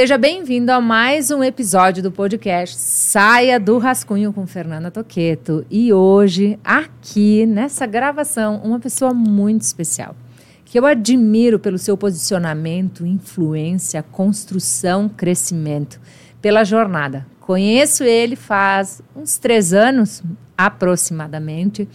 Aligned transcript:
Seja 0.00 0.16
bem-vindo 0.16 0.72
a 0.72 0.80
mais 0.80 1.30
um 1.30 1.44
episódio 1.44 2.02
do 2.02 2.10
podcast 2.10 2.74
Saia 2.74 3.60
do 3.60 3.76
Rascunho 3.76 4.32
com 4.32 4.46
Fernanda 4.46 4.90
Toqueto. 4.90 5.62
E 5.70 5.92
hoje, 5.92 6.58
aqui 6.64 7.44
nessa 7.44 7.84
gravação, 7.84 8.62
uma 8.64 8.80
pessoa 8.80 9.12
muito 9.12 9.60
especial, 9.60 10.16
que 10.64 10.78
eu 10.78 10.86
admiro 10.86 11.58
pelo 11.58 11.76
seu 11.76 11.98
posicionamento, 11.98 13.04
influência, 13.04 14.02
construção, 14.02 15.06
crescimento, 15.06 16.00
pela 16.40 16.64
jornada. 16.64 17.26
Conheço 17.38 18.02
ele 18.02 18.36
faz 18.36 19.02
uns 19.14 19.36
três 19.36 19.74
anos, 19.74 20.22
aproximadamente, 20.56 21.86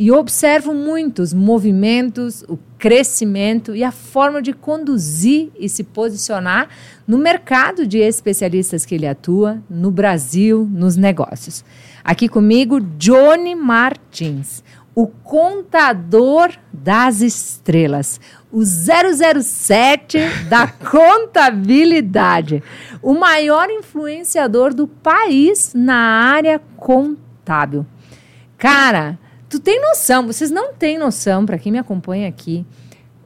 e 0.00 0.10
observo 0.10 0.72
muitos 0.72 1.34
movimentos, 1.34 2.42
o 2.48 2.58
crescimento 2.78 3.76
e 3.76 3.84
a 3.84 3.92
forma 3.92 4.40
de 4.40 4.54
conduzir 4.54 5.52
e 5.58 5.68
se 5.68 5.84
posicionar 5.84 6.70
no 7.06 7.18
mercado 7.18 7.86
de 7.86 7.98
especialistas 7.98 8.86
que 8.86 8.94
ele 8.94 9.06
atua, 9.06 9.62
no 9.68 9.90
Brasil, 9.90 10.66
nos 10.72 10.96
negócios. 10.96 11.62
Aqui 12.02 12.30
comigo, 12.30 12.80
Johnny 12.80 13.54
Martins, 13.54 14.64
o 14.94 15.06
contador 15.06 16.50
das 16.72 17.20
estrelas, 17.20 18.18
o 18.50 18.64
007 18.64 20.16
da 20.48 20.66
contabilidade, 20.90 22.62
o 23.02 23.12
maior 23.12 23.68
influenciador 23.68 24.72
do 24.72 24.86
país 24.86 25.74
na 25.74 25.94
área 25.94 26.58
contábil. 26.78 27.84
Cara, 28.56 29.18
tu 29.50 29.58
tem 29.58 29.82
noção, 29.82 30.26
vocês 30.26 30.50
não 30.50 30.72
têm 30.72 30.96
noção, 30.96 31.44
para 31.44 31.58
quem 31.58 31.72
me 31.72 31.78
acompanha 31.78 32.28
aqui, 32.28 32.64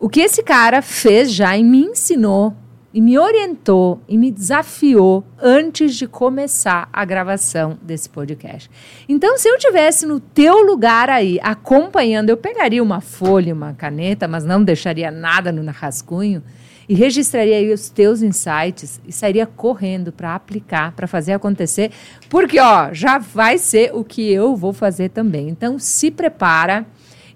o 0.01 0.09
que 0.09 0.23
esse 0.23 0.43
cara 0.43 0.81
fez 0.81 1.31
já 1.31 1.57
e 1.57 1.63
me 1.63 1.83
ensinou 1.83 2.57
e 2.95 3.01
me 3.01 3.19
orientou 3.19 4.01
e 4.09 4.17
me 4.17 4.31
desafiou 4.31 5.25
antes 5.39 5.95
de 5.97 6.07
começar 6.07 6.89
a 6.93 7.05
gravação 7.05 7.77
desse 7.83 8.09
podcast. 8.09 8.71
Então, 9.09 9.37
se 9.37 9.49
eu 9.49 9.59
tivesse 9.59 10.07
no 10.07 10.19
teu 10.19 10.65
lugar 10.65 11.11
aí 11.11 11.39
acompanhando, 11.43 12.31
eu 12.31 12.37
pegaria 12.37 12.83
uma 12.83 13.01
folha, 13.01 13.53
uma 13.53 13.75
caneta, 13.75 14.27
mas 14.27 14.45
não 14.45 14.65
deixaria 14.65 15.11
nada 15.11 15.53
no 15.53 15.71
rascunho 15.71 16.43
e 16.89 16.95
registraria 16.95 17.57
aí 17.57 17.73
os 17.73 17.89
teus 17.89 18.23
insights 18.23 19.01
e 19.07 19.13
sairia 19.13 19.47
correndo 19.47 20.13
para 20.13 20.35
aplicar, 20.35 20.93
para 20.93 21.07
fazer 21.07 21.33
acontecer, 21.33 21.91
porque 22.29 22.61
ó, 22.61 22.93
já 22.93 23.19
vai 23.19 23.59
ser 23.59 23.95
o 23.95 24.05
que 24.05 24.31
eu 24.31 24.55
vou 24.57 24.73
fazer 24.73 25.11
também. 25.11 25.49
Então 25.49 25.79
se 25.79 26.11
prepara 26.11 26.87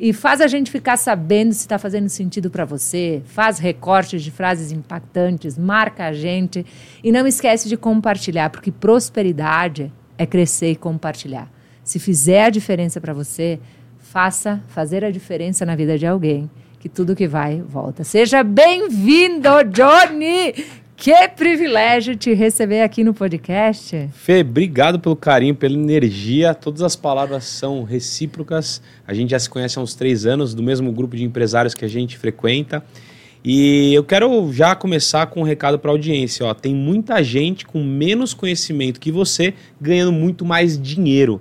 e 0.01 0.13
faz 0.13 0.41
a 0.41 0.47
gente 0.47 0.71
ficar 0.71 0.97
sabendo 0.97 1.53
se 1.53 1.61
está 1.61 1.79
fazendo 1.79 2.09
sentido 2.09 2.51
para 2.51 2.65
você, 2.65 3.21
faz 3.25 3.59
recortes 3.59 4.23
de 4.23 4.31
frases 4.31 4.71
impactantes, 4.71 5.59
marca 5.59 6.07
a 6.07 6.13
gente 6.13 6.65
e 7.03 7.11
não 7.11 7.27
esquece 7.27 7.69
de 7.69 7.77
compartilhar, 7.77 8.51
porque 8.51 8.71
prosperidade 8.71 9.93
é 10.17 10.25
crescer 10.25 10.71
e 10.71 10.77
compartilhar. 10.77 11.51
Se 11.83 11.99
fizer 11.99 12.45
a 12.45 12.51
diferença 12.51 13.01
para 13.01 13.13
você, 13.13 13.59
faça 13.99 14.63
fazer 14.69 15.05
a 15.05 15.11
diferença 15.11 15.67
na 15.67 15.75
vida 15.75 15.99
de 15.99 16.07
alguém 16.07 16.49
que 16.79 16.89
tudo 16.89 17.17
que 17.17 17.27
vai 17.27 17.61
volta. 17.61 18.05
Seja 18.05 18.43
bem-vindo, 18.43 19.49
Johnny! 19.73 20.55
Que 20.97 21.29
privilégio 21.29 22.17
te 22.17 22.35
receber 22.35 22.83
aqui 22.83 23.05
no 23.05 23.15
podcast. 23.15 24.09
Fê, 24.13 24.41
obrigado 24.41 24.99
pelo 24.99 25.15
carinho, 25.15 25.55
pela 25.55 25.75
energia. 25.75 26.55
Todas 26.55 26.83
as 26.83 26.97
palavras 26.97 27.45
são 27.45 27.85
recíprocas. 27.85 28.83
A 29.07 29.15
gente 29.15 29.31
já 29.31 29.39
se 29.39 29.49
conhece 29.49 29.79
há 29.79 29.83
uns 29.83 29.95
três 29.95 30.27
anos, 30.27 30.55
do 30.55 30.63
mesmo 30.63 30.91
grupo 30.91 31.17
de 31.17 31.23
empresários 31.23 31.73
que 31.73 31.85
a 31.85 31.89
gente 31.89 32.19
frequenta. 32.19 32.83
E 33.45 33.95
eu 33.95 34.03
quero 34.03 34.53
já 34.53 34.75
começar 34.75 35.27
com 35.27 35.41
um 35.41 35.45
recado 35.45 35.79
para 35.79 35.91
a 35.91 35.95
audiência. 35.95 36.45
Ó. 36.45 36.53
Tem 36.53 36.75
muita 36.75 37.23
gente 37.23 37.65
com 37.65 37.83
menos 37.83 38.35
conhecimento 38.35 38.99
que 38.99 39.13
você 39.13 39.55
ganhando 39.81 40.13
muito 40.13 40.45
mais 40.45 40.81
dinheiro. 40.81 41.41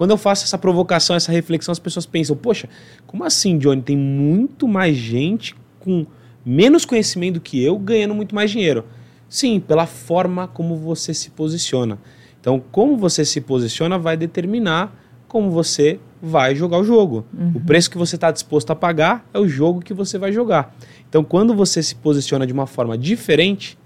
Quando 0.00 0.12
eu 0.12 0.16
faço 0.16 0.44
essa 0.44 0.56
provocação, 0.56 1.14
essa 1.14 1.30
reflexão, 1.30 1.72
as 1.72 1.78
pessoas 1.78 2.06
pensam: 2.06 2.34
poxa, 2.34 2.70
como 3.06 3.22
assim, 3.22 3.58
Johnny? 3.58 3.82
Tem 3.82 3.98
muito 3.98 4.66
mais 4.66 4.96
gente 4.96 5.54
com 5.78 6.06
menos 6.42 6.86
conhecimento 6.86 7.34
do 7.34 7.40
que 7.42 7.62
eu 7.62 7.78
ganhando 7.78 8.14
muito 8.14 8.34
mais 8.34 8.50
dinheiro. 8.50 8.86
Sim, 9.28 9.60
pela 9.60 9.84
forma 9.84 10.48
como 10.48 10.74
você 10.74 11.12
se 11.12 11.28
posiciona. 11.28 11.98
Então, 12.40 12.64
como 12.72 12.96
você 12.96 13.26
se 13.26 13.42
posiciona 13.42 13.98
vai 13.98 14.16
determinar 14.16 14.98
como 15.28 15.50
você 15.50 16.00
vai 16.22 16.56
jogar 16.56 16.78
o 16.78 16.84
jogo. 16.84 17.26
Uhum. 17.38 17.52
O 17.56 17.60
preço 17.60 17.90
que 17.90 17.98
você 17.98 18.14
está 18.14 18.30
disposto 18.30 18.70
a 18.70 18.74
pagar 18.74 19.28
é 19.34 19.38
o 19.38 19.46
jogo 19.46 19.80
que 19.82 19.92
você 19.92 20.16
vai 20.16 20.32
jogar. 20.32 20.74
Então, 21.10 21.22
quando 21.22 21.52
você 21.54 21.82
se 21.82 21.94
posiciona 21.94 22.46
de 22.46 22.54
uma 22.54 22.66
forma 22.66 22.96
diferente, 22.96 23.78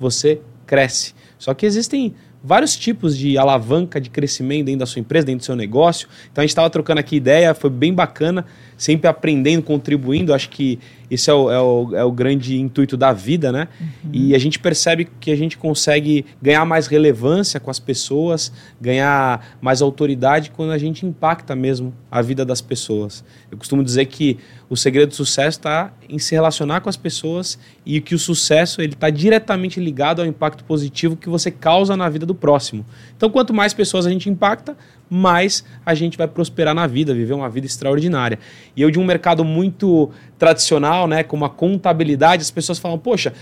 você 0.00 0.40
cresce. 0.66 1.14
Só 1.38 1.54
que 1.54 1.64
existem 1.64 2.12
vários 2.42 2.76
tipos 2.76 3.16
de 3.16 3.36
alavanca 3.36 4.00
de 4.00 4.10
crescimento 4.10 4.66
dentro 4.66 4.80
da 4.80 4.86
sua 4.86 5.00
empresa, 5.00 5.26
dentro 5.26 5.40
do 5.40 5.44
seu 5.44 5.56
negócio. 5.56 6.08
Então 6.30 6.42
a 6.42 6.44
gente 6.44 6.50
estava 6.50 6.70
trocando 6.70 7.00
aqui 7.00 7.16
ideia, 7.16 7.54
foi 7.54 7.70
bem 7.70 7.92
bacana, 7.92 8.46
sempre 8.80 9.06
aprendendo, 9.06 9.62
contribuindo. 9.62 10.32
Acho 10.32 10.48
que 10.48 10.78
isso 11.10 11.30
é 11.30 11.34
o, 11.34 11.50
é 11.50 11.60
o, 11.60 11.96
é 11.96 12.04
o 12.04 12.10
grande 12.10 12.58
intuito 12.58 12.96
da 12.96 13.12
vida, 13.12 13.52
né? 13.52 13.68
Uhum. 13.78 14.10
E 14.10 14.34
a 14.34 14.38
gente 14.38 14.58
percebe 14.58 15.06
que 15.20 15.30
a 15.30 15.36
gente 15.36 15.58
consegue 15.58 16.24
ganhar 16.40 16.64
mais 16.64 16.86
relevância 16.86 17.60
com 17.60 17.70
as 17.70 17.78
pessoas, 17.78 18.50
ganhar 18.80 19.58
mais 19.60 19.82
autoridade 19.82 20.50
quando 20.50 20.70
a 20.70 20.78
gente 20.78 21.04
impacta 21.04 21.54
mesmo 21.54 21.92
a 22.10 22.22
vida 22.22 22.42
das 22.42 22.62
pessoas. 22.62 23.22
Eu 23.50 23.58
costumo 23.58 23.84
dizer 23.84 24.06
que 24.06 24.38
o 24.70 24.76
segredo 24.76 25.10
do 25.10 25.14
sucesso 25.14 25.58
está 25.58 25.92
em 26.08 26.18
se 26.18 26.34
relacionar 26.34 26.80
com 26.80 26.88
as 26.88 26.96
pessoas 26.96 27.58
e 27.84 28.00
que 28.00 28.14
o 28.14 28.18
sucesso 28.18 28.80
ele 28.80 28.94
está 28.94 29.10
diretamente 29.10 29.78
ligado 29.78 30.22
ao 30.22 30.26
impacto 30.26 30.64
positivo 30.64 31.16
que 31.16 31.28
você 31.28 31.50
causa 31.50 31.96
na 31.98 32.08
vida 32.08 32.24
do 32.24 32.34
próximo. 32.34 32.86
Então, 33.14 33.28
quanto 33.28 33.52
mais 33.52 33.74
pessoas 33.74 34.06
a 34.06 34.10
gente 34.10 34.30
impacta, 34.30 34.74
mais 35.10 35.64
a 35.84 35.92
gente 35.92 36.16
vai 36.16 36.28
prosperar 36.28 36.74
na 36.74 36.86
vida, 36.86 37.12
viver 37.12 37.34
uma 37.34 37.50
vida 37.50 37.66
extraordinária. 37.66 38.38
E 38.76 38.80
eu 38.80 38.90
de 38.90 38.98
um 38.98 39.04
mercado 39.04 39.44
muito 39.44 40.10
tradicional, 40.38 41.08
né, 41.08 41.24
como 41.24 41.44
a 41.44 41.50
contabilidade, 41.50 42.42
as 42.42 42.50
pessoas 42.50 42.78
falam: 42.78 42.98
"Poxa, 42.98 43.32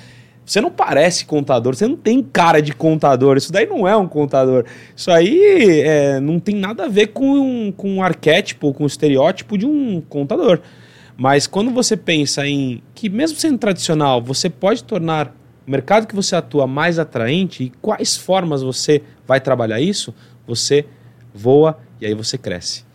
você 0.49 0.63
não 0.63 0.71
parece 0.71 1.27
contador, 1.27 1.75
você 1.75 1.87
não 1.87 1.97
tem 1.97 2.23
cara 2.23 2.63
de 2.63 2.73
contador, 2.73 3.37
isso 3.37 3.53
daí 3.53 3.67
não 3.67 3.87
é 3.87 3.95
um 3.95 4.09
contador. 4.09 4.65
Isso 4.97 5.11
aí 5.11 5.83
é, 5.83 6.19
não 6.21 6.41
tem 6.41 6.55
nada 6.55 6.87
a 6.87 6.89
ver 6.89 7.09
com 7.09 7.39
um, 7.39 7.71
com 7.71 7.97
um 7.97 8.03
arquétipo, 8.03 8.73
com 8.73 8.85
um 8.85 8.87
estereótipo 8.87 9.59
de 9.59 9.67
um 9.67 10.01
contador. 10.01 10.61
Mas 11.19 11.47
quando 11.47 11.71
você 11.71 11.97
pensa 11.99 12.47
em 12.47 12.83
que, 12.95 13.11
mesmo 13.11 13.37
sendo 13.37 13.59
tradicional, 13.59 14.23
você 14.23 14.49
pode 14.49 14.85
tornar 14.85 15.35
o 15.67 15.71
mercado 15.71 16.07
que 16.07 16.15
você 16.15 16.35
atua 16.35 16.67
mais 16.67 16.99
atraente 16.99 17.65
e 17.65 17.73
quais 17.83 18.17
formas 18.17 18.63
você 18.63 19.03
vai 19.27 19.41
trabalhar 19.41 19.81
isso, 19.81 20.15
você 20.47 20.87
voa 21.39 21.79
e 22.01 22.07
aí 22.07 22.15
você 22.15 22.37
cresce. 22.37 22.88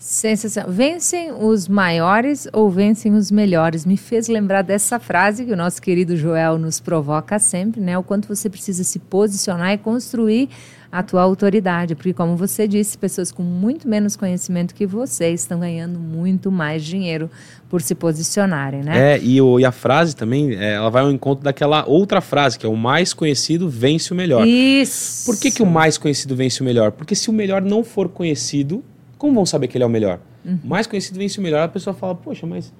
Sensação. 0.00 0.64
Vencem 0.66 1.30
os 1.30 1.68
maiores 1.68 2.48
ou 2.54 2.70
vencem 2.70 3.12
os 3.12 3.30
melhores? 3.30 3.84
Me 3.84 3.98
fez 3.98 4.28
lembrar 4.28 4.62
dessa 4.62 4.98
frase 4.98 5.44
que 5.44 5.52
o 5.52 5.56
nosso 5.56 5.82
querido 5.82 6.16
Joel 6.16 6.56
nos 6.56 6.80
provoca 6.80 7.38
sempre, 7.38 7.82
né? 7.82 7.98
O 7.98 8.02
quanto 8.02 8.26
você 8.26 8.48
precisa 8.48 8.82
se 8.82 8.98
posicionar 8.98 9.74
e 9.74 9.78
construir 9.78 10.48
a 10.90 11.02
tua 11.02 11.20
autoridade, 11.20 11.94
porque 11.94 12.14
como 12.14 12.34
você 12.34 12.66
disse, 12.66 12.96
pessoas 12.96 13.30
com 13.30 13.42
muito 13.42 13.86
menos 13.86 14.16
conhecimento 14.16 14.74
que 14.74 14.86
você 14.86 15.28
estão 15.28 15.60
ganhando 15.60 16.00
muito 16.00 16.50
mais 16.50 16.82
dinheiro 16.82 17.30
por 17.68 17.82
se 17.82 17.94
posicionarem, 17.94 18.82
né? 18.82 19.16
É, 19.16 19.20
e, 19.22 19.38
o, 19.40 19.60
e 19.60 19.66
a 19.66 19.70
frase 19.70 20.16
também, 20.16 20.54
é, 20.56 20.76
ela 20.76 20.88
vai 20.88 21.02
ao 21.02 21.12
encontro 21.12 21.44
daquela 21.44 21.84
outra 21.86 22.22
frase, 22.22 22.58
que 22.58 22.64
é 22.64 22.68
o 22.68 22.74
mais 22.74 23.12
conhecido 23.12 23.68
vence 23.68 24.12
o 24.14 24.16
melhor. 24.16 24.46
Isso! 24.46 25.26
Por 25.26 25.38
que, 25.38 25.50
que 25.50 25.62
o 25.62 25.66
mais 25.66 25.98
conhecido 25.98 26.34
vence 26.34 26.62
o 26.62 26.64
melhor? 26.64 26.90
Porque 26.90 27.14
se 27.14 27.28
o 27.28 27.32
melhor 27.32 27.60
não 27.60 27.84
for 27.84 28.08
conhecido, 28.08 28.82
como 29.20 29.34
vão 29.34 29.44
saber 29.44 29.68
que 29.68 29.76
ele 29.76 29.84
é 29.84 29.86
o 29.86 29.90
melhor? 29.90 30.18
Uhum. 30.42 30.58
Mais 30.64 30.86
conhecido 30.86 31.18
vence 31.18 31.38
o 31.38 31.42
melhor, 31.42 31.62
a 31.64 31.68
pessoa 31.68 31.92
fala, 31.92 32.14
poxa, 32.14 32.46
mas 32.46 32.72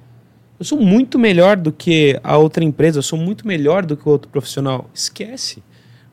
eu 0.58 0.64
sou 0.64 0.80
muito 0.80 1.18
melhor 1.18 1.54
do 1.54 1.70
que 1.70 2.18
a 2.24 2.38
outra 2.38 2.64
empresa, 2.64 2.98
eu 2.98 3.02
sou 3.02 3.18
muito 3.18 3.46
melhor 3.46 3.84
do 3.84 3.94
que 3.94 4.08
o 4.08 4.10
outro 4.10 4.30
profissional. 4.30 4.88
Esquece. 4.94 5.62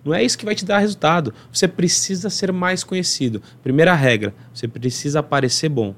Não 0.04 0.14
é 0.14 0.22
isso 0.22 0.38
que 0.38 0.44
vai 0.44 0.54
te 0.54 0.66
dar 0.66 0.80
resultado. 0.80 1.34
Você 1.50 1.66
precisa 1.66 2.30
ser 2.30 2.52
mais 2.52 2.84
conhecido. 2.84 3.42
Primeira 3.64 3.94
regra, 3.94 4.34
você 4.54 4.68
precisa 4.68 5.24
parecer 5.24 5.70
bom. 5.70 5.96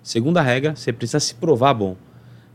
Segunda 0.00 0.40
regra, 0.40 0.76
você 0.76 0.92
precisa 0.92 1.18
se 1.18 1.34
provar 1.34 1.74
bom. 1.74 1.96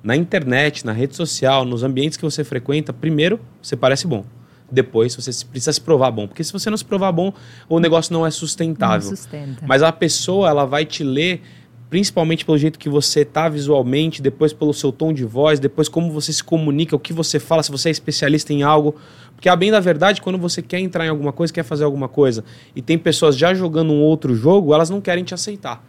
Na 0.01 0.15
internet, 0.15 0.85
na 0.85 0.93
rede 0.93 1.13
social, 1.13 1.65
nos 1.65 1.83
ambientes 1.83 2.15
que 2.17 2.23
você 2.23 2.41
frequenta, 2.45 2.93
primeiro, 2.93 3.37
você 3.61 3.75
parece 3.75 4.07
bom. 4.07 4.23
Depois, 4.71 5.15
você 5.15 5.31
precisa 5.45 5.71
se 5.71 5.81
provar 5.81 6.11
bom. 6.11 6.27
Porque 6.27 6.43
se 6.43 6.51
você 6.51 6.69
não 6.69 6.77
se 6.77 6.85
provar 6.85 7.11
bom, 7.11 7.33
o 7.69 7.79
negócio 7.79 8.13
não 8.13 8.25
é 8.25 8.31
sustentável. 8.31 9.09
Não 9.09 9.15
sustenta. 9.15 9.65
Mas 9.65 9.81
a 9.81 9.91
pessoa, 9.91 10.49
ela 10.49 10.65
vai 10.65 10.85
te 10.85 11.03
ler 11.03 11.41
principalmente 11.89 12.45
pelo 12.45 12.57
jeito 12.57 12.77
que 12.77 12.89
você 12.89 13.23
tá 13.23 13.47
visualmente, 13.47 14.21
depois 14.21 14.51
pelo 14.51 14.73
seu 14.73 14.91
tom 14.91 15.13
de 15.13 15.23
voz, 15.23 15.59
depois 15.59 15.87
como 15.87 16.11
você 16.11 16.33
se 16.33 16.43
comunica, 16.43 16.95
o 16.95 16.99
que 16.99 17.13
você 17.13 17.39
fala, 17.39 17.63
se 17.63 17.71
você 17.71 17.89
é 17.89 17.91
especialista 17.91 18.51
em 18.51 18.63
algo. 18.63 18.95
Porque 19.33 19.47
a 19.47 19.55
bem 19.55 19.71
da 19.71 19.79
verdade, 19.79 20.21
quando 20.21 20.37
você 20.37 20.61
quer 20.61 20.79
entrar 20.79 21.05
em 21.05 21.09
alguma 21.09 21.31
coisa, 21.31 21.53
quer 21.53 21.63
fazer 21.63 21.83
alguma 21.83 22.07
coisa, 22.07 22.43
e 22.75 22.81
tem 22.81 22.97
pessoas 22.97 23.37
já 23.37 23.53
jogando 23.53 23.93
um 23.93 24.01
outro 24.01 24.35
jogo, 24.35 24.73
elas 24.73 24.89
não 24.89 24.99
querem 24.99 25.23
te 25.23 25.33
aceitar. 25.33 25.83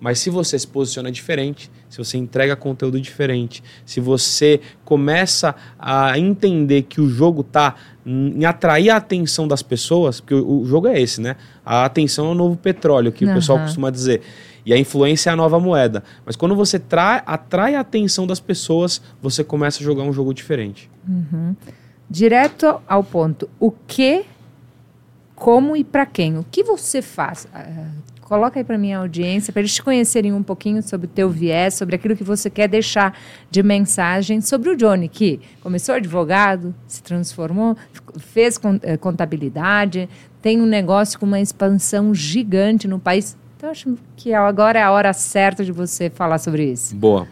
Mas 0.00 0.18
se 0.18 0.30
você 0.30 0.58
se 0.58 0.66
posiciona 0.66 1.12
diferente, 1.12 1.70
se 1.90 1.98
você 1.98 2.16
entrega 2.16 2.56
conteúdo 2.56 2.98
diferente, 2.98 3.62
se 3.84 4.00
você 4.00 4.58
começa 4.82 5.54
a 5.78 6.18
entender 6.18 6.82
que 6.82 7.02
o 7.02 7.08
jogo 7.08 7.42
está 7.42 7.76
em 8.04 8.44
atrair 8.44 8.90
a 8.90 8.96
atenção 8.96 9.46
das 9.46 9.62
pessoas, 9.62 10.20
porque 10.20 10.34
o, 10.34 10.64
jogo 10.64 10.88
é 10.88 11.00
esse, 11.00 11.20
né? 11.20 11.36
A 11.64 11.84
atenção 11.84 12.28
é 12.28 12.30
o 12.30 12.34
novo 12.34 12.56
petróleo, 12.56 13.12
que 13.12 13.24
uhum. 13.24 13.30
o 13.30 13.34
pessoal 13.34 13.58
costuma 13.58 13.90
dizer. 13.90 14.22
E 14.64 14.72
a 14.72 14.78
influência 14.78 15.30
é 15.30 15.32
a 15.32 15.36
nova 15.36 15.58
moeda. 15.58 16.02
Mas 16.24 16.36
quando 16.36 16.54
você 16.54 16.78
trai, 16.78 17.22
atrai 17.26 17.74
a 17.74 17.80
atenção 17.80 18.26
das 18.26 18.40
pessoas, 18.40 19.00
você 19.20 19.42
começa 19.42 19.82
a 19.82 19.84
jogar 19.84 20.02
um 20.02 20.12
jogo 20.12 20.32
diferente. 20.34 20.90
Uhum. 21.08 21.54
Direto 22.08 22.80
ao 22.88 23.04
ponto. 23.04 23.48
O 23.58 23.70
que, 23.70 24.24
como 25.34 25.76
e 25.76 25.84
para 25.84 26.04
quem? 26.06 26.38
O 26.38 26.44
que 26.50 26.62
você 26.62 27.00
faz? 27.00 27.46
Uh, 27.46 28.19
Coloca 28.30 28.60
aí 28.60 28.64
para 28.64 28.78
minha 28.78 28.96
audiência, 28.96 29.52
para 29.52 29.58
eles 29.58 29.74
te 29.74 29.82
conhecerem 29.82 30.32
um 30.32 30.40
pouquinho 30.40 30.80
sobre 30.84 31.08
o 31.08 31.10
teu 31.10 31.28
viés, 31.28 31.74
sobre 31.74 31.96
aquilo 31.96 32.14
que 32.14 32.22
você 32.22 32.48
quer 32.48 32.68
deixar 32.68 33.18
de 33.50 33.60
mensagem 33.60 34.40
sobre 34.40 34.70
o 34.70 34.76
Johnny, 34.76 35.08
que 35.08 35.40
começou 35.60 35.96
advogado, 35.96 36.72
se 36.86 37.02
transformou, 37.02 37.76
fez 38.18 38.56
eh, 38.82 38.96
contabilidade, 38.96 40.08
tem 40.40 40.60
um 40.60 40.64
negócio 40.64 41.18
com 41.18 41.26
uma 41.26 41.40
expansão 41.40 42.14
gigante 42.14 42.86
no 42.86 43.00
país. 43.00 43.36
Então, 43.56 43.68
acho 43.68 43.98
que 44.16 44.32
agora 44.32 44.78
é 44.78 44.82
a 44.84 44.92
hora 44.92 45.12
certa 45.12 45.64
de 45.64 45.72
você 45.72 46.08
falar 46.08 46.38
sobre 46.38 46.70
isso. 46.70 46.94
Boa. 46.94 47.26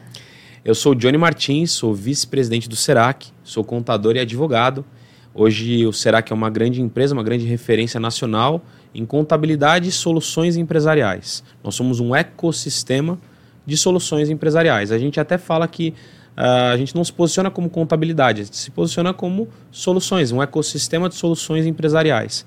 Eu 0.64 0.74
sou 0.74 0.94
o 0.94 0.94
Johnny 0.96 1.16
Martins, 1.16 1.70
sou 1.70 1.94
vice-presidente 1.94 2.68
do 2.68 2.74
Serac, 2.74 3.28
sou 3.44 3.62
contador 3.62 4.16
e 4.16 4.18
advogado. 4.18 4.84
Hoje 5.32 5.86
o 5.86 5.92
Serac 5.92 6.32
é 6.32 6.34
uma 6.34 6.50
grande 6.50 6.82
empresa, 6.82 7.14
uma 7.14 7.22
grande 7.22 7.46
referência 7.46 8.00
nacional 8.00 8.64
em 8.94 9.04
contabilidade 9.04 9.88
e 9.88 9.92
soluções 9.92 10.56
empresariais. 10.56 11.42
Nós 11.62 11.74
somos 11.74 12.00
um 12.00 12.14
ecossistema 12.14 13.18
de 13.66 13.76
soluções 13.76 14.30
empresariais. 14.30 14.90
A 14.90 14.98
gente 14.98 15.20
até 15.20 15.36
fala 15.36 15.68
que 15.68 15.94
uh, 16.36 16.72
a 16.72 16.76
gente 16.76 16.94
não 16.94 17.04
se 17.04 17.12
posiciona 17.12 17.50
como 17.50 17.68
contabilidade, 17.68 18.40
a 18.40 18.44
gente 18.44 18.56
se 18.56 18.70
posiciona 18.70 19.12
como 19.12 19.48
soluções, 19.70 20.32
um 20.32 20.42
ecossistema 20.42 21.08
de 21.08 21.14
soluções 21.14 21.66
empresariais. 21.66 22.46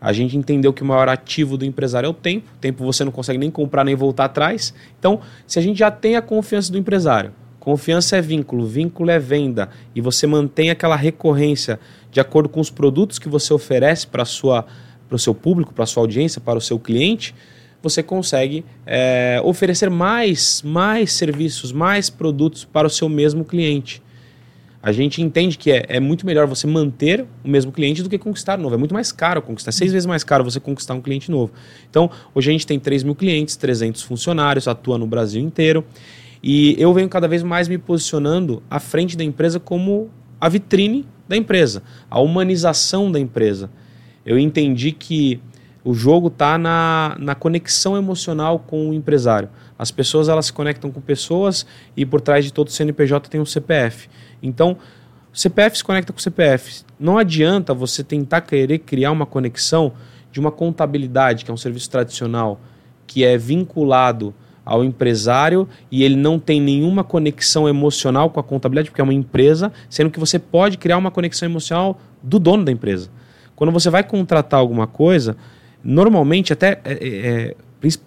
A 0.00 0.12
gente 0.12 0.36
entendeu 0.36 0.72
que 0.72 0.82
o 0.82 0.86
maior 0.86 1.08
ativo 1.08 1.56
do 1.56 1.64
empresário 1.64 2.06
é 2.06 2.10
o 2.10 2.14
tempo. 2.14 2.48
Tempo 2.60 2.84
você 2.84 3.04
não 3.04 3.12
consegue 3.12 3.38
nem 3.38 3.50
comprar 3.50 3.84
nem 3.84 3.94
voltar 3.94 4.26
atrás. 4.26 4.74
Então, 4.98 5.20
se 5.46 5.58
a 5.58 5.62
gente 5.62 5.78
já 5.78 5.90
tem 5.90 6.16
a 6.16 6.22
confiança 6.22 6.70
do 6.70 6.78
empresário, 6.78 7.32
confiança 7.58 8.16
é 8.16 8.20
vínculo, 8.20 8.66
vínculo 8.66 9.10
é 9.10 9.18
venda, 9.18 9.70
e 9.94 10.00
você 10.00 10.26
mantém 10.26 10.70
aquela 10.70 10.96
recorrência 10.96 11.80
de 12.12 12.20
acordo 12.20 12.48
com 12.48 12.60
os 12.60 12.70
produtos 12.70 13.18
que 13.18 13.28
você 13.28 13.52
oferece 13.52 14.06
para 14.06 14.24
sua 14.24 14.66
para 15.08 15.16
o 15.16 15.18
seu 15.18 15.34
público, 15.34 15.72
para 15.72 15.84
a 15.84 15.86
sua 15.86 16.02
audiência, 16.02 16.40
para 16.40 16.58
o 16.58 16.60
seu 16.60 16.78
cliente, 16.78 17.34
você 17.82 18.02
consegue 18.02 18.64
é, 18.84 19.40
oferecer 19.44 19.88
mais, 19.90 20.62
mais 20.62 21.12
serviços, 21.12 21.72
mais 21.72 22.10
produtos 22.10 22.64
para 22.64 22.86
o 22.86 22.90
seu 22.90 23.08
mesmo 23.08 23.44
cliente. 23.44 24.02
A 24.82 24.92
gente 24.92 25.20
entende 25.20 25.58
que 25.58 25.72
é, 25.72 25.84
é 25.88 26.00
muito 26.00 26.24
melhor 26.24 26.46
você 26.46 26.66
manter 26.66 27.24
o 27.44 27.48
mesmo 27.48 27.72
cliente 27.72 28.02
do 28.02 28.08
que 28.08 28.18
conquistar 28.18 28.56
novo. 28.56 28.74
É 28.74 28.78
muito 28.78 28.94
mais 28.94 29.10
caro 29.10 29.42
conquistar, 29.42 29.72
seis 29.72 29.92
vezes 29.92 30.06
mais 30.06 30.22
caro 30.22 30.44
você 30.44 30.60
conquistar 30.60 30.94
um 30.94 31.00
cliente 31.00 31.30
novo. 31.30 31.52
Então, 31.90 32.10
hoje 32.34 32.50
a 32.50 32.52
gente 32.52 32.66
tem 32.66 32.78
3 32.78 33.02
mil 33.02 33.14
clientes, 33.14 33.56
300 33.56 34.02
funcionários, 34.02 34.68
atua 34.68 34.96
no 34.96 35.06
Brasil 35.06 35.42
inteiro. 35.42 35.84
E 36.42 36.76
eu 36.78 36.92
venho 36.94 37.08
cada 37.08 37.26
vez 37.26 37.42
mais 37.42 37.66
me 37.66 37.78
posicionando 37.78 38.62
à 38.70 38.78
frente 38.78 39.16
da 39.16 39.24
empresa 39.24 39.58
como 39.58 40.08
a 40.40 40.48
vitrine 40.48 41.04
da 41.28 41.36
empresa, 41.36 41.82
a 42.08 42.20
humanização 42.20 43.10
da 43.10 43.18
empresa 43.18 43.68
eu 44.26 44.38
entendi 44.38 44.90
que 44.92 45.40
o 45.84 45.94
jogo 45.94 46.26
está 46.26 46.58
na, 46.58 47.16
na 47.18 47.34
conexão 47.36 47.96
emocional 47.96 48.58
com 48.58 48.90
o 48.90 48.92
empresário. 48.92 49.48
As 49.78 49.92
pessoas 49.92 50.28
elas 50.28 50.46
se 50.46 50.52
conectam 50.52 50.90
com 50.90 51.00
pessoas 51.00 51.64
e 51.96 52.04
por 52.04 52.20
trás 52.20 52.44
de 52.44 52.52
todo 52.52 52.72
CNPJ 52.72 53.30
tem 53.30 53.40
um 53.40 53.46
CPF. 53.46 54.08
Então, 54.42 54.76
o 55.32 55.38
CPF 55.38 55.78
se 55.78 55.84
conecta 55.84 56.12
com 56.12 56.18
o 56.18 56.22
CPF. 56.22 56.82
Não 56.98 57.16
adianta 57.16 57.72
você 57.72 58.02
tentar 58.02 58.40
querer 58.40 58.80
criar 58.80 59.12
uma 59.12 59.26
conexão 59.26 59.92
de 60.32 60.40
uma 60.40 60.50
contabilidade, 60.50 61.44
que 61.44 61.50
é 61.52 61.54
um 61.54 61.56
serviço 61.56 61.88
tradicional, 61.88 62.60
que 63.06 63.24
é 63.24 63.38
vinculado 63.38 64.34
ao 64.64 64.82
empresário 64.82 65.68
e 65.88 66.02
ele 66.02 66.16
não 66.16 66.40
tem 66.40 66.60
nenhuma 66.60 67.04
conexão 67.04 67.68
emocional 67.68 68.28
com 68.30 68.40
a 68.40 68.42
contabilidade, 68.42 68.90
porque 68.90 69.00
é 69.00 69.04
uma 69.04 69.14
empresa, 69.14 69.72
sendo 69.88 70.10
que 70.10 70.18
você 70.18 70.36
pode 70.36 70.76
criar 70.76 70.98
uma 70.98 71.12
conexão 71.12 71.48
emocional 71.48 72.00
do 72.20 72.40
dono 72.40 72.64
da 72.64 72.72
empresa. 72.72 73.08
Quando 73.56 73.72
você 73.72 73.90
vai 73.90 74.04
contratar 74.04 74.60
alguma 74.60 74.86
coisa, 74.86 75.36
normalmente, 75.82 76.52
até 76.52 76.80
é, 76.84 76.92
é, 76.92 77.08
é 77.08 77.56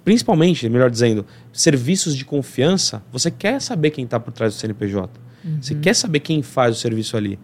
principalmente, 0.03 0.69
melhor 0.69 0.89
dizendo, 0.89 1.25
serviços 1.51 2.15
de 2.15 2.23
confiança, 2.23 3.01
você 3.11 3.31
quer 3.31 3.59
saber 3.59 3.89
quem 3.89 4.05
está 4.05 4.19
por 4.19 4.31
trás 4.31 4.53
do 4.53 4.59
CNPJ. 4.59 5.09
Uhum. 5.43 5.61
Você 5.61 5.75
quer 5.75 5.95
saber 5.95 6.19
quem 6.19 6.41
faz 6.41 6.77
o 6.77 6.79
serviço 6.79 7.17
ali. 7.17 7.39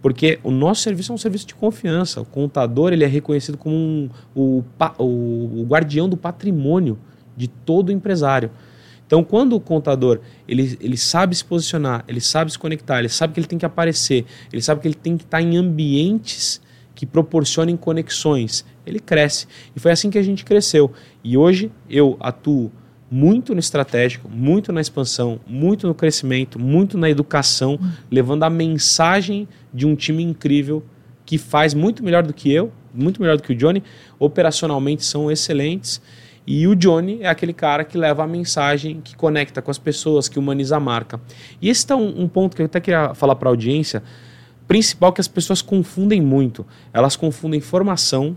Porque 0.00 0.40
o 0.42 0.50
nosso 0.50 0.82
serviço 0.82 1.12
é 1.12 1.14
um 1.14 1.18
serviço 1.18 1.46
de 1.46 1.54
confiança. 1.54 2.20
O 2.20 2.24
contador 2.24 2.92
ele 2.92 3.04
é 3.04 3.06
reconhecido 3.06 3.56
como 3.56 3.76
um, 3.76 4.10
o, 4.34 4.64
o, 4.98 5.04
o 5.60 5.66
guardião 5.68 6.08
do 6.08 6.16
patrimônio 6.16 6.98
de 7.36 7.46
todo 7.46 7.92
empresário. 7.92 8.50
Então, 9.06 9.22
quando 9.22 9.54
o 9.54 9.60
contador 9.60 10.20
ele, 10.48 10.76
ele 10.80 10.96
sabe 10.96 11.36
se 11.36 11.44
posicionar, 11.44 12.02
ele 12.08 12.20
sabe 12.20 12.50
se 12.50 12.58
conectar, 12.58 12.98
ele 12.98 13.08
sabe 13.08 13.34
que 13.34 13.40
ele 13.40 13.46
tem 13.46 13.58
que 13.58 13.66
aparecer, 13.66 14.24
ele 14.52 14.62
sabe 14.62 14.80
que 14.80 14.88
ele 14.88 14.94
tem 14.94 15.16
que 15.16 15.24
estar 15.24 15.40
em 15.40 15.56
ambientes 15.56 16.60
que 16.94 17.06
proporcionem 17.06 17.76
conexões. 17.76 18.64
Ele 18.86 18.98
cresce. 18.98 19.46
E 19.74 19.80
foi 19.80 19.92
assim 19.92 20.10
que 20.10 20.18
a 20.18 20.22
gente 20.22 20.44
cresceu. 20.44 20.92
E 21.22 21.36
hoje 21.36 21.70
eu 21.88 22.16
atuo 22.20 22.70
muito 23.10 23.52
no 23.52 23.60
estratégico, 23.60 24.28
muito 24.28 24.72
na 24.72 24.80
expansão, 24.80 25.38
muito 25.46 25.86
no 25.86 25.94
crescimento, 25.94 26.58
muito 26.58 26.96
na 26.96 27.10
educação, 27.10 27.78
levando 28.10 28.42
a 28.44 28.50
mensagem 28.50 29.46
de 29.72 29.86
um 29.86 29.94
time 29.94 30.22
incrível 30.22 30.82
que 31.26 31.36
faz 31.36 31.74
muito 31.74 32.02
melhor 32.02 32.22
do 32.22 32.32
que 32.32 32.50
eu, 32.50 32.72
muito 32.94 33.20
melhor 33.20 33.36
do 33.36 33.42
que 33.42 33.52
o 33.52 33.54
Johnny. 33.54 33.82
Operacionalmente 34.18 35.04
são 35.04 35.30
excelentes. 35.30 36.00
E 36.46 36.66
o 36.66 36.74
Johnny 36.74 37.18
é 37.20 37.28
aquele 37.28 37.52
cara 37.52 37.84
que 37.84 37.96
leva 37.96 38.24
a 38.24 38.26
mensagem, 38.26 39.00
que 39.00 39.14
conecta 39.14 39.62
com 39.62 39.70
as 39.70 39.78
pessoas, 39.78 40.28
que 40.28 40.38
humaniza 40.38 40.76
a 40.76 40.80
marca. 40.80 41.20
E 41.60 41.68
esse 41.68 41.90
é 41.92 41.94
um, 41.94 42.22
um 42.22 42.28
ponto 42.28 42.56
que 42.56 42.62
eu 42.62 42.66
até 42.66 42.80
queria 42.80 43.14
falar 43.14 43.36
para 43.36 43.48
a 43.48 43.52
audiência 43.52 44.02
principal 44.72 45.12
que 45.12 45.20
as 45.20 45.28
pessoas 45.28 45.60
confundem 45.60 46.18
muito. 46.18 46.66
Elas 46.94 47.14
confundem 47.14 47.60
formação 47.60 48.34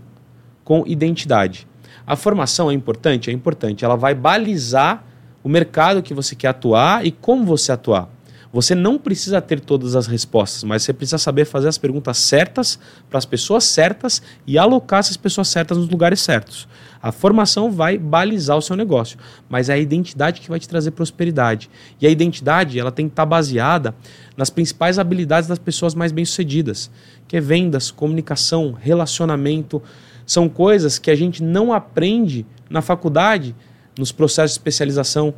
com 0.62 0.84
identidade. 0.86 1.66
A 2.06 2.14
formação 2.14 2.70
é 2.70 2.74
importante? 2.74 3.30
É 3.30 3.32
importante. 3.32 3.86
Ela 3.86 3.96
vai 3.96 4.14
balizar 4.14 5.02
o 5.42 5.48
mercado 5.48 6.02
que 6.02 6.12
você 6.12 6.34
quer 6.34 6.48
atuar 6.48 7.06
e 7.06 7.10
como 7.10 7.46
você 7.46 7.72
atuar. 7.72 8.10
Você 8.56 8.74
não 8.74 8.96
precisa 8.96 9.38
ter 9.38 9.60
todas 9.60 9.94
as 9.94 10.06
respostas, 10.06 10.64
mas 10.64 10.82
você 10.82 10.90
precisa 10.90 11.18
saber 11.18 11.44
fazer 11.44 11.68
as 11.68 11.76
perguntas 11.76 12.16
certas 12.16 12.78
para 13.10 13.18
as 13.18 13.26
pessoas 13.26 13.64
certas 13.64 14.22
e 14.46 14.56
alocar 14.56 15.00
essas 15.00 15.18
pessoas 15.18 15.48
certas 15.48 15.76
nos 15.76 15.90
lugares 15.90 16.22
certos. 16.22 16.66
A 17.02 17.12
formação 17.12 17.70
vai 17.70 17.98
balizar 17.98 18.56
o 18.56 18.62
seu 18.62 18.74
negócio, 18.74 19.18
mas 19.46 19.68
é 19.68 19.74
a 19.74 19.78
identidade 19.78 20.40
que 20.40 20.48
vai 20.48 20.58
te 20.58 20.66
trazer 20.66 20.92
prosperidade. 20.92 21.68
E 22.00 22.06
a 22.06 22.10
identidade, 22.10 22.80
ela 22.80 22.90
tem 22.90 23.08
que 23.08 23.12
estar 23.12 23.26
baseada 23.26 23.94
nas 24.38 24.48
principais 24.48 24.98
habilidades 24.98 25.50
das 25.50 25.58
pessoas 25.58 25.94
mais 25.94 26.10
bem-sucedidas, 26.10 26.90
que 27.28 27.36
é 27.36 27.40
vendas, 27.42 27.90
comunicação, 27.90 28.72
relacionamento. 28.72 29.82
São 30.24 30.48
coisas 30.48 30.98
que 30.98 31.10
a 31.10 31.14
gente 31.14 31.42
não 31.42 31.74
aprende 31.74 32.46
na 32.70 32.80
faculdade, 32.80 33.54
nos 33.98 34.12
processos 34.12 34.52
de 34.52 34.60
especialização. 34.60 35.34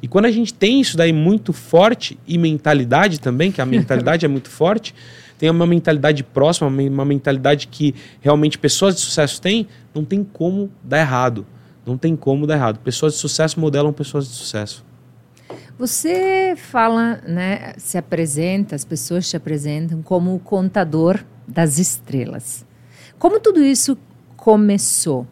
E 0.00 0.08
quando 0.08 0.26
a 0.26 0.30
gente 0.30 0.54
tem 0.54 0.80
isso 0.80 0.96
daí 0.96 1.12
muito 1.12 1.52
forte 1.52 2.18
e 2.26 2.38
mentalidade 2.38 3.20
também, 3.20 3.50
que 3.50 3.60
a 3.60 3.66
mentalidade 3.66 4.24
é 4.24 4.28
muito 4.28 4.48
forte, 4.48 4.94
tem 5.38 5.50
uma 5.50 5.66
mentalidade 5.66 6.22
próxima, 6.22 6.68
uma 6.68 7.04
mentalidade 7.04 7.68
que 7.68 7.94
realmente 8.20 8.58
pessoas 8.58 8.96
de 8.96 9.00
sucesso 9.00 9.40
têm, 9.40 9.66
não 9.94 10.04
tem 10.04 10.24
como 10.24 10.70
dar 10.82 11.00
errado. 11.00 11.46
Não 11.86 11.96
tem 11.96 12.14
como 12.14 12.46
dar 12.46 12.54
errado. 12.54 12.80
Pessoas 12.80 13.14
de 13.14 13.18
sucesso 13.20 13.58
modelam 13.58 13.92
pessoas 13.92 14.28
de 14.28 14.34
sucesso. 14.34 14.84
Você 15.78 16.54
fala, 16.56 17.20
né, 17.26 17.72
se 17.78 17.96
apresenta, 17.96 18.74
as 18.74 18.84
pessoas 18.84 19.28
te 19.28 19.36
apresentam 19.36 20.02
como 20.02 20.34
o 20.34 20.38
contador 20.38 21.24
das 21.46 21.78
estrelas. 21.78 22.66
Como 23.18 23.40
tudo 23.40 23.62
isso 23.62 23.96
começou? 24.36 25.26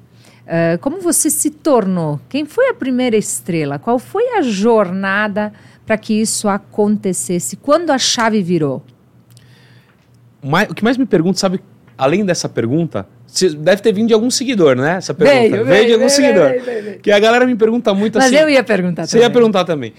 Uh, 0.47 0.79
como 0.79 1.01
você 1.01 1.29
se 1.29 1.51
tornou? 1.51 2.21
Quem 2.29 2.47
foi 2.47 2.69
a 2.69 2.75
primeira 2.75 3.17
estrela? 3.17 3.79
Qual 3.81 3.99
foi 3.99 4.37
a 4.37 4.43
jornada 4.43 5.53
para 5.85 5.99
que 5.99 6.15
isso 6.15 6.49
acontecesse? 6.49 7.57
Quando 7.57 7.91
a 7.91 7.99
chave 7.99 8.43
virou? 8.43 8.83
o 10.71 10.75
que 10.75 10.85
mais 10.85 10.97
me 10.97 11.05
pergunto, 11.05 11.41
sabe, 11.41 11.61
além 11.99 12.25
dessa 12.25 12.49
pergunta, 12.49 13.05
deve 13.59 13.83
ter 13.83 13.93
vindo 13.93 14.07
de 14.09 14.15
algum 14.15 14.31
seguidor, 14.31 14.77
né? 14.77 14.97
Essa 14.99 15.13
pergunta. 15.13 15.41
Veio, 15.41 15.51
veio, 15.51 15.65
veio 15.65 15.87
de 15.87 15.93
algum 15.95 16.07
veio, 16.07 16.11
seguidor. 16.11 16.63
Veio, 16.63 16.99
que 17.01 17.11
a 17.11 17.19
galera 17.19 17.45
me 17.45 17.57
pergunta 17.57 17.93
muito 17.93 18.15
mas 18.15 18.27
assim. 18.27 18.35
Mas 18.35 18.43
eu 18.43 18.51
ia 18.51 18.63
perguntar 18.63 19.07
você 19.07 19.11
também. 19.13 19.23
Você 19.23 19.27
ia 19.27 19.33
perguntar 19.33 19.65
também. 19.65 19.93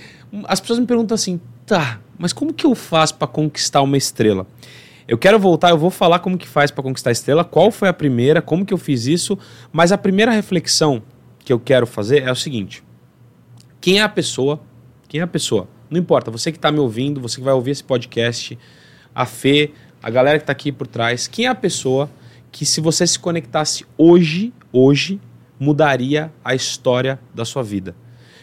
As 0.46 0.62
pessoas 0.62 0.80
me 0.80 0.86
perguntam 0.86 1.16
assim, 1.16 1.42
tá, 1.66 2.00
mas 2.18 2.32
como 2.32 2.54
que 2.54 2.66
eu 2.66 2.74
faço 2.74 3.16
para 3.16 3.27
conquistar 3.27 3.82
uma 3.82 3.98
estrela? 3.98 4.48
Eu 5.07 5.17
quero 5.17 5.39
voltar, 5.39 5.69
eu 5.69 5.77
vou 5.77 5.89
falar 5.89 6.19
como 6.19 6.37
que 6.37 6.47
faz 6.47 6.69
para 6.69 6.83
conquistar 6.83 7.11
a 7.11 7.13
estrela, 7.13 7.45
qual 7.45 7.71
foi 7.71 7.87
a 7.87 7.93
primeira, 7.93 8.41
como 8.41 8.65
que 8.65 8.73
eu 8.73 8.77
fiz 8.77 9.05
isso, 9.05 9.37
mas 9.71 9.93
a 9.93 9.97
primeira 9.97 10.31
reflexão 10.31 11.01
que 11.39 11.53
eu 11.53 11.59
quero 11.59 11.87
fazer 11.87 12.23
é 12.23 12.31
o 12.31 12.35
seguinte. 12.35 12.83
Quem 13.79 13.99
é 13.99 14.03
a 14.03 14.09
pessoa? 14.09 14.59
Quem 15.07 15.21
é 15.21 15.23
a 15.23 15.27
pessoa? 15.27 15.69
Não 15.89 15.97
importa, 15.97 16.29
você 16.29 16.51
que 16.51 16.57
está 16.57 16.69
me 16.73 16.79
ouvindo, 16.79 17.21
você 17.21 17.37
que 17.37 17.43
vai 17.43 17.53
ouvir 17.53 17.71
esse 17.71 17.83
podcast, 17.85 18.59
a 19.15 19.25
Fê, 19.25 19.71
a 20.03 20.09
galera 20.09 20.37
que 20.37 20.43
está 20.43 20.51
aqui 20.51 20.73
por 20.73 20.85
trás, 20.85 21.25
quem 21.25 21.45
é 21.45 21.47
a 21.47 21.55
pessoa 21.55 22.09
que 22.51 22.65
se 22.65 22.81
você 22.81 23.07
se 23.07 23.17
conectasse 23.17 23.85
hoje, 23.97 24.51
hoje, 24.73 25.21
mudaria 25.57 26.33
a 26.43 26.53
história 26.53 27.17
da 27.33 27.45
sua 27.45 27.63
vida? 27.63 27.95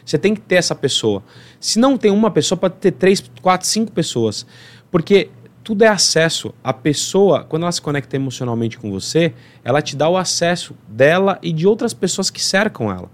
Você 0.03 0.17
tem 0.17 0.35
que 0.35 0.41
ter 0.41 0.57
essa 0.57 0.75
pessoa. 0.75 1.23
Se 1.61 1.79
não 1.79 1.99
tem 1.99 2.11
uma 2.11 2.31
pessoa, 2.31 2.59
pode 2.59 2.77
ter 2.77 2.93
três, 2.93 3.23
quatro, 3.43 3.67
cinco 3.67 3.93
pessoas. 3.93 4.47
Porque 4.91 5.31
tudo 5.65 5.83
é 5.83 5.89
acesso. 5.89 6.55
A 6.63 6.75
pessoa, 6.75 7.43
quando 7.43 7.63
ela 7.63 7.73
se 7.73 7.81
conecta 7.81 8.15
emocionalmente 8.15 8.79
com 8.79 8.91
você, 8.91 9.33
ela 9.65 9.81
te 9.81 9.97
dá 9.97 10.09
o 10.09 10.17
acesso 10.17 10.77
dela 10.87 11.39
e 11.43 11.53
de 11.53 11.67
outras 11.67 11.95
pessoas 11.95 12.29
que 12.29 12.41
cercam 12.41 12.93
ela. 12.93 13.11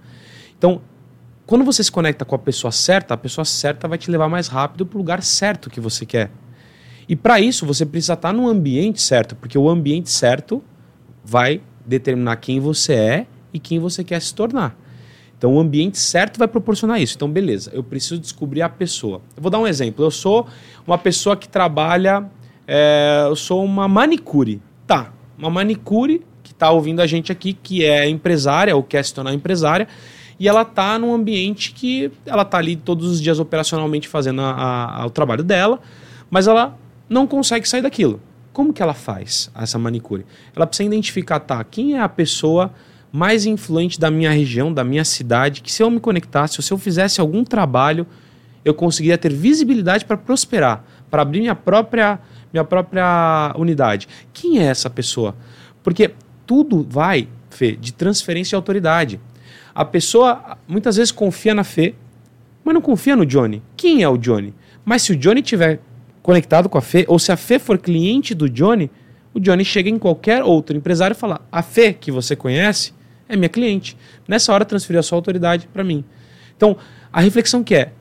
Então, 0.58 0.82
quando 1.46 1.64
você 1.64 1.82
se 1.82 1.90
conecta 1.90 2.24
com 2.24 2.34
a 2.34 2.38
pessoa 2.38 2.72
certa, 2.72 3.14
a 3.14 3.16
pessoa 3.16 3.44
certa 3.44 3.86
vai 3.86 3.96
te 3.96 4.10
levar 4.10 4.28
mais 4.28 4.48
rápido 4.48 4.84
para 4.84 4.96
o 4.96 4.98
lugar 4.98 5.22
certo 5.22 5.70
que 5.70 5.80
você 5.80 6.04
quer. 6.04 6.30
E 7.08 7.14
para 7.14 7.40
isso, 7.40 7.64
você 7.64 7.86
precisa 7.86 8.14
estar 8.14 8.32
no 8.32 8.48
ambiente 8.48 9.00
certo, 9.00 9.36
porque 9.36 9.56
o 9.56 9.68
ambiente 9.68 10.10
certo 10.10 10.62
vai 11.24 11.62
determinar 11.86 12.36
quem 12.36 12.58
você 12.58 12.94
é 12.94 13.26
e 13.52 13.58
quem 13.58 13.78
você 13.78 14.02
quer 14.02 14.20
se 14.20 14.34
tornar. 14.34 14.76
Então, 15.38 15.54
o 15.54 15.60
ambiente 15.60 15.98
certo 15.98 16.36
vai 16.36 16.46
proporcionar 16.46 17.00
isso. 17.00 17.14
Então, 17.16 17.30
beleza, 17.30 17.70
eu 17.72 17.82
preciso 17.82 18.18
descobrir 18.18 18.60
a 18.60 18.68
pessoa. 18.68 19.22
Eu 19.36 19.42
vou 19.42 19.50
dar 19.50 19.58
um 19.58 19.66
exemplo. 19.66 20.04
Eu 20.04 20.10
sou 20.10 20.46
uma 20.86 20.98
pessoa 20.98 21.36
que 21.36 21.48
trabalha. 21.48 22.28
É, 22.72 23.24
eu 23.26 23.34
sou 23.34 23.64
uma 23.64 23.88
manicure. 23.88 24.62
Tá, 24.86 25.12
uma 25.36 25.50
manicure 25.50 26.24
que 26.40 26.52
está 26.52 26.70
ouvindo 26.70 27.00
a 27.00 27.06
gente 27.06 27.32
aqui, 27.32 27.52
que 27.52 27.84
é 27.84 28.08
empresária 28.08 28.76
ou 28.76 28.82
quer 28.84 29.04
se 29.04 29.12
tornar 29.12 29.34
empresária, 29.34 29.88
e 30.38 30.46
ela 30.46 30.62
está 30.62 30.96
num 30.96 31.12
ambiente 31.12 31.72
que 31.72 32.12
ela 32.24 32.42
está 32.42 32.58
ali 32.58 32.76
todos 32.76 33.10
os 33.10 33.20
dias 33.20 33.40
operacionalmente 33.40 34.06
fazendo 34.06 34.40
a, 34.40 35.00
a, 35.00 35.06
o 35.06 35.10
trabalho 35.10 35.42
dela, 35.42 35.80
mas 36.30 36.46
ela 36.46 36.78
não 37.08 37.26
consegue 37.26 37.68
sair 37.68 37.82
daquilo. 37.82 38.20
Como 38.52 38.72
que 38.72 38.80
ela 38.80 38.94
faz 38.94 39.50
essa 39.56 39.76
manicure? 39.76 40.24
Ela 40.54 40.64
precisa 40.64 40.86
identificar, 40.86 41.40
tá, 41.40 41.62
quem 41.64 41.96
é 41.96 42.00
a 42.00 42.08
pessoa 42.08 42.72
mais 43.10 43.46
influente 43.46 43.98
da 43.98 44.12
minha 44.12 44.30
região, 44.30 44.72
da 44.72 44.84
minha 44.84 45.04
cidade, 45.04 45.60
que 45.60 45.72
se 45.72 45.82
eu 45.82 45.90
me 45.90 45.98
conectasse, 45.98 46.62
se 46.62 46.72
eu 46.72 46.78
fizesse 46.78 47.20
algum 47.20 47.42
trabalho, 47.42 48.06
eu 48.64 48.74
conseguiria 48.74 49.18
ter 49.18 49.32
visibilidade 49.32 50.04
para 50.04 50.16
prosperar, 50.16 50.84
para 51.10 51.22
abrir 51.22 51.40
minha 51.40 51.54
própria, 51.54 52.20
minha 52.52 52.64
própria 52.64 53.52
unidade. 53.56 54.08
Quem 54.32 54.58
é 54.58 54.64
essa 54.64 54.90
pessoa? 54.90 55.34
Porque 55.82 56.12
tudo 56.46 56.86
vai, 56.88 57.28
Fê, 57.50 57.72
de 57.72 57.92
transferência 57.92 58.50
de 58.50 58.56
autoridade. 58.56 59.20
A 59.74 59.84
pessoa 59.84 60.58
muitas 60.66 60.96
vezes 60.96 61.12
confia 61.12 61.54
na 61.54 61.64
Fê, 61.64 61.94
mas 62.64 62.74
não 62.74 62.80
confia 62.80 63.16
no 63.16 63.24
Johnny. 63.24 63.62
Quem 63.76 64.02
é 64.02 64.08
o 64.08 64.16
Johnny? 64.16 64.54
Mas 64.84 65.02
se 65.02 65.12
o 65.12 65.16
Johnny 65.16 65.42
tiver 65.42 65.80
conectado 66.22 66.68
com 66.68 66.78
a 66.78 66.82
Fê, 66.82 67.04
ou 67.08 67.18
se 67.18 67.32
a 67.32 67.36
Fê 67.36 67.58
for 67.58 67.78
cliente 67.78 68.34
do 68.34 68.48
Johnny, 68.48 68.90
o 69.32 69.40
Johnny 69.40 69.64
chega 69.64 69.88
em 69.88 69.98
qualquer 69.98 70.42
outro 70.42 70.76
empresário 70.76 71.14
e 71.14 71.18
fala: 71.18 71.40
A 71.50 71.62
Fê 71.62 71.92
que 71.92 72.10
você 72.10 72.34
conhece 72.34 72.92
é 73.28 73.36
minha 73.36 73.48
cliente. 73.48 73.96
Nessa 74.26 74.52
hora, 74.52 74.64
transferiu 74.64 75.00
a 75.00 75.02
sua 75.02 75.16
autoridade 75.16 75.68
para 75.72 75.84
mim. 75.84 76.04
Então, 76.56 76.76
a 77.12 77.20
reflexão 77.20 77.62
que 77.62 77.74
é: 77.74 77.92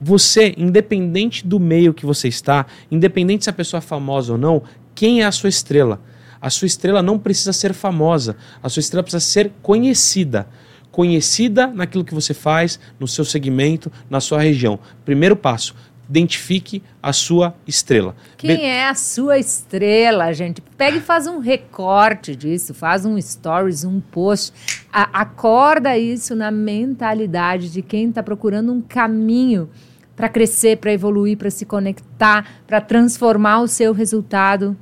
você, 0.00 0.54
independente 0.56 1.46
do 1.46 1.58
meio 1.58 1.94
que 1.94 2.06
você 2.06 2.28
está, 2.28 2.66
independente 2.90 3.44
se 3.44 3.50
a 3.50 3.52
pessoa 3.52 3.78
é 3.78 3.80
famosa 3.80 4.32
ou 4.32 4.38
não, 4.38 4.62
quem 4.94 5.22
é 5.22 5.24
a 5.24 5.32
sua 5.32 5.48
estrela? 5.48 6.00
A 6.40 6.50
sua 6.50 6.66
estrela 6.66 7.02
não 7.02 7.18
precisa 7.18 7.52
ser 7.52 7.72
famosa, 7.72 8.36
a 8.62 8.68
sua 8.68 8.80
estrela 8.80 9.02
precisa 9.02 9.20
ser 9.20 9.52
conhecida. 9.62 10.46
Conhecida 10.90 11.66
naquilo 11.66 12.04
que 12.04 12.14
você 12.14 12.32
faz, 12.32 12.78
no 12.98 13.06
seu 13.06 13.24
segmento, 13.24 13.90
na 14.08 14.20
sua 14.20 14.40
região. 14.40 14.78
Primeiro 15.04 15.36
passo, 15.36 15.74
identifique 16.08 16.82
a 17.02 17.12
sua 17.12 17.54
estrela. 17.66 18.14
Quem 18.36 18.56
Be 18.56 18.62
é 18.62 18.88
a 18.88 18.94
sua 18.94 19.38
estrela, 19.38 20.32
gente? 20.32 20.60
Pega 20.60 20.98
e 20.98 21.00
faz 21.00 21.26
um 21.26 21.38
recorte 21.38 22.34
disso, 22.36 22.72
faz 22.72 23.04
um 23.04 23.20
stories, 23.20 23.84
um 23.84 24.00
post. 24.00 24.52
A 24.92 25.20
acorda 25.20 25.96
isso 25.98 26.34
na 26.34 26.50
mentalidade 26.50 27.70
de 27.70 27.82
quem 27.82 28.08
está 28.08 28.22
procurando 28.22 28.72
um 28.72 28.80
caminho 28.80 29.68
para 30.14 30.28
crescer, 30.28 30.78
para 30.78 30.92
evoluir, 30.92 31.36
para 31.36 31.50
se 31.50 31.66
conectar, 31.66 32.62
para 32.66 32.80
transformar 32.80 33.60
o 33.60 33.68
seu 33.68 33.92
resultado 33.92 34.76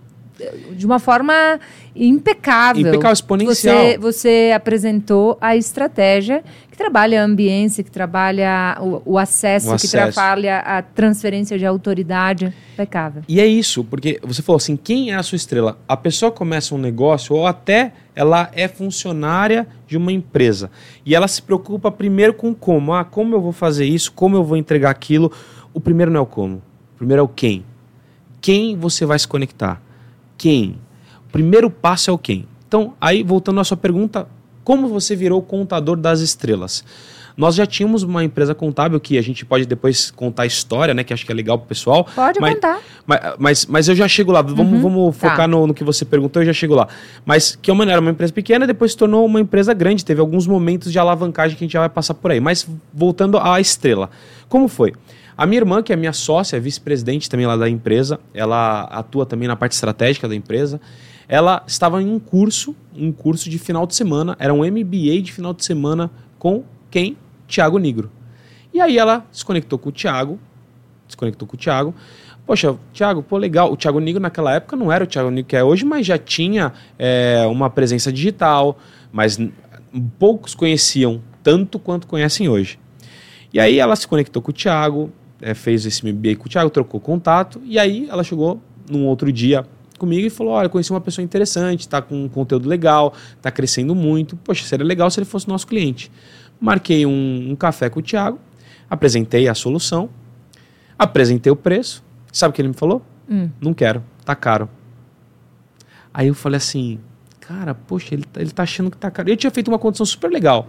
de 0.72 0.84
uma 0.84 0.98
forma 0.98 1.60
impecável. 1.94 2.88
Impecável, 2.88 3.12
exponencial. 3.12 3.76
Você, 3.76 3.98
você 3.98 4.52
apresentou 4.54 5.38
a 5.40 5.56
estratégia 5.56 6.42
que 6.70 6.76
trabalha 6.76 7.22
a 7.22 7.24
ambiência, 7.24 7.84
que 7.84 7.90
trabalha 7.90 8.76
o, 8.80 9.12
o, 9.12 9.18
acesso, 9.18 9.70
o, 9.70 9.74
acesso, 9.74 9.86
que 9.86 9.96
trabalha 9.96 10.58
a 10.58 10.82
transferência 10.82 11.56
de 11.56 11.64
autoridade. 11.64 12.52
Impecável. 12.72 13.22
E 13.28 13.40
é 13.40 13.46
isso, 13.46 13.84
porque 13.84 14.18
você 14.24 14.42
falou 14.42 14.56
assim, 14.56 14.76
quem 14.76 15.12
é 15.12 15.14
a 15.14 15.22
sua 15.22 15.36
estrela? 15.36 15.78
A 15.86 15.96
pessoa 15.96 16.32
começa 16.32 16.74
um 16.74 16.78
negócio 16.78 17.36
ou 17.36 17.46
até 17.46 17.92
ela 18.16 18.50
é 18.52 18.66
funcionária 18.66 19.68
de 19.86 19.96
uma 19.96 20.10
empresa. 20.10 20.68
E 21.06 21.14
ela 21.14 21.28
se 21.28 21.40
preocupa 21.40 21.92
primeiro 21.92 22.34
com 22.34 22.52
como. 22.52 22.92
Ah, 22.92 23.04
como 23.04 23.36
eu 23.36 23.40
vou 23.40 23.52
fazer 23.52 23.84
isso? 23.84 24.10
Como 24.10 24.36
eu 24.36 24.42
vou 24.42 24.56
entregar 24.56 24.90
aquilo? 24.90 25.30
O 25.72 25.80
primeiro 25.80 26.10
não 26.10 26.20
é 26.20 26.22
o 26.22 26.26
como. 26.26 26.56
O 26.56 26.98
primeiro 26.98 27.20
é 27.20 27.22
o 27.22 27.28
quem. 27.28 27.64
Quem 28.40 28.76
você 28.76 29.06
vai 29.06 29.18
se 29.18 29.28
conectar? 29.28 29.80
Quem? 30.36 30.78
O 31.28 31.32
primeiro 31.32 31.70
passo 31.70 32.10
é 32.10 32.12
o 32.12 32.18
quem. 32.18 32.46
Então, 32.66 32.94
aí 33.00 33.22
voltando 33.22 33.60
à 33.60 33.64
sua 33.64 33.76
pergunta, 33.76 34.26
como 34.64 34.88
você 34.88 35.14
virou 35.14 35.40
contador 35.42 35.96
das 35.96 36.20
estrelas? 36.20 36.84
Nós 37.36 37.56
já 37.56 37.66
tínhamos 37.66 38.04
uma 38.04 38.22
empresa 38.22 38.54
contábil 38.54 39.00
que 39.00 39.18
a 39.18 39.22
gente 39.22 39.44
pode 39.44 39.66
depois 39.66 40.10
contar 40.10 40.44
a 40.44 40.46
história, 40.46 40.94
né? 40.94 41.02
Que 41.02 41.12
acho 41.12 41.26
que 41.26 41.32
é 41.32 41.34
legal 41.34 41.58
pro 41.58 41.66
pessoal. 41.66 42.04
Pode 42.14 42.40
mas, 42.40 42.54
contar. 42.54 42.80
Mas, 43.04 43.20
mas, 43.38 43.66
mas, 43.66 43.88
eu 43.88 43.96
já 43.96 44.06
chego 44.06 44.30
lá. 44.30 44.40
Vamos, 44.40 44.74
uhum, 44.74 44.80
vamos 44.80 45.16
tá. 45.16 45.30
focar 45.30 45.48
no, 45.48 45.66
no, 45.66 45.74
que 45.74 45.82
você 45.82 46.04
perguntou, 46.04 46.42
eu 46.42 46.46
já 46.46 46.52
chego 46.52 46.74
lá. 46.74 46.86
Mas 47.26 47.56
que 47.60 47.70
é 47.70 47.74
uma, 47.74 47.84
era 47.90 48.00
uma 48.00 48.12
empresa 48.12 48.32
pequena, 48.32 48.66
depois 48.66 48.92
se 48.92 48.96
tornou 48.96 49.26
uma 49.26 49.40
empresa 49.40 49.74
grande. 49.74 50.04
Teve 50.04 50.20
alguns 50.20 50.46
momentos 50.46 50.92
de 50.92 50.98
alavancagem 50.98 51.56
que 51.56 51.64
a 51.64 51.66
gente 51.66 51.72
já 51.72 51.80
vai 51.80 51.88
passar 51.88 52.14
por 52.14 52.30
aí. 52.30 52.38
Mas 52.38 52.68
voltando 52.92 53.36
à 53.38 53.60
estrela. 53.60 54.10
Como 54.48 54.68
foi? 54.68 54.92
A 55.36 55.46
minha 55.46 55.60
irmã, 55.60 55.82
que 55.82 55.92
é 55.92 55.96
minha 55.96 56.12
sócia, 56.12 56.60
vice-presidente 56.60 57.28
também 57.28 57.46
lá 57.46 57.56
da 57.56 57.68
empresa, 57.68 58.20
ela 58.32 58.82
atua 58.82 59.26
também 59.26 59.48
na 59.48 59.56
parte 59.56 59.72
estratégica 59.72 60.28
da 60.28 60.34
empresa. 60.34 60.80
Ela 61.28 61.64
estava 61.66 62.00
em 62.00 62.08
um 62.08 62.20
curso, 62.20 62.74
um 62.96 63.10
curso 63.10 63.50
de 63.50 63.58
final 63.58 63.86
de 63.86 63.94
semana, 63.94 64.36
era 64.38 64.54
um 64.54 64.58
MBA 64.58 65.20
de 65.22 65.32
final 65.32 65.52
de 65.52 65.64
semana 65.64 66.10
com 66.38 66.62
quem? 66.90 67.16
Tiago 67.48 67.78
Negro. 67.78 68.10
E 68.72 68.80
aí 68.80 68.96
ela 68.96 69.26
se 69.32 69.44
conectou 69.44 69.78
com 69.78 69.88
o 69.88 69.92
Tiago, 69.92 70.38
se 71.08 71.16
conectou 71.16 71.48
com 71.48 71.56
o 71.56 71.58
Tiago. 71.58 71.94
Poxa, 72.46 72.76
Tiago, 72.92 73.22
pô, 73.22 73.36
legal. 73.38 73.72
O 73.72 73.76
Tiago 73.76 73.98
Negro 73.98 74.20
naquela 74.20 74.52
época 74.52 74.76
não 74.76 74.92
era 74.92 75.02
o 75.02 75.06
Tiago 75.06 75.30
Negro 75.30 75.48
que 75.48 75.56
é 75.56 75.64
hoje, 75.64 75.84
mas 75.84 76.06
já 76.06 76.18
tinha 76.18 76.72
é, 76.98 77.44
uma 77.48 77.70
presença 77.70 78.12
digital, 78.12 78.78
mas 79.10 79.38
poucos 80.18 80.54
conheciam 80.54 81.20
tanto 81.42 81.78
quanto 81.78 82.06
conhecem 82.06 82.48
hoje. 82.48 82.78
E 83.52 83.58
aí 83.58 83.78
ela 83.78 83.96
se 83.96 84.06
conectou 84.06 84.42
com 84.42 84.50
o 84.50 84.52
Tiago, 84.52 85.12
é, 85.44 85.52
fez 85.52 85.84
esse 85.84 86.10
MBA 86.10 86.36
com 86.36 86.46
o 86.46 86.48
Thiago, 86.48 86.70
trocou 86.70 86.98
contato, 86.98 87.60
e 87.66 87.78
aí 87.78 88.08
ela 88.08 88.24
chegou 88.24 88.62
num 88.88 89.04
outro 89.04 89.30
dia 89.30 89.66
comigo 89.98 90.26
e 90.26 90.30
falou: 90.30 90.54
Olha, 90.54 90.70
conheci 90.70 90.90
uma 90.90 91.02
pessoa 91.02 91.22
interessante, 91.22 91.80
está 91.80 92.00
com 92.00 92.24
um 92.24 92.28
conteúdo 92.30 92.66
legal, 92.66 93.12
está 93.36 93.50
crescendo 93.50 93.94
muito. 93.94 94.36
Poxa, 94.38 94.64
seria 94.64 94.86
legal 94.86 95.10
se 95.10 95.20
ele 95.20 95.26
fosse 95.26 95.46
nosso 95.46 95.66
cliente. 95.66 96.10
Marquei 96.58 97.04
um, 97.04 97.50
um 97.50 97.54
café 97.54 97.90
com 97.90 98.00
o 98.00 98.02
Thiago, 98.02 98.38
apresentei 98.88 99.46
a 99.46 99.54
solução, 99.54 100.08
apresentei 100.98 101.52
o 101.52 101.56
preço. 101.56 102.02
Sabe 102.32 102.50
o 102.50 102.54
que 102.54 102.62
ele 102.62 102.68
me 102.68 102.74
falou? 102.74 103.02
Hum. 103.28 103.50
Não 103.60 103.74
quero, 103.74 104.02
tá 104.24 104.34
caro. 104.34 104.66
Aí 106.12 106.28
eu 106.28 106.34
falei 106.34 106.56
assim, 106.56 106.98
cara, 107.38 107.74
poxa, 107.74 108.14
ele, 108.14 108.24
ele 108.36 108.50
tá 108.50 108.62
achando 108.62 108.90
que 108.90 108.96
tá 108.96 109.10
caro. 109.10 109.28
Eu 109.28 109.36
tinha 109.36 109.50
feito 109.50 109.68
uma 109.68 109.78
condição 109.78 110.06
super 110.06 110.30
legal. 110.30 110.68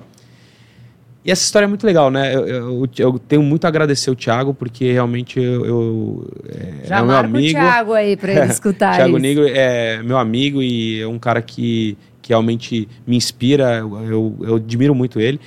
E 1.25 1.32
essa 1.32 1.44
história 1.44 1.65
é 1.65 1.67
muito 1.67 1.84
legal, 1.84 2.12
né? 2.12 2.36
Eu, 2.36 2.48
eu, 2.48 2.89
eu 3.00 3.17
tenho 3.17 3.41
muito 3.41 3.65
a 3.65 3.67
agradecer 3.67 4.12
o 4.12 4.15
Thiago, 4.15 4.53
porque 4.53 4.91
realmente 4.91 5.39
eu. 5.39 5.65
eu 5.65 6.32
é, 6.48 6.88
Já 6.88 7.00
é 7.00 7.01
meu 7.01 7.17
amigo. 7.17 7.48
o 7.48 7.50
Thiago 7.50 7.94
aí 7.94 8.15
para 8.15 8.32
ele 8.32 8.46
escutar 8.53 8.96
Thiago 8.96 9.17
Negro 9.17 9.44
é 9.48 10.03
meu 10.03 10.20
amigo 10.20 10.62
e 10.62 11.01
é 11.01 11.08
um 11.08 11.17
cara 11.17 11.41
que, 11.41 11.98
que 12.22 12.29
realmente 12.29 12.88
me 13.08 13.17
inspira, 13.17 13.79
eu, 13.79 14.38
eu 14.39 14.55
admiro 14.58 14.94
muito 14.94 15.20
ele. 15.20 15.39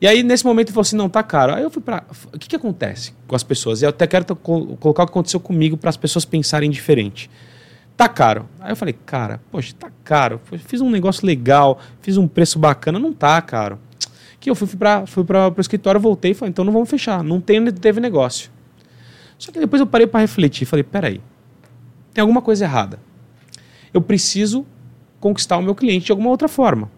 E 0.00 0.06
aí, 0.06 0.22
nesse 0.22 0.44
momento, 0.44 0.68
ele 0.68 0.74
falou 0.74 0.82
assim: 0.82 0.96
não, 0.96 1.08
tá 1.08 1.22
caro. 1.24 1.52
Aí 1.52 1.64
eu 1.64 1.70
fui 1.70 1.82
pra. 1.82 2.04
O 2.32 2.38
que, 2.38 2.48
que 2.48 2.54
acontece 2.54 3.12
com 3.26 3.34
as 3.34 3.42
pessoas? 3.42 3.82
E 3.82 3.86
eu 3.86 3.88
até 3.88 4.06
quero 4.06 4.36
colocar 4.36 5.02
o 5.02 5.06
que 5.06 5.12
aconteceu 5.12 5.40
comigo 5.40 5.76
para 5.76 5.90
as 5.90 5.96
pessoas 5.96 6.24
pensarem 6.24 6.70
diferente. 6.70 7.28
Tá 7.96 8.08
caro. 8.08 8.48
Aí 8.60 8.70
eu 8.70 8.76
falei, 8.76 8.94
cara, 9.04 9.40
poxa, 9.50 9.74
tá 9.76 9.90
caro. 10.04 10.40
Fiz 10.64 10.80
um 10.80 10.90
negócio 10.90 11.26
legal, 11.26 11.80
fiz 12.00 12.16
um 12.16 12.28
preço 12.28 12.56
bacana, 12.56 13.00
não 13.00 13.12
tá 13.12 13.42
caro 13.42 13.80
que 14.44 14.50
eu 14.50 14.54
fui 14.54 14.68
para 14.76 15.06
fui 15.06 15.24
o 15.24 15.60
escritório, 15.60 15.98
voltei 15.98 16.32
e 16.32 16.34
falei, 16.34 16.50
então 16.50 16.66
não 16.66 16.72
vamos 16.72 16.90
fechar, 16.90 17.24
não 17.24 17.40
tem, 17.40 17.64
teve 17.72 17.98
negócio. 17.98 18.50
Só 19.38 19.50
que 19.50 19.58
depois 19.58 19.80
eu 19.80 19.86
parei 19.86 20.06
para 20.06 20.20
refletir, 20.20 20.66
falei, 20.66 20.82
peraí, 20.82 21.18
tem 22.12 22.20
alguma 22.20 22.42
coisa 22.42 22.66
errada. 22.66 23.00
Eu 23.92 24.02
preciso 24.02 24.66
conquistar 25.18 25.56
o 25.56 25.62
meu 25.62 25.74
cliente 25.74 26.06
de 26.06 26.12
alguma 26.12 26.28
outra 26.28 26.46
forma. 26.46 26.90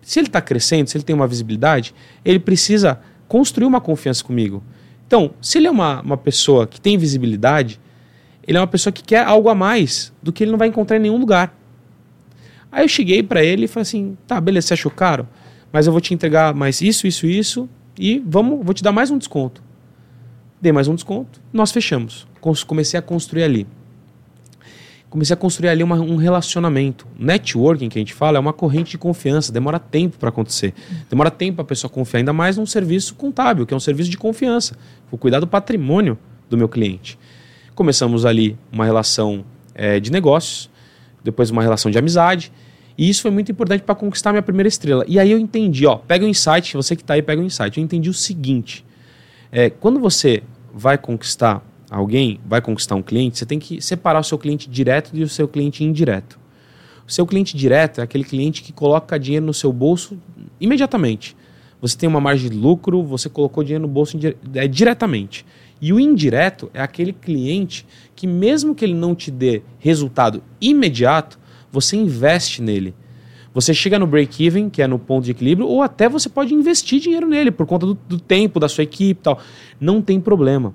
Se 0.00 0.20
ele 0.20 0.28
está 0.28 0.40
crescendo, 0.40 0.88
se 0.88 0.96
ele 0.96 1.02
tem 1.02 1.14
uma 1.14 1.26
visibilidade, 1.26 1.92
ele 2.24 2.38
precisa 2.38 3.00
construir 3.26 3.66
uma 3.66 3.80
confiança 3.80 4.22
comigo. 4.22 4.62
Então, 5.04 5.32
se 5.42 5.58
ele 5.58 5.66
é 5.66 5.70
uma, 5.72 6.00
uma 6.02 6.16
pessoa 6.16 6.68
que 6.68 6.80
tem 6.80 6.96
visibilidade, 6.96 7.80
ele 8.46 8.58
é 8.58 8.60
uma 8.60 8.66
pessoa 8.68 8.92
que 8.92 9.02
quer 9.02 9.26
algo 9.26 9.48
a 9.48 9.56
mais 9.56 10.12
do 10.22 10.32
que 10.32 10.44
ele 10.44 10.52
não 10.52 10.58
vai 10.58 10.68
encontrar 10.68 10.98
em 10.98 11.00
nenhum 11.00 11.18
lugar. 11.18 11.52
Aí 12.70 12.84
eu 12.84 12.88
cheguei 12.88 13.24
para 13.24 13.42
ele 13.42 13.64
e 13.64 13.68
falei 13.68 13.82
assim: 13.82 14.16
tá, 14.24 14.40
beleza, 14.40 14.68
você 14.68 14.74
achou 14.74 14.90
caro? 14.90 15.26
Mas 15.72 15.86
eu 15.86 15.92
vou 15.92 16.00
te 16.00 16.12
entregar 16.12 16.54
mais 16.54 16.82
isso, 16.82 17.06
isso, 17.06 17.26
isso 17.26 17.68
e 17.98 18.22
vamos, 18.26 18.64
vou 18.64 18.74
te 18.74 18.82
dar 18.82 18.92
mais 18.92 19.10
um 19.10 19.18
desconto. 19.18 19.62
Dei 20.60 20.70
mais 20.70 20.86
um 20.86 20.94
desconto, 20.94 21.40
nós 21.52 21.72
fechamos. 21.72 22.26
Comecei 22.66 22.98
a 22.98 23.02
construir 23.02 23.42
ali. 23.42 23.66
Comecei 25.08 25.34
a 25.34 25.36
construir 25.36 25.68
ali 25.68 25.82
uma, 25.82 25.96
um 25.96 26.16
relacionamento. 26.16 27.06
Networking, 27.18 27.88
que 27.88 27.98
a 27.98 28.00
gente 28.00 28.14
fala, 28.14 28.38
é 28.38 28.40
uma 28.40 28.52
corrente 28.52 28.92
de 28.92 28.98
confiança, 28.98 29.52
demora 29.52 29.78
tempo 29.78 30.16
para 30.18 30.30
acontecer. 30.30 30.72
Demora 31.10 31.30
tempo 31.30 31.56
para 31.56 31.64
a 31.64 31.66
pessoa 31.66 31.90
confiar, 31.90 32.20
ainda 32.20 32.32
mais 32.32 32.56
num 32.56 32.64
serviço 32.64 33.14
contábil, 33.14 33.66
que 33.66 33.74
é 33.74 33.76
um 33.76 33.80
serviço 33.80 34.08
de 34.08 34.16
confiança. 34.16 34.76
Vou 35.10 35.18
cuidar 35.18 35.40
do 35.40 35.46
patrimônio 35.46 36.18
do 36.48 36.56
meu 36.56 36.68
cliente. 36.68 37.18
Começamos 37.74 38.24
ali 38.24 38.56
uma 38.70 38.84
relação 38.84 39.44
é, 39.74 40.00
de 40.00 40.10
negócios, 40.10 40.70
depois 41.22 41.50
uma 41.50 41.62
relação 41.62 41.90
de 41.90 41.98
amizade. 41.98 42.52
E 42.96 43.08
isso 43.08 43.22
foi 43.22 43.30
muito 43.30 43.50
importante 43.50 43.82
para 43.82 43.94
conquistar 43.94 44.32
minha 44.32 44.42
primeira 44.42 44.68
estrela. 44.68 45.04
E 45.08 45.18
aí 45.18 45.30
eu 45.30 45.38
entendi, 45.38 45.86
ó, 45.86 45.96
pega 45.96 46.24
o 46.24 46.28
insight, 46.28 46.76
você 46.76 46.94
que 46.94 47.02
está 47.02 47.14
aí, 47.14 47.22
pega 47.22 47.40
o 47.40 47.44
insight. 47.44 47.78
Eu 47.78 47.84
entendi 47.84 48.10
o 48.10 48.14
seguinte: 48.14 48.84
é, 49.50 49.70
quando 49.70 49.98
você 49.98 50.42
vai 50.72 50.98
conquistar 50.98 51.64
alguém, 51.90 52.40
vai 52.46 52.60
conquistar 52.60 52.94
um 52.94 53.02
cliente, 53.02 53.38
você 53.38 53.46
tem 53.46 53.58
que 53.58 53.80
separar 53.82 54.20
o 54.20 54.24
seu 54.24 54.38
cliente 54.38 54.68
direto 54.68 55.14
do 55.14 55.28
seu 55.28 55.46
cliente 55.46 55.84
indireto. 55.84 56.40
O 57.06 57.12
seu 57.12 57.26
cliente 57.26 57.56
direto 57.56 58.00
é 58.00 58.04
aquele 58.04 58.24
cliente 58.24 58.62
que 58.62 58.72
coloca 58.72 59.18
dinheiro 59.18 59.44
no 59.44 59.52
seu 59.52 59.72
bolso 59.72 60.18
imediatamente. 60.60 61.36
Você 61.80 61.98
tem 61.98 62.08
uma 62.08 62.20
margem 62.20 62.48
de 62.48 62.56
lucro, 62.56 63.02
você 63.02 63.28
colocou 63.28 63.64
dinheiro 63.64 63.82
no 63.82 63.88
bolso 63.88 64.16
é, 64.54 64.68
diretamente. 64.68 65.44
E 65.80 65.92
o 65.92 65.98
indireto 65.98 66.70
é 66.72 66.80
aquele 66.80 67.12
cliente 67.12 67.84
que, 68.14 68.24
mesmo 68.24 68.72
que 68.72 68.84
ele 68.84 68.94
não 68.94 69.16
te 69.16 69.32
dê 69.32 69.62
resultado 69.80 70.42
imediato, 70.60 71.40
você 71.72 71.96
investe 71.96 72.62
nele. 72.62 72.94
Você 73.54 73.74
chega 73.74 73.98
no 73.98 74.06
break-even, 74.06 74.70
que 74.70 74.80
é 74.80 74.86
no 74.86 74.98
ponto 74.98 75.24
de 75.24 75.32
equilíbrio, 75.32 75.66
ou 75.66 75.82
até 75.82 76.08
você 76.08 76.28
pode 76.28 76.54
investir 76.54 77.00
dinheiro 77.00 77.26
nele 77.26 77.50
por 77.50 77.66
conta 77.66 77.86
do, 77.86 77.94
do 77.94 78.18
tempo, 78.18 78.60
da 78.60 78.68
sua 78.68 78.84
equipe 78.84 79.20
tal. 79.22 79.40
Não 79.80 80.00
tem 80.00 80.20
problema. 80.20 80.74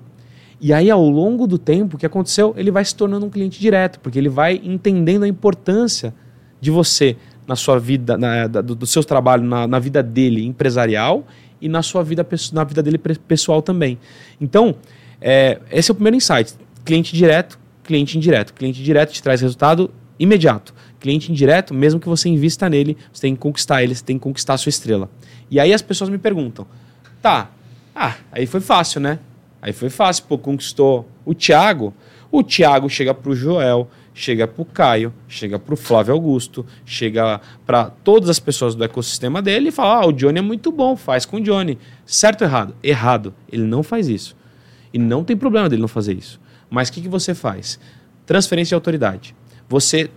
E 0.60 0.72
aí, 0.72 0.90
ao 0.90 1.08
longo 1.08 1.46
do 1.46 1.56
tempo, 1.56 1.96
o 1.96 1.98
que 1.98 2.06
aconteceu? 2.06 2.52
Ele 2.56 2.70
vai 2.70 2.84
se 2.84 2.94
tornando 2.94 3.26
um 3.26 3.30
cliente 3.30 3.60
direto, 3.60 4.00
porque 4.00 4.18
ele 4.18 4.28
vai 4.28 4.60
entendendo 4.62 5.22
a 5.22 5.28
importância 5.28 6.12
de 6.60 6.70
você 6.70 7.16
na 7.46 7.56
sua 7.56 7.78
vida, 7.78 8.18
na, 8.18 8.46
da, 8.46 8.60
do, 8.60 8.74
do 8.74 8.86
seu 8.86 9.02
trabalho, 9.02 9.42
na, 9.42 9.66
na 9.66 9.78
vida 9.78 10.02
dele 10.02 10.44
empresarial 10.44 11.24
e 11.60 11.68
na 11.68 11.82
sua 11.82 12.02
vida, 12.02 12.26
na 12.52 12.64
vida 12.64 12.82
dele 12.82 12.98
pessoal 12.98 13.62
também. 13.62 13.98
Então, 14.40 14.74
é, 15.20 15.60
esse 15.70 15.90
é 15.90 15.92
o 15.92 15.94
primeiro 15.94 16.16
insight. 16.16 16.54
Cliente 16.84 17.14
direto, 17.16 17.58
cliente 17.82 18.16
indireto. 18.16 18.52
Cliente 18.52 18.82
direto 18.82 19.12
te 19.12 19.22
traz 19.22 19.40
resultado 19.40 19.90
imediato. 20.18 20.74
Cliente 21.00 21.30
indireto, 21.30 21.72
mesmo 21.72 22.00
que 22.00 22.08
você 22.08 22.28
invista 22.28 22.68
nele, 22.68 22.96
você 23.12 23.22
tem 23.22 23.34
que 23.34 23.40
conquistar 23.40 23.82
ele, 23.82 23.94
você 23.94 24.04
tem 24.04 24.18
que 24.18 24.22
conquistar 24.22 24.54
a 24.54 24.58
sua 24.58 24.70
estrela. 24.70 25.08
E 25.50 25.60
aí 25.60 25.72
as 25.72 25.82
pessoas 25.82 26.10
me 26.10 26.18
perguntam: 26.18 26.66
tá, 27.22 27.50
ah, 27.94 28.16
aí 28.32 28.46
foi 28.46 28.60
fácil, 28.60 29.00
né? 29.00 29.18
Aí 29.60 29.72
foi 29.72 29.90
fácil, 29.90 30.24
pô, 30.28 30.38
conquistou 30.38 31.08
o 31.24 31.34
Thiago. 31.34 31.94
O 32.30 32.42
Thiago 32.42 32.88
chega 32.88 33.14
pro 33.14 33.34
Joel, 33.34 33.88
chega 34.12 34.46
pro 34.46 34.64
Caio, 34.64 35.12
chega 35.26 35.58
pro 35.58 35.76
Flávio 35.76 36.12
Augusto, 36.12 36.66
chega 36.84 37.40
para 37.64 37.86
todas 37.86 38.28
as 38.28 38.38
pessoas 38.38 38.74
do 38.74 38.84
ecossistema 38.84 39.40
dele 39.40 39.68
e 39.68 39.72
fala: 39.72 40.02
ah, 40.02 40.06
o 40.06 40.12
Johnny 40.12 40.38
é 40.38 40.42
muito 40.42 40.70
bom, 40.70 40.96
faz 40.96 41.24
com 41.24 41.38
o 41.38 41.40
Johnny. 41.40 41.78
Certo 42.04 42.42
ou 42.42 42.48
errado? 42.48 42.74
Errado. 42.82 43.34
Ele 43.50 43.62
não 43.62 43.82
faz 43.82 44.08
isso. 44.08 44.36
E 44.92 44.98
não 44.98 45.24
tem 45.24 45.36
problema 45.36 45.68
dele 45.68 45.82
não 45.82 45.88
fazer 45.88 46.14
isso. 46.14 46.40
Mas 46.70 46.88
o 46.88 46.92
que, 46.92 47.00
que 47.00 47.08
você 47.08 47.34
faz? 47.34 47.78
Transferência 48.26 48.70
de 48.70 48.74
autoridade. 48.74 49.34
Você 49.68 50.10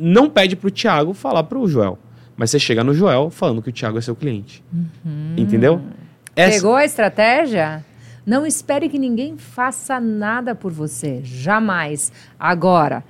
não 0.00 0.28
pede 0.28 0.56
para 0.56 0.68
o 0.68 0.70
Tiago 0.70 1.12
falar 1.12 1.44
para 1.44 1.58
o 1.58 1.68
Joel. 1.68 1.98
Mas 2.36 2.50
você 2.50 2.58
chega 2.58 2.82
no 2.82 2.94
Joel 2.94 3.28
falando 3.30 3.60
que 3.60 3.68
o 3.68 3.72
Tiago 3.72 3.98
é 3.98 4.00
seu 4.00 4.16
cliente. 4.16 4.64
Uhum. 4.72 5.34
Entendeu? 5.36 5.80
Essa... 6.34 6.56
Pegou 6.56 6.74
a 6.74 6.84
estratégia? 6.84 7.84
Não 8.24 8.46
espere 8.46 8.88
que 8.88 8.98
ninguém 8.98 9.36
faça 9.36 10.00
nada 10.00 10.54
por 10.54 10.72
você. 10.72 11.20
Jamais. 11.22 12.12
Agora, 12.38 13.04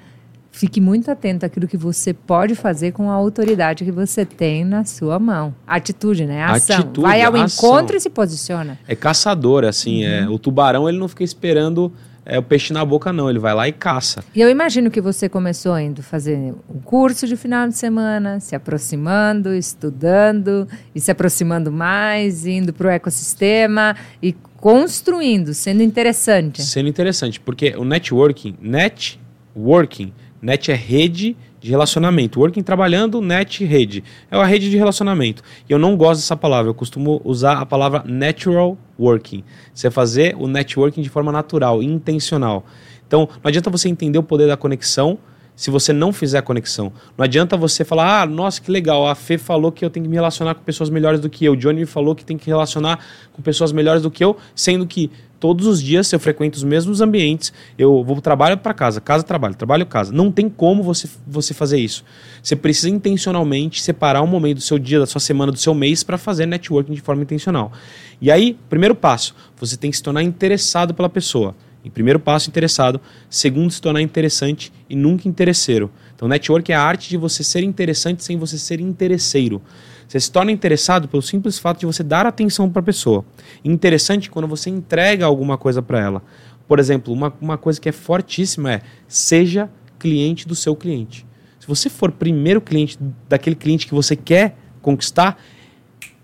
fique 0.51 0.81
muito 0.81 1.11
atento 1.11 1.47
àquilo 1.47 1.69
que 1.69 1.77
você 1.77 2.13
pode 2.13 2.55
fazer 2.55 2.93
com 2.93 3.11
a 3.11 3.15
autoridade 3.15 3.85
que 3.85 3.93
você 3.93 4.25
tem 4.25 4.65
na 4.65 4.85
sua 4.85 5.19
mão. 5.19 5.55
Atitude, 5.67 6.27
né? 6.27 6.43
Ação. 6.45 6.77
Atitude, 6.77 7.01
Vai 7.03 7.23
ao 7.23 7.35
ação. 7.37 7.69
encontro 7.69 7.97
e 7.97 8.01
se 8.01 8.11
posiciona. 8.11 8.79
É 8.89 8.97
caçador, 8.97 9.65
assim. 9.65 10.05
É, 10.05 10.23
uhum. 10.23 10.27
É, 10.27 10.29
o 10.31 10.39
tubarão 10.39 10.89
ele 10.89 10.99
não 10.99 11.09
fica 11.09 11.23
esperando 11.23 11.93
é 12.31 12.39
o 12.39 12.43
peixe 12.45 12.73
na 12.73 12.85
boca, 12.85 13.13
não. 13.13 13.29
Ele 13.29 13.41
vai 13.41 13.53
lá 13.53 13.67
e 13.67 13.73
caça. 13.73 14.23
E 14.33 14.41
eu 14.41 14.49
imagino 14.49 14.89
que 14.89 15.01
você 15.01 15.29
começou 15.29 15.77
indo 15.77 16.01
fazer 16.01 16.55
um 16.73 16.79
curso 16.79 17.27
de 17.27 17.37
final 17.37 17.67
de 17.67 17.77
semana, 17.77 18.39
se 18.39 18.55
aproximando, 18.55 19.53
estudando 19.53 20.69
e 20.95 21.01
se 21.01 21.11
aproximando 21.11 21.73
mais, 21.73 22.47
indo 22.47 22.73
para 22.73 22.87
o 22.87 22.91
ecossistema 22.91 23.97
e 24.23 24.33
construindo, 24.59 25.53
sendo 25.53 25.83
interessante. 25.83 26.63
Sendo 26.63 26.89
interessante, 26.89 27.41
porque 27.41 27.75
o 27.77 27.85
networking, 27.85 28.57
networking, 28.61 30.13
net 30.41 30.71
é 30.71 30.77
rede 30.77 31.37
de 31.61 31.71
relacionamento. 31.71 32.41
Working 32.41 32.63
trabalhando, 32.63 33.21
net 33.21 33.65
rede. 33.65 34.03
É 34.31 34.37
uma 34.37 34.47
rede 34.47 34.71
de 34.71 34.77
relacionamento. 34.77 35.43
E 35.69 35.73
eu 35.73 35.79
não 35.79 35.97
gosto 35.97 36.21
dessa 36.21 36.37
palavra, 36.37 36.71
eu 36.71 36.75
costumo 36.75 37.21
usar 37.25 37.59
a 37.59 37.67
palavra 37.67 38.03
natural 38.07 38.77
working. 38.99 39.45
Você 39.75 39.91
fazer 39.91 40.35
o 40.39 40.47
networking 40.47 41.03
de 41.03 41.09
forma 41.09 41.31
natural, 41.31 41.83
intencional. 41.83 42.65
Então, 43.07 43.29
não 43.43 43.49
adianta 43.49 43.71
você 43.71 43.89
entender 43.89 44.19
o 44.19 44.23
poder 44.23 44.47
da 44.47 44.57
conexão 44.57 45.19
se 45.61 45.71
você 45.71 45.93
não 45.93 46.11
fizer 46.11 46.39
a 46.39 46.43
conexão. 46.43 46.91
Não 47.19 47.23
adianta 47.23 47.55
você 47.55 47.85
falar, 47.85 48.23
ah, 48.23 48.27
nossa, 48.27 48.59
que 48.63 48.71
legal, 48.71 49.07
a 49.07 49.15
Fê 49.15 49.37
falou 49.37 49.71
que 49.71 49.85
eu 49.85 49.91
tenho 49.91 50.05
que 50.05 50.09
me 50.09 50.17
relacionar 50.17 50.55
com 50.55 50.63
pessoas 50.63 50.89
melhores 50.89 51.21
do 51.21 51.29
que 51.29 51.45
eu, 51.45 51.55
Johnny 51.55 51.81
me 51.81 51.87
falou 51.87 52.15
que 52.15 52.25
tem 52.25 52.39
que 52.39 52.47
relacionar 52.47 52.99
com 53.31 53.43
pessoas 53.43 53.71
melhores 53.71 54.03
do 54.03 54.11
que 54.11 54.25
eu, 54.25 54.39
sendo 54.55 54.87
que 54.87 55.11
todos 55.39 55.67
os 55.67 55.83
dias 55.83 56.11
eu 56.15 56.19
frequento 56.19 56.57
os 56.57 56.65
mesmos 56.65 57.03
ambientes, 57.03 57.53
eu 57.77 58.03
vou 58.03 58.23
trabalho 58.23 58.57
para 58.57 58.73
casa, 58.73 59.03
casa 59.03 59.23
trabalho, 59.23 59.55
trabalho 59.55 59.85
casa. 59.85 60.11
Não 60.11 60.33
tem 60.33 60.49
como 60.49 60.83
você, 60.83 61.07
você 61.27 61.53
fazer 61.53 61.79
isso. 61.79 62.07
Você 62.43 62.57
precisa 62.57 62.89
intencionalmente 62.89 63.83
separar 63.83 64.23
um 64.23 64.27
momento 64.27 64.57
do 64.57 64.63
seu 64.63 64.79
dia, 64.79 64.99
da 64.99 65.07
sua 65.07 65.21
semana, 65.21 65.53
do 65.53 65.59
seu 65.59 65.75
mês 65.75 66.03
para 66.03 66.17
fazer 66.17 66.47
networking 66.47 66.95
de 66.95 67.03
forma 67.03 67.21
intencional. 67.21 67.71
E 68.19 68.31
aí, 68.31 68.57
primeiro 68.71 68.95
passo, 68.95 69.35
você 69.59 69.77
tem 69.77 69.91
que 69.91 69.99
se 69.99 70.03
tornar 70.03 70.23
interessado 70.23 70.95
pela 70.95 71.11
pessoa. 71.11 71.55
Em 71.85 71.91
primeiro 71.91 72.21
passo, 72.21 72.49
interessado. 72.49 73.01
Segundo, 73.29 73.71
se 73.71 73.81
tornar 73.81 74.03
interessante 74.03 74.73
e 74.89 74.95
nunca 74.95 75.29
interesseiro. 75.29 75.91
Então, 76.15 76.29
network 76.29 76.71
é 76.71 76.75
a 76.75 76.83
arte 76.83 77.09
de 77.09 77.17
você 77.17 77.43
ser 77.43 77.63
interessante 77.63 78.23
sem 78.23 78.37
você 78.37 78.59
ser 78.59 78.81
interesseiro. 78.81 79.63
Você 80.07 80.21
se 80.21 80.31
torna 80.31 80.51
interessado 80.51 81.09
pelo 81.09 81.23
simples 81.23 81.59
fato 81.59 81.81
de 81.81 81.87
você 81.87 82.03
dar 82.03 82.27
atenção 82.27 82.69
para 82.69 82.81
a 82.81 82.85
pessoa. 82.85 83.25
Interessante 83.65 84.29
quando 84.29 84.49
você 84.49 84.69
entrega 84.69 85.25
alguma 85.25 85.57
coisa 85.57 85.81
para 85.81 86.01
ela. 86.01 86.23
Por 86.67 86.79
exemplo, 86.79 87.13
uma, 87.13 87.33
uma 87.41 87.57
coisa 87.57 87.81
que 87.81 87.89
é 87.89 87.93
fortíssima 87.93 88.75
é 88.75 88.81
seja 89.09 89.71
cliente 89.99 90.47
do 90.47 90.55
seu 90.55 90.75
cliente. 90.77 91.27
Se 91.59 91.67
você 91.67 91.89
for 91.89 92.11
primeiro 92.11 92.61
cliente 92.61 92.99
daquele 93.29 93.57
cliente 93.57 93.87
que 93.87 93.95
você 93.95 94.17
quer 94.17 94.57
conquistar, 94.83 95.41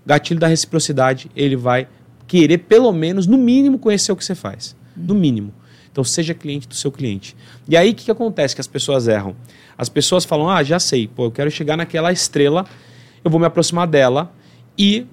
gatilho 0.04 0.40
da 0.40 0.46
reciprocidade, 0.46 1.30
ele 1.36 1.56
vai 1.56 1.88
querer 2.26 2.58
pelo 2.58 2.92
menos, 2.92 3.26
no 3.26 3.36
mínimo, 3.36 3.78
conhecer 3.78 4.12
o 4.12 4.16
que 4.16 4.24
você 4.24 4.34
faz. 4.34 4.76
No 4.96 5.14
mínimo. 5.14 5.52
Então, 5.90 6.04
seja 6.04 6.34
cliente 6.34 6.68
do 6.68 6.74
seu 6.74 6.92
cliente. 6.92 7.36
E 7.68 7.76
aí, 7.76 7.90
o 7.90 7.94
que, 7.94 8.04
que 8.04 8.10
acontece 8.10 8.54
que 8.54 8.60
as 8.60 8.66
pessoas 8.66 9.08
erram? 9.08 9.34
As 9.78 9.88
pessoas 9.88 10.24
falam, 10.24 10.48
ah, 10.48 10.62
já 10.62 10.78
sei, 10.78 11.08
pô, 11.08 11.24
eu 11.26 11.30
quero 11.30 11.50
chegar 11.50 11.76
naquela 11.76 12.12
estrela 12.12 12.66
eu 13.26 13.30
vou 13.30 13.40
me 13.40 13.46
aproximar 13.46 13.88
dela 13.88 14.32
e 14.78 15.04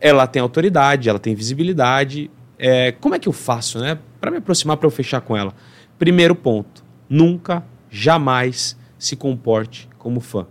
ela 0.00 0.26
tem 0.26 0.42
autoridade, 0.42 1.08
ela 1.08 1.20
tem 1.20 1.36
visibilidade. 1.36 2.28
É, 2.58 2.90
como 2.90 3.14
é 3.14 3.18
que 3.20 3.28
eu 3.28 3.32
faço, 3.32 3.78
né? 3.78 3.96
Para 4.20 4.32
me 4.32 4.38
aproximar, 4.38 4.76
para 4.76 4.88
eu 4.88 4.90
fechar 4.90 5.20
com 5.20 5.36
ela. 5.36 5.54
Primeiro 6.00 6.34
ponto: 6.34 6.84
nunca, 7.08 7.64
jamais 7.88 8.76
se 8.98 9.14
comporte 9.14 9.88
como 9.98 10.18
fã 10.18 10.48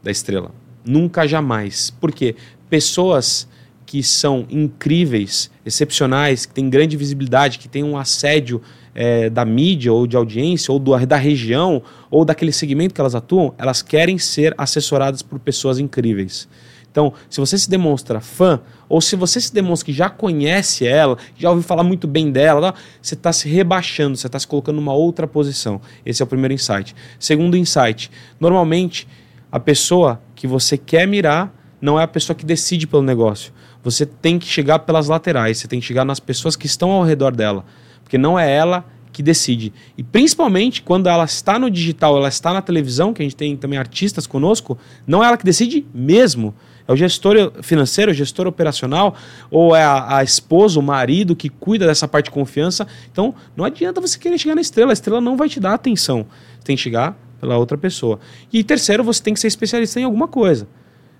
da 0.00 0.12
estrela. 0.12 0.52
Nunca, 0.84 1.26
jamais. 1.26 1.90
Porque 1.90 2.36
pessoas 2.68 3.48
que 3.90 4.04
são 4.04 4.46
incríveis, 4.48 5.50
excepcionais, 5.66 6.46
que 6.46 6.54
têm 6.54 6.70
grande 6.70 6.96
visibilidade, 6.96 7.58
que 7.58 7.68
têm 7.68 7.82
um 7.82 7.96
assédio 7.96 8.62
é, 8.94 9.28
da 9.28 9.44
mídia 9.44 9.92
ou 9.92 10.06
de 10.06 10.16
audiência 10.16 10.70
ou 10.70 10.78
do, 10.78 10.96
da 11.04 11.16
região 11.16 11.82
ou 12.08 12.24
daquele 12.24 12.52
segmento 12.52 12.94
que 12.94 13.00
elas 13.00 13.16
atuam, 13.16 13.52
elas 13.58 13.82
querem 13.82 14.16
ser 14.16 14.54
assessoradas 14.56 15.22
por 15.22 15.40
pessoas 15.40 15.80
incríveis. 15.80 16.48
Então, 16.88 17.12
se 17.28 17.40
você 17.40 17.58
se 17.58 17.68
demonstra 17.68 18.20
fã, 18.20 18.60
ou 18.88 19.00
se 19.00 19.16
você 19.16 19.40
se 19.40 19.52
demonstra 19.52 19.86
que 19.86 19.92
já 19.92 20.08
conhece 20.08 20.86
ela, 20.86 21.18
já 21.36 21.50
ouviu 21.50 21.64
falar 21.64 21.82
muito 21.82 22.06
bem 22.06 22.30
dela, 22.30 22.74
você 23.02 23.14
está 23.14 23.32
se 23.32 23.48
rebaixando, 23.48 24.16
você 24.16 24.28
está 24.28 24.38
se 24.38 24.46
colocando 24.46 24.76
numa 24.76 24.94
outra 24.94 25.26
posição. 25.26 25.80
Esse 26.06 26.22
é 26.22 26.24
o 26.24 26.28
primeiro 26.28 26.54
insight. 26.54 26.94
Segundo 27.18 27.56
insight, 27.56 28.08
normalmente 28.38 29.08
a 29.50 29.58
pessoa 29.58 30.22
que 30.36 30.46
você 30.46 30.78
quer 30.78 31.08
mirar 31.08 31.59
não 31.80 31.98
é 31.98 32.04
a 32.04 32.08
pessoa 32.08 32.36
que 32.36 32.44
decide 32.44 32.86
pelo 32.86 33.02
negócio. 33.02 33.52
Você 33.82 34.04
tem 34.04 34.38
que 34.38 34.46
chegar 34.46 34.80
pelas 34.80 35.08
laterais, 35.08 35.58
você 35.58 35.68
tem 35.68 35.80
que 35.80 35.86
chegar 35.86 36.04
nas 36.04 36.20
pessoas 36.20 36.56
que 36.56 36.66
estão 36.66 36.90
ao 36.90 37.02
redor 37.02 37.34
dela. 37.34 37.64
Porque 38.02 38.18
não 38.18 38.38
é 38.38 38.50
ela 38.50 38.84
que 39.12 39.22
decide. 39.22 39.72
E 39.96 40.02
principalmente 40.02 40.82
quando 40.82 41.08
ela 41.08 41.24
está 41.24 41.58
no 41.58 41.70
digital, 41.70 42.16
ela 42.16 42.28
está 42.28 42.52
na 42.52 42.62
televisão, 42.62 43.12
que 43.12 43.22
a 43.22 43.24
gente 43.24 43.36
tem 43.36 43.56
também 43.56 43.78
artistas 43.78 44.26
conosco, 44.26 44.78
não 45.06 45.22
é 45.22 45.26
ela 45.26 45.36
que 45.36 45.44
decide 45.44 45.86
mesmo. 45.92 46.54
É 46.86 46.92
o 46.92 46.96
gestor 46.96 47.52
financeiro, 47.62 48.10
o 48.10 48.14
gestor 48.14 48.46
operacional, 48.46 49.14
ou 49.50 49.76
é 49.76 49.82
a, 49.82 50.18
a, 50.18 50.24
esposa, 50.24 50.78
o 50.78 50.82
marido 50.82 51.36
que 51.36 51.48
cuida 51.48 51.86
dessa 51.86 52.08
parte 52.08 52.26
de 52.26 52.30
confiança. 52.32 52.86
Então, 53.12 53.34
não 53.56 53.64
adianta 53.64 54.00
você 54.00 54.18
querer 54.18 54.38
chegar 54.38 54.54
na 54.54 54.60
estrela, 54.60 54.90
a 54.90 54.92
estrela 54.92 55.20
não 55.20 55.36
vai 55.36 55.48
te 55.48 55.60
dar 55.60 55.74
atenção. 55.74 56.26
Você 56.58 56.64
tem 56.64 56.76
que 56.76 56.82
chegar 56.82 57.16
pela 57.40 57.56
outra 57.56 57.78
pessoa. 57.78 58.18
E 58.52 58.64
terceiro, 58.64 59.04
você 59.04 59.22
tem 59.22 59.32
que 59.32 59.40
ser 59.40 59.46
especialista 59.46 60.00
em 60.00 60.04
alguma 60.04 60.26
coisa. 60.28 60.66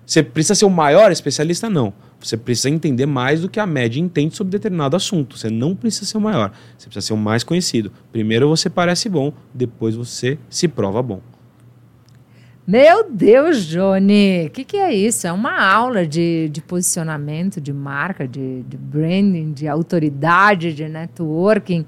Você 0.05 0.21
precisa 0.23 0.55
ser 0.55 0.65
o 0.65 0.69
maior 0.69 1.11
especialista? 1.11 1.69
Não. 1.69 1.93
Você 2.19 2.37
precisa 2.37 2.69
entender 2.69 3.05
mais 3.05 3.41
do 3.41 3.49
que 3.49 3.59
a 3.59 3.65
média 3.65 3.99
entende 3.99 4.35
sobre 4.35 4.51
determinado 4.51 4.95
assunto. 4.95 5.37
Você 5.37 5.49
não 5.49 5.75
precisa 5.75 6.05
ser 6.05 6.17
o 6.17 6.21
maior. 6.21 6.51
Você 6.77 6.85
precisa 6.87 7.07
ser 7.07 7.13
o 7.13 7.17
mais 7.17 7.43
conhecido. 7.43 7.91
Primeiro 8.11 8.47
você 8.47 8.69
parece 8.69 9.09
bom, 9.09 9.33
depois 9.53 9.95
você 9.95 10.37
se 10.49 10.67
prova 10.67 11.01
bom. 11.01 11.21
Meu 12.65 13.09
Deus, 13.09 13.65
Johnny, 13.65 14.45
o 14.45 14.49
que, 14.51 14.63
que, 14.63 14.77
é 14.77 14.93
isso? 14.93 15.25
É 15.25 15.31
uma 15.31 15.59
aula 15.59 16.05
de, 16.05 16.47
de 16.49 16.61
posicionamento, 16.61 17.59
de 17.59 17.73
marca, 17.73 18.27
de, 18.27 18.61
de 18.61 18.77
branding, 18.77 19.51
de 19.51 19.67
autoridade, 19.67 20.71
de 20.71 20.87
networking. 20.87 21.85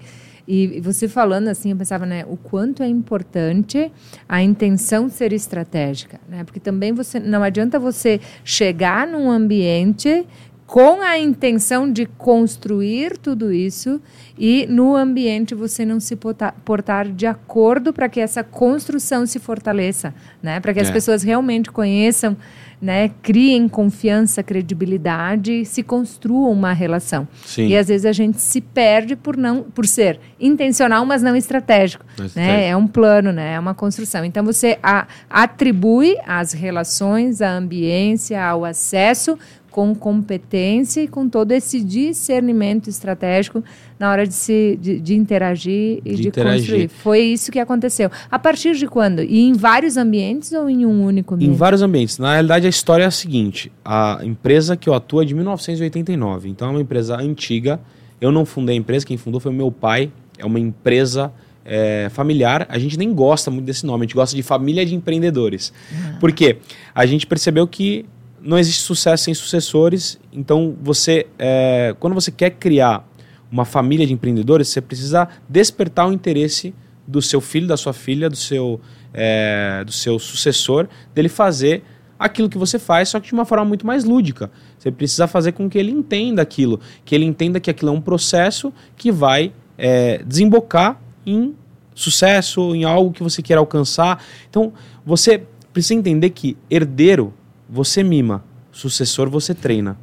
E, 0.48 0.82
você 0.82 1.08
falando 1.08 1.48
assim, 1.48 1.72
eu 1.72 1.78
pensava, 1.78 2.06
né, 2.06 2.26
o 2.28 2.36
quanto 2.36 2.84
é 2.84 2.88
importante 2.88 3.92
a 4.28 4.42
intenção 4.42 5.10
ser 5.10 5.32
estratégica, 5.32 6.20
né? 6.28 6.44
Porque 6.44 6.60
também 6.60 6.92
você 6.92 7.20
não 7.20 7.42
adianta 7.44 7.80
você 7.80 8.20
chegar 8.44 9.08
num 9.08 9.32
ambiente 9.32 10.26
com 10.66 11.02
a 11.02 11.20
intenção 11.20 11.92
de 11.92 12.06
construir 12.06 13.18
tudo 13.18 13.54
isso 13.54 14.02
e 14.38 14.66
no 14.68 14.96
ambiente 14.96 15.54
você 15.54 15.86
não 15.86 16.00
se 16.00 16.16
portar, 16.16 17.12
de 17.12 17.28
acordo 17.28 17.94
para 17.94 18.10
que 18.10 18.20
essa 18.20 18.44
construção 18.44 19.26
se 19.26 19.40
fortaleça, 19.40 20.14
né? 20.42 20.60
Para 20.60 20.74
que 20.74 20.80
as 20.80 20.90
é. 20.90 20.92
pessoas 20.92 21.22
realmente 21.22 21.72
conheçam 21.72 22.36
né, 22.84 23.12
criem 23.22 23.70
confiança, 23.70 24.44
credibilidade, 24.44 25.64
se 25.64 25.82
construam 25.82 26.52
uma 26.52 26.74
relação. 26.74 27.26
Sim. 27.46 27.68
E 27.68 27.78
às 27.78 27.88
vezes 27.88 28.06
a 28.06 28.12
gente 28.12 28.42
se 28.42 28.60
perde 28.60 29.16
por 29.16 29.38
não, 29.38 29.64
por 29.64 29.88
ser 29.88 30.20
intencional, 30.38 31.06
mas 31.06 31.24
não 31.24 31.34
estratégico. 31.34 32.06
Né? 32.36 32.68
É 32.68 32.76
um 32.76 32.86
plano, 32.86 33.32
né? 33.32 33.54
É 33.54 33.60
uma 33.60 33.74
construção. 33.74 34.26
Então 34.26 34.44
você 34.44 34.78
a, 34.84 35.08
atribui 35.30 36.18
às 36.28 36.52
relações, 36.52 37.42
à 37.42 37.54
ambiência, 37.54 38.44
ao 38.44 38.66
acesso 38.66 39.40
com 39.72 39.96
competência 39.96 41.02
e 41.02 41.08
com 41.08 41.28
todo 41.28 41.52
esse 41.52 41.82
discernimento 41.82 42.90
estratégico 42.90 43.64
na 44.04 44.12
hora 44.12 44.28
de, 44.28 44.34
se, 44.34 44.78
de, 44.82 45.00
de 45.00 45.16
interagir 45.16 46.02
e 46.04 46.16
de, 46.16 46.24
de 46.24 46.32
construir. 46.32 46.90
Foi 46.90 47.22
isso 47.22 47.50
que 47.50 47.58
aconteceu. 47.58 48.12
A 48.30 48.38
partir 48.38 48.76
de 48.76 48.86
quando? 48.86 49.24
E 49.24 49.40
em 49.40 49.54
vários 49.54 49.96
ambientes 49.96 50.52
ou 50.52 50.70
em 50.70 50.86
um 50.86 51.06
único 51.06 51.36
ambiente? 51.36 51.54
Em 51.54 51.56
vários 51.56 51.82
ambientes. 51.82 52.18
Na 52.18 52.34
realidade, 52.34 52.68
a 52.68 52.70
história 52.70 53.06
é 53.06 53.08
a 53.08 53.12
seguinte: 53.12 53.72
a 53.84 54.20
empresa 54.22 54.76
que 54.76 54.90
eu 54.90 54.94
atuo 54.94 55.22
é 55.22 55.26
de 55.26 55.34
1989, 55.34 56.50
então 56.50 56.68
é 56.68 56.72
uma 56.72 56.82
empresa 56.82 57.16
antiga. 57.16 57.80
Eu 58.20 58.30
não 58.30 58.46
fundei 58.46 58.76
a 58.76 58.78
empresa, 58.78 59.06
quem 59.06 59.16
fundou 59.16 59.40
foi 59.40 59.54
meu 59.54 59.72
pai. 59.72 60.12
É 60.38 60.46
uma 60.46 60.60
empresa 60.60 61.32
é, 61.64 62.10
familiar, 62.12 62.66
a 62.68 62.78
gente 62.78 62.98
nem 62.98 63.14
gosta 63.14 63.50
muito 63.50 63.64
desse 63.64 63.86
nome, 63.86 64.02
a 64.02 64.06
gente 64.06 64.16
gosta 64.16 64.36
de 64.36 64.44
família 64.44 64.86
de 64.86 64.94
empreendedores. 64.94 65.72
Ah. 65.94 66.18
Por 66.20 66.34
quê? 66.34 66.58
A 66.94 67.06
gente 67.06 67.26
percebeu 67.26 67.66
que 67.66 68.06
não 68.42 68.58
existe 68.58 68.82
sucesso 68.82 69.24
sem 69.24 69.34
sucessores. 69.34 70.20
Então, 70.34 70.76
você, 70.82 71.26
é, 71.40 71.96
quando 72.02 72.14
você 72.14 72.32
quer 72.32 72.50
criar 72.50 73.08
uma 73.54 73.66
família 73.66 74.08
de 74.08 74.12
empreendedores, 74.12 74.70
você 74.70 74.82
precisa 74.82 75.30
despertar 75.48 76.10
o 76.10 76.12
interesse 76.12 76.74
do 77.08 77.22
seu 77.22 77.40
filho, 77.40 77.68
da 77.68 77.78
sua 77.78 77.94
filha, 77.94 78.28
do 78.28 78.36
seu, 78.36 78.82
é, 79.14 79.84
do 79.86 79.92
seu 79.92 80.18
sucessor, 80.18 80.88
dele 81.14 81.30
fazer 81.30 81.84
aquilo 82.18 82.50
que 82.50 82.58
você 82.58 82.80
faz, 82.80 83.10
só 83.10 83.20
que 83.20 83.28
de 83.28 83.34
uma 83.34 83.46
forma 83.46 83.64
muito 83.64 83.86
mais 83.86 84.06
lúdica. 84.06 84.50
Você 84.80 84.92
precisa 84.92 85.28
fazer 85.28 85.52
com 85.52 85.70
que 85.70 85.78
ele 85.78 85.92
entenda 85.92 86.42
aquilo, 86.42 86.80
que 87.06 87.14
ele 87.14 87.26
entenda 87.26 87.60
que 87.60 87.70
aquilo 87.70 87.92
é 87.92 87.94
um 87.94 88.02
processo 88.02 88.74
que 88.98 89.12
vai 89.12 89.54
é, 89.78 90.24
desembocar 90.24 91.00
em 91.24 91.54
sucesso, 91.94 92.74
em 92.74 92.86
algo 92.86 93.12
que 93.12 93.22
você 93.22 93.44
quer 93.44 93.60
alcançar. 93.60 94.24
Então, 94.50 94.74
você 95.06 95.44
precisa 95.72 95.94
entender 95.94 96.32
que 96.32 96.58
herdeiro 96.72 97.32
você 97.70 98.02
mima, 98.02 98.44
sucessor 98.72 99.30
você 99.30 99.54
treina. 99.54 99.96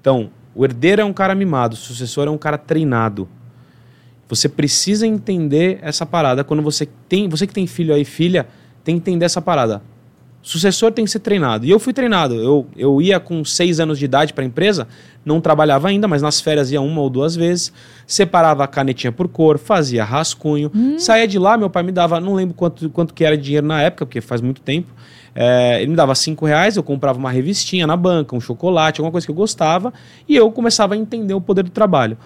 Então, 0.00 0.30
o 0.56 0.64
herdeiro 0.64 1.02
é 1.02 1.04
um 1.04 1.12
cara 1.12 1.34
mimado, 1.34 1.74
o 1.74 1.76
sucessor 1.76 2.26
é 2.26 2.30
um 2.30 2.38
cara 2.38 2.56
treinado. 2.56 3.28
Você 4.26 4.48
precisa 4.48 5.06
entender 5.06 5.78
essa 5.82 6.06
parada 6.06 6.42
quando 6.42 6.62
você 6.62 6.88
tem, 7.08 7.28
você 7.28 7.46
que 7.46 7.52
tem 7.52 7.66
filho 7.66 7.94
aí, 7.94 8.06
filha, 8.06 8.48
tem 8.82 8.94
que 8.94 9.10
entender 9.10 9.26
essa 9.26 9.42
parada. 9.42 9.82
Sucessor 10.42 10.92
tem 10.92 11.04
que 11.04 11.10
ser 11.10 11.18
treinado. 11.18 11.66
E 11.66 11.70
eu 11.70 11.78
fui 11.78 11.92
treinado. 11.92 12.34
Eu, 12.36 12.66
eu 12.74 13.02
ia 13.02 13.20
com 13.20 13.44
seis 13.44 13.78
anos 13.80 13.98
de 13.98 14.06
idade 14.06 14.32
para 14.32 14.44
a 14.44 14.46
empresa, 14.46 14.88
não 15.24 15.40
trabalhava 15.40 15.88
ainda, 15.88 16.08
mas 16.08 16.22
nas 16.22 16.40
férias 16.40 16.72
ia 16.72 16.80
uma 16.80 17.02
ou 17.02 17.10
duas 17.10 17.36
vezes, 17.36 17.72
separava 18.06 18.64
a 18.64 18.66
canetinha 18.66 19.12
por 19.12 19.28
cor, 19.28 19.58
fazia 19.58 20.04
rascunho, 20.04 20.70
hum. 20.74 20.98
saía 20.98 21.28
de 21.28 21.38
lá, 21.38 21.58
meu 21.58 21.68
pai 21.68 21.82
me 21.82 21.92
dava, 21.92 22.18
não 22.18 22.34
lembro 22.34 22.54
quanto, 22.54 22.88
quanto 22.90 23.12
que 23.12 23.24
era 23.24 23.36
de 23.36 23.42
dinheiro 23.42 23.66
na 23.66 23.82
época, 23.82 24.06
porque 24.06 24.20
faz 24.22 24.40
muito 24.40 24.62
tempo, 24.62 24.88
é, 25.36 25.82
ele 25.82 25.90
me 25.90 25.96
dava 25.96 26.14
cinco 26.14 26.46
reais, 26.46 26.76
eu 26.76 26.82
comprava 26.82 27.18
uma 27.18 27.30
revistinha 27.30 27.86
na 27.86 27.96
banca, 27.96 28.34
um 28.34 28.40
chocolate, 28.40 29.00
alguma 29.00 29.12
coisa 29.12 29.26
que 29.26 29.30
eu 29.30 29.36
gostava, 29.36 29.92
e 30.26 30.34
eu 30.34 30.50
começava 30.50 30.94
a 30.94 30.96
entender 30.96 31.34
o 31.34 31.40
poder 31.40 31.62
do 31.62 31.70
trabalho. 31.70 32.16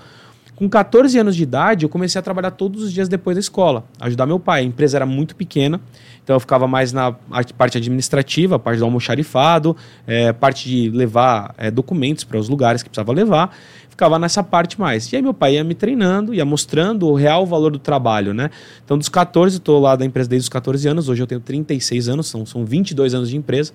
Com 0.54 0.68
14 0.68 1.18
anos 1.18 1.34
de 1.34 1.42
idade, 1.42 1.86
eu 1.86 1.88
comecei 1.88 2.18
a 2.18 2.22
trabalhar 2.22 2.50
todos 2.50 2.82
os 2.82 2.92
dias 2.92 3.08
depois 3.08 3.34
da 3.34 3.40
escola, 3.40 3.82
ajudar 3.98 4.26
meu 4.26 4.38
pai. 4.38 4.60
A 4.60 4.62
empresa 4.62 4.98
era 4.98 5.06
muito 5.06 5.34
pequena, 5.34 5.80
então 6.22 6.36
eu 6.36 6.40
ficava 6.40 6.68
mais 6.68 6.92
na 6.92 7.12
parte 7.56 7.78
administrativa, 7.78 8.58
parte 8.58 8.78
do 8.78 8.84
almoxarifado, 8.84 9.74
é, 10.06 10.32
parte 10.34 10.68
de 10.68 10.90
levar 10.90 11.54
é, 11.56 11.70
documentos 11.70 12.24
para 12.24 12.38
os 12.38 12.48
lugares 12.48 12.82
que 12.82 12.90
precisava 12.90 13.10
levar 13.10 13.56
ficava 14.00 14.18
nessa 14.18 14.42
parte 14.42 14.80
mais. 14.80 15.12
E 15.12 15.16
aí 15.16 15.20
meu 15.20 15.34
pai 15.34 15.56
ia 15.56 15.64
me 15.64 15.74
treinando, 15.74 16.32
ia 16.32 16.44
mostrando 16.44 17.06
o 17.06 17.14
real 17.14 17.44
valor 17.44 17.70
do 17.70 17.78
trabalho, 17.78 18.32
né? 18.32 18.48
Então 18.82 18.96
dos 18.96 19.10
14, 19.10 19.58
estou 19.58 19.78
lá 19.78 19.94
da 19.94 20.06
empresa 20.06 20.26
desde 20.26 20.46
os 20.46 20.48
14 20.48 20.88
anos, 20.88 21.10
hoje 21.10 21.22
eu 21.22 21.26
tenho 21.26 21.40
36 21.40 22.08
anos, 22.08 22.26
são, 22.26 22.46
são 22.46 22.64
22 22.64 23.12
anos 23.12 23.28
de 23.28 23.36
empresa. 23.36 23.74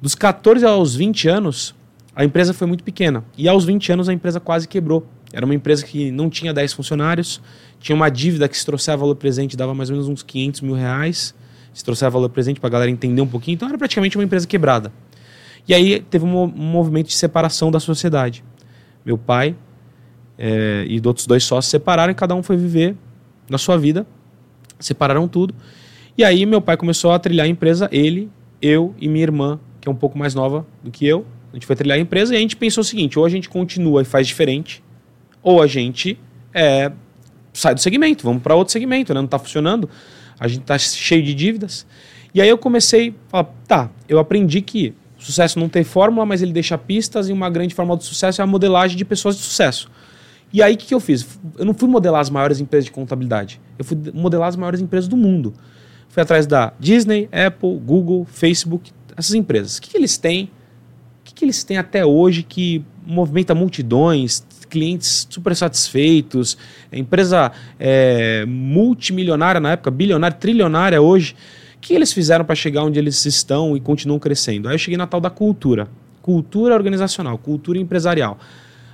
Dos 0.00 0.14
14 0.14 0.64
aos 0.64 0.94
20 0.94 1.28
anos, 1.28 1.74
a 2.16 2.24
empresa 2.24 2.54
foi 2.54 2.66
muito 2.66 2.82
pequena. 2.82 3.22
E 3.36 3.46
aos 3.50 3.66
20 3.66 3.92
anos 3.92 4.08
a 4.08 4.14
empresa 4.14 4.40
quase 4.40 4.66
quebrou. 4.66 5.06
Era 5.30 5.44
uma 5.44 5.54
empresa 5.54 5.84
que 5.84 6.10
não 6.10 6.30
tinha 6.30 6.54
10 6.54 6.72
funcionários, 6.72 7.38
tinha 7.78 7.94
uma 7.94 8.08
dívida 8.08 8.48
que 8.48 8.56
se 8.56 8.64
trouxer 8.64 8.96
valor 8.96 9.14
presente 9.16 9.58
dava 9.58 9.74
mais 9.74 9.90
ou 9.90 9.96
menos 9.96 10.08
uns 10.08 10.22
500 10.22 10.62
mil 10.62 10.74
reais. 10.74 11.34
Se 11.74 11.84
trouxer 11.84 12.10
valor 12.10 12.30
presente 12.30 12.58
para 12.58 12.68
a 12.68 12.70
galera 12.70 12.90
entender 12.90 13.20
um 13.20 13.26
pouquinho, 13.26 13.56
então 13.56 13.68
era 13.68 13.76
praticamente 13.76 14.16
uma 14.16 14.24
empresa 14.24 14.46
quebrada. 14.46 14.90
E 15.68 15.74
aí 15.74 16.00
teve 16.00 16.24
um, 16.24 16.44
um 16.44 16.48
movimento 16.48 17.08
de 17.08 17.14
separação 17.14 17.70
da 17.70 17.78
sociedade 17.78 18.42
meu 19.04 19.18
pai 19.18 19.56
é, 20.38 20.84
e 20.88 21.00
outros 21.04 21.26
dois 21.26 21.44
sócios 21.44 21.70
separaram 21.70 22.10
e 22.10 22.14
cada 22.14 22.34
um 22.34 22.42
foi 22.42 22.56
viver 22.56 22.96
na 23.48 23.58
sua 23.58 23.76
vida. 23.76 24.06
Separaram 24.78 25.28
tudo. 25.28 25.54
E 26.16 26.24
aí 26.24 26.44
meu 26.46 26.60
pai 26.60 26.76
começou 26.76 27.12
a 27.12 27.18
trilhar 27.18 27.46
a 27.46 27.48
empresa, 27.48 27.88
ele, 27.92 28.30
eu 28.60 28.94
e 28.98 29.08
minha 29.08 29.22
irmã, 29.22 29.60
que 29.80 29.88
é 29.88 29.92
um 29.92 29.94
pouco 29.94 30.18
mais 30.18 30.34
nova 30.34 30.66
do 30.82 30.90
que 30.90 31.06
eu. 31.06 31.26
A 31.52 31.56
gente 31.56 31.66
foi 31.66 31.76
trilhar 31.76 31.98
a 31.98 32.00
empresa 32.00 32.34
e 32.34 32.36
a 32.36 32.40
gente 32.40 32.56
pensou 32.56 32.82
o 32.82 32.84
seguinte: 32.84 33.18
ou 33.18 33.24
a 33.24 33.28
gente 33.28 33.48
continua 33.48 34.02
e 34.02 34.04
faz 34.04 34.26
diferente, 34.26 34.82
ou 35.42 35.60
a 35.60 35.66
gente 35.66 36.18
é, 36.54 36.92
sai 37.52 37.74
do 37.74 37.80
segmento, 37.80 38.24
vamos 38.24 38.42
para 38.42 38.54
outro 38.54 38.72
segmento, 38.72 39.12
né? 39.12 39.20
não 39.20 39.24
está 39.24 39.38
funcionando, 39.38 39.88
a 40.38 40.48
gente 40.48 40.62
está 40.62 40.78
cheio 40.78 41.22
de 41.22 41.34
dívidas. 41.34 41.86
E 42.32 42.40
aí 42.40 42.48
eu 42.48 42.56
comecei 42.56 43.10
a 43.10 43.30
falar, 43.30 43.44
tá, 43.66 43.90
eu 44.08 44.18
aprendi 44.18 44.60
que 44.62 44.94
sucesso 45.24 45.58
não 45.58 45.68
tem 45.68 45.84
fórmula, 45.84 46.24
mas 46.24 46.42
ele 46.42 46.52
deixa 46.52 46.76
pistas 46.78 47.28
e 47.28 47.32
uma 47.32 47.50
grande 47.50 47.74
fórmula 47.74 47.98
de 47.98 48.04
sucesso 48.04 48.40
é 48.40 48.44
a 48.44 48.46
modelagem 48.46 48.96
de 48.96 49.04
pessoas 49.04 49.36
de 49.36 49.42
sucesso. 49.42 49.90
E 50.52 50.62
aí 50.62 50.74
o 50.74 50.76
que, 50.76 50.86
que 50.86 50.94
eu 50.94 51.00
fiz? 51.00 51.38
Eu 51.58 51.64
não 51.64 51.74
fui 51.74 51.88
modelar 51.88 52.20
as 52.20 52.30
maiores 52.30 52.60
empresas 52.60 52.86
de 52.86 52.90
contabilidade. 52.90 53.60
Eu 53.78 53.84
fui 53.84 53.96
modelar 54.12 54.48
as 54.48 54.56
maiores 54.56 54.80
empresas 54.80 55.08
do 55.08 55.16
mundo. 55.16 55.54
Fui 56.08 56.22
atrás 56.22 56.46
da 56.46 56.72
Disney, 56.78 57.28
Apple, 57.30 57.78
Google, 57.78 58.24
Facebook, 58.24 58.90
essas 59.16 59.34
empresas. 59.34 59.78
O 59.78 59.82
que, 59.82 59.90
que 59.90 59.96
eles 59.96 60.16
têm? 60.16 60.44
O 60.44 61.24
que, 61.24 61.34
que 61.34 61.44
eles 61.44 61.62
têm 61.62 61.78
até 61.78 62.04
hoje 62.04 62.42
que 62.42 62.84
movimenta 63.06 63.54
multidões, 63.54 64.44
clientes 64.68 65.26
super 65.28 65.54
satisfeitos, 65.54 66.56
empresa 66.92 67.52
é, 67.78 68.44
multimilionária 68.46 69.60
na 69.60 69.72
época, 69.72 69.90
bilionária, 69.90 70.36
trilionária 70.36 71.00
hoje 71.00 71.36
que 71.80 71.94
eles 71.94 72.12
fizeram 72.12 72.44
para 72.44 72.54
chegar 72.54 72.84
onde 72.84 72.98
eles 72.98 73.24
estão 73.24 73.76
e 73.76 73.80
continuam 73.80 74.18
crescendo? 74.18 74.68
Aí 74.68 74.74
eu 74.74 74.78
cheguei 74.78 74.96
na 74.96 75.06
tal 75.06 75.20
da 75.20 75.30
cultura. 75.30 75.88
Cultura 76.20 76.74
organizacional, 76.74 77.38
cultura 77.38 77.78
empresarial. 77.78 78.38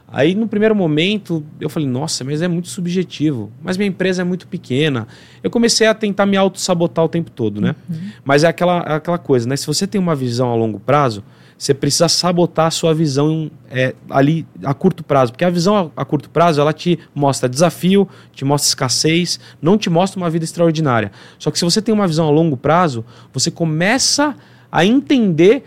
Aí, 0.09 0.37
no 0.37 0.47
primeiro 0.47 0.75
momento, 0.75 1.45
eu 1.61 1.69
falei, 1.69 1.89
nossa, 1.89 2.23
mas 2.23 2.41
é 2.41 2.47
muito 2.47 2.69
subjetivo. 2.69 3.51
Mas 3.61 3.77
minha 3.77 3.89
empresa 3.89 4.23
é 4.23 4.25
muito 4.25 4.47
pequena. 4.47 5.09
Eu 5.43 5.51
comecei 5.51 5.87
a 5.87 5.95
tentar 5.95 6.27
me 6.27 6.37
auto-sabotar 6.37 7.05
o 7.05 7.09
tempo 7.09 7.31
todo, 7.31 7.61
né? 7.61 7.75
Uhum. 7.91 8.11
Mas 8.25 8.45
é 8.45 8.47
aquela, 8.47 8.79
aquela 8.79 9.19
coisa, 9.19 9.49
né? 9.49 9.57
Se 9.57 9.67
você 9.67 9.85
tem 9.85 10.01
uma 10.01 10.15
visão 10.15 10.53
a 10.53 10.55
longo 10.55 10.79
prazo, 10.79 11.25
você 11.59 11.73
precisa 11.73 12.09
sabotar 12.09 12.67
a 12.67 12.71
sua 12.71 12.93
visão 12.93 13.51
é, 13.71 13.95
ali 14.11 14.47
a 14.63 14.75
curto 14.75 15.03
prazo. 15.03 15.33
Porque 15.33 15.45
a 15.45 15.51
visão 15.51 15.91
a, 15.97 16.03
a, 16.03 16.05
curto 16.05 16.29
prazo, 16.29 16.61
ela 16.61 16.73
te 16.73 16.99
mostra 17.15 17.49
desafio, 17.49 18.07
te 18.33 18.45
mostra 18.45 18.69
escassez, 18.69 19.41
não 19.61 19.79
te 19.79 19.89
mostra 19.89 20.21
uma 20.21 20.29
vida 20.29 20.45
extraordinária. 20.45 21.11
Só 21.39 21.51
que 21.51 21.59
se 21.59 21.65
você 21.65 21.81
tem 21.81 21.95
uma 21.95 22.07
visão 22.07 22.27
a 22.27 22.31
longo 22.31 22.57
prazo, 22.57 23.05
você 23.33 23.51
começa 23.51 24.37
a 24.71 24.85
entender 24.85 25.65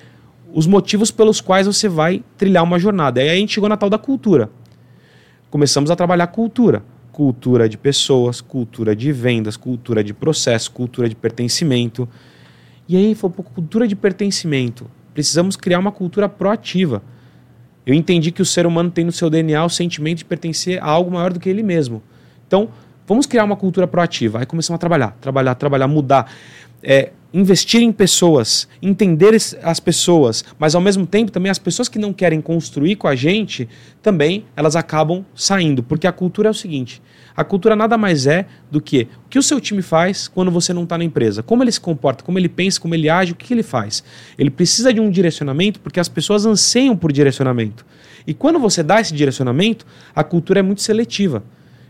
os 0.53 0.67
motivos 0.67 1.09
pelos 1.09 1.41
quais 1.41 1.65
você 1.65 1.87
vai 1.89 2.23
trilhar 2.37 2.63
uma 2.63 2.77
jornada. 2.77 3.21
E 3.21 3.29
aí 3.29 3.37
a 3.37 3.39
gente 3.39 3.53
chegou 3.53 3.69
na 3.69 3.77
tal 3.77 3.89
da 3.89 3.97
cultura. 3.97 4.49
Começamos 5.49 5.89
a 5.89 5.95
trabalhar 5.95 6.27
cultura. 6.27 6.83
Cultura 7.11 7.67
de 7.67 7.77
pessoas, 7.77 8.39
cultura 8.39 8.95
de 8.95 9.11
vendas, 9.11 9.57
cultura 9.57 10.03
de 10.03 10.13
processo, 10.13 10.71
cultura 10.71 11.09
de 11.09 11.15
pertencimento. 11.15 12.07
E 12.87 12.95
aí 12.95 13.15
foi 13.15 13.29
cultura 13.31 13.87
de 13.87 13.95
pertencimento. 13.95 14.89
Precisamos 15.13 15.55
criar 15.55 15.79
uma 15.79 15.91
cultura 15.91 16.29
proativa. 16.29 17.01
Eu 17.85 17.93
entendi 17.93 18.31
que 18.31 18.41
o 18.41 18.45
ser 18.45 18.65
humano 18.65 18.91
tem 18.91 19.03
no 19.03 19.11
seu 19.11 19.29
DNA 19.29 19.63
o 19.63 19.69
sentimento 19.69 20.19
de 20.19 20.25
pertencer 20.25 20.81
a 20.81 20.85
algo 20.85 21.11
maior 21.11 21.33
do 21.33 21.39
que 21.39 21.49
ele 21.49 21.63
mesmo. 21.63 22.03
Então, 22.47 22.69
vamos 23.07 23.25
criar 23.25 23.43
uma 23.43 23.55
cultura 23.55 23.87
proativa. 23.87 24.39
Aí 24.39 24.45
começamos 24.45 24.75
a 24.75 24.79
trabalhar, 24.79 25.17
trabalhar, 25.19 25.55
trabalhar, 25.55 25.87
mudar. 25.87 26.31
É, 26.83 27.11
investir 27.33 27.81
em 27.81 27.91
pessoas, 27.91 28.67
entender 28.81 29.35
as 29.61 29.79
pessoas, 29.79 30.43
mas 30.57 30.73
ao 30.73 30.81
mesmo 30.81 31.05
tempo 31.05 31.31
também 31.31 31.49
as 31.49 31.59
pessoas 31.59 31.87
que 31.87 31.99
não 31.99 32.11
querem 32.11 32.41
construir 32.41 32.95
com 32.95 33.07
a 33.07 33.15
gente, 33.15 33.69
também 34.01 34.45
elas 34.55 34.75
acabam 34.75 35.23
saindo, 35.35 35.83
porque 35.83 36.07
a 36.07 36.11
cultura 36.11 36.49
é 36.49 36.51
o 36.51 36.55
seguinte, 36.55 37.01
a 37.35 37.43
cultura 37.43 37.75
nada 37.75 37.97
mais 37.97 38.25
é 38.25 38.47
do 38.71 38.81
que 38.81 39.07
o 39.25 39.29
que 39.29 39.39
o 39.39 39.43
seu 39.43 39.61
time 39.61 39.81
faz 39.81 40.27
quando 40.27 40.49
você 40.49 40.73
não 40.73 40.83
está 40.83 40.97
na 40.97 41.03
empresa, 41.03 41.43
como 41.43 41.63
ele 41.63 41.71
se 41.71 41.79
comporta, 41.79 42.23
como 42.23 42.39
ele 42.39 42.49
pensa, 42.49 42.81
como 42.81 42.95
ele 42.95 43.09
age, 43.09 43.31
o 43.31 43.35
que, 43.35 43.53
ele 43.53 43.63
faz. 43.63 44.03
Ele 44.37 44.49
precisa 44.49 44.91
de 44.91 44.99
um 44.99 45.09
direcionamento 45.09 45.79
porque 45.79 45.99
as 45.99 46.09
pessoas 46.09 46.45
anseiam 46.45 46.97
por 46.97 47.11
direcionamento. 47.11 47.85
E 48.25 48.33
quando 48.33 48.59
você 48.59 48.83
dá 48.83 48.99
esse 48.99 49.13
direcionamento, 49.13 49.85
a 50.13 50.23
cultura 50.23 50.59
é 50.59 50.63
muito 50.63 50.81
seletiva. 50.81 51.43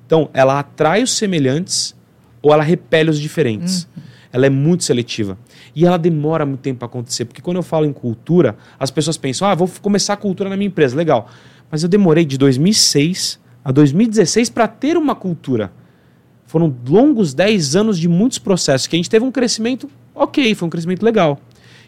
Então, 0.05 0.29
ela 0.33 0.59
atrai 0.59 1.01
os 1.01 1.11
semelhantes 1.11 1.95
ou 2.41 2.53
ela 2.53 2.63
repele 2.63 3.09
os 3.09 3.19
diferentes. 3.19 3.87
Uhum 3.95 4.09
ela 4.31 4.45
é 4.45 4.49
muito 4.49 4.83
seletiva. 4.83 5.37
E 5.75 5.85
ela 5.85 5.97
demora 5.97 6.45
muito 6.45 6.61
tempo 6.61 6.79
para 6.79 6.85
acontecer. 6.87 7.25
Porque 7.25 7.41
quando 7.41 7.57
eu 7.57 7.63
falo 7.63 7.85
em 7.85 7.93
cultura, 7.93 8.57
as 8.79 8.91
pessoas 8.91 9.17
pensam, 9.17 9.47
ah, 9.47 9.55
vou 9.55 9.69
começar 9.81 10.13
a 10.13 10.17
cultura 10.17 10.49
na 10.49 10.57
minha 10.57 10.67
empresa, 10.67 10.95
legal. 10.95 11.29
Mas 11.71 11.83
eu 11.83 11.89
demorei 11.89 12.25
de 12.25 12.37
2006 12.37 13.39
a 13.63 13.71
2016 13.71 14.49
para 14.49 14.67
ter 14.67 14.97
uma 14.97 15.15
cultura. 15.15 15.71
Foram 16.45 16.75
longos 16.87 17.33
10 17.33 17.75
anos 17.75 17.99
de 17.99 18.07
muitos 18.07 18.39
processos, 18.39 18.87
que 18.87 18.95
a 18.95 18.97
gente 18.97 19.09
teve 19.09 19.23
um 19.23 19.31
crescimento 19.31 19.89
ok, 20.15 20.55
foi 20.55 20.67
um 20.67 20.69
crescimento 20.69 21.03
legal. 21.03 21.39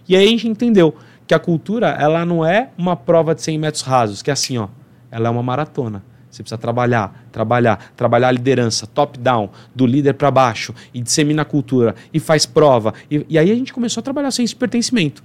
E 0.08 0.16
aí 0.16 0.26
a 0.26 0.30
gente 0.30 0.48
entendeu 0.48 0.96
que 1.28 1.34
a 1.34 1.40
cultura, 1.40 1.88
ela 1.90 2.26
não 2.26 2.46
é 2.46 2.70
uma 2.78 2.96
prova 2.96 3.34
de 3.34 3.42
100 3.42 3.58
metros 3.58 3.84
rasos, 3.84 4.22
que 4.22 4.30
é 4.30 4.34
assim, 4.34 4.58
ó, 4.58 4.68
ela 5.10 5.28
é 5.28 5.32
uma 5.32 5.44
maratona. 5.44 6.04
Você 6.32 6.42
precisa 6.42 6.58
trabalhar, 6.58 7.26
trabalhar, 7.32 7.92
trabalhar 7.96 8.30
a 8.30 8.32
liderança, 8.32 8.88
top-down, 8.88 9.50
do 9.76 9.86
líder 9.86 10.14
para 10.14 10.32
baixo, 10.32 10.74
e 10.94 11.02
dissemina 11.02 11.42
a 11.42 11.46
cultura, 11.46 11.94
e 12.14 12.20
faz 12.20 12.46
prova. 12.46 12.94
E, 13.10 13.26
e 13.30 13.38
aí 13.38 13.52
a 13.52 13.56
gente 13.56 13.74
começou 13.74 14.00
a 14.00 14.04
trabalhar 14.04 14.32
sem 14.32 14.46
esse 14.46 14.56
pertencimento. 14.56 15.22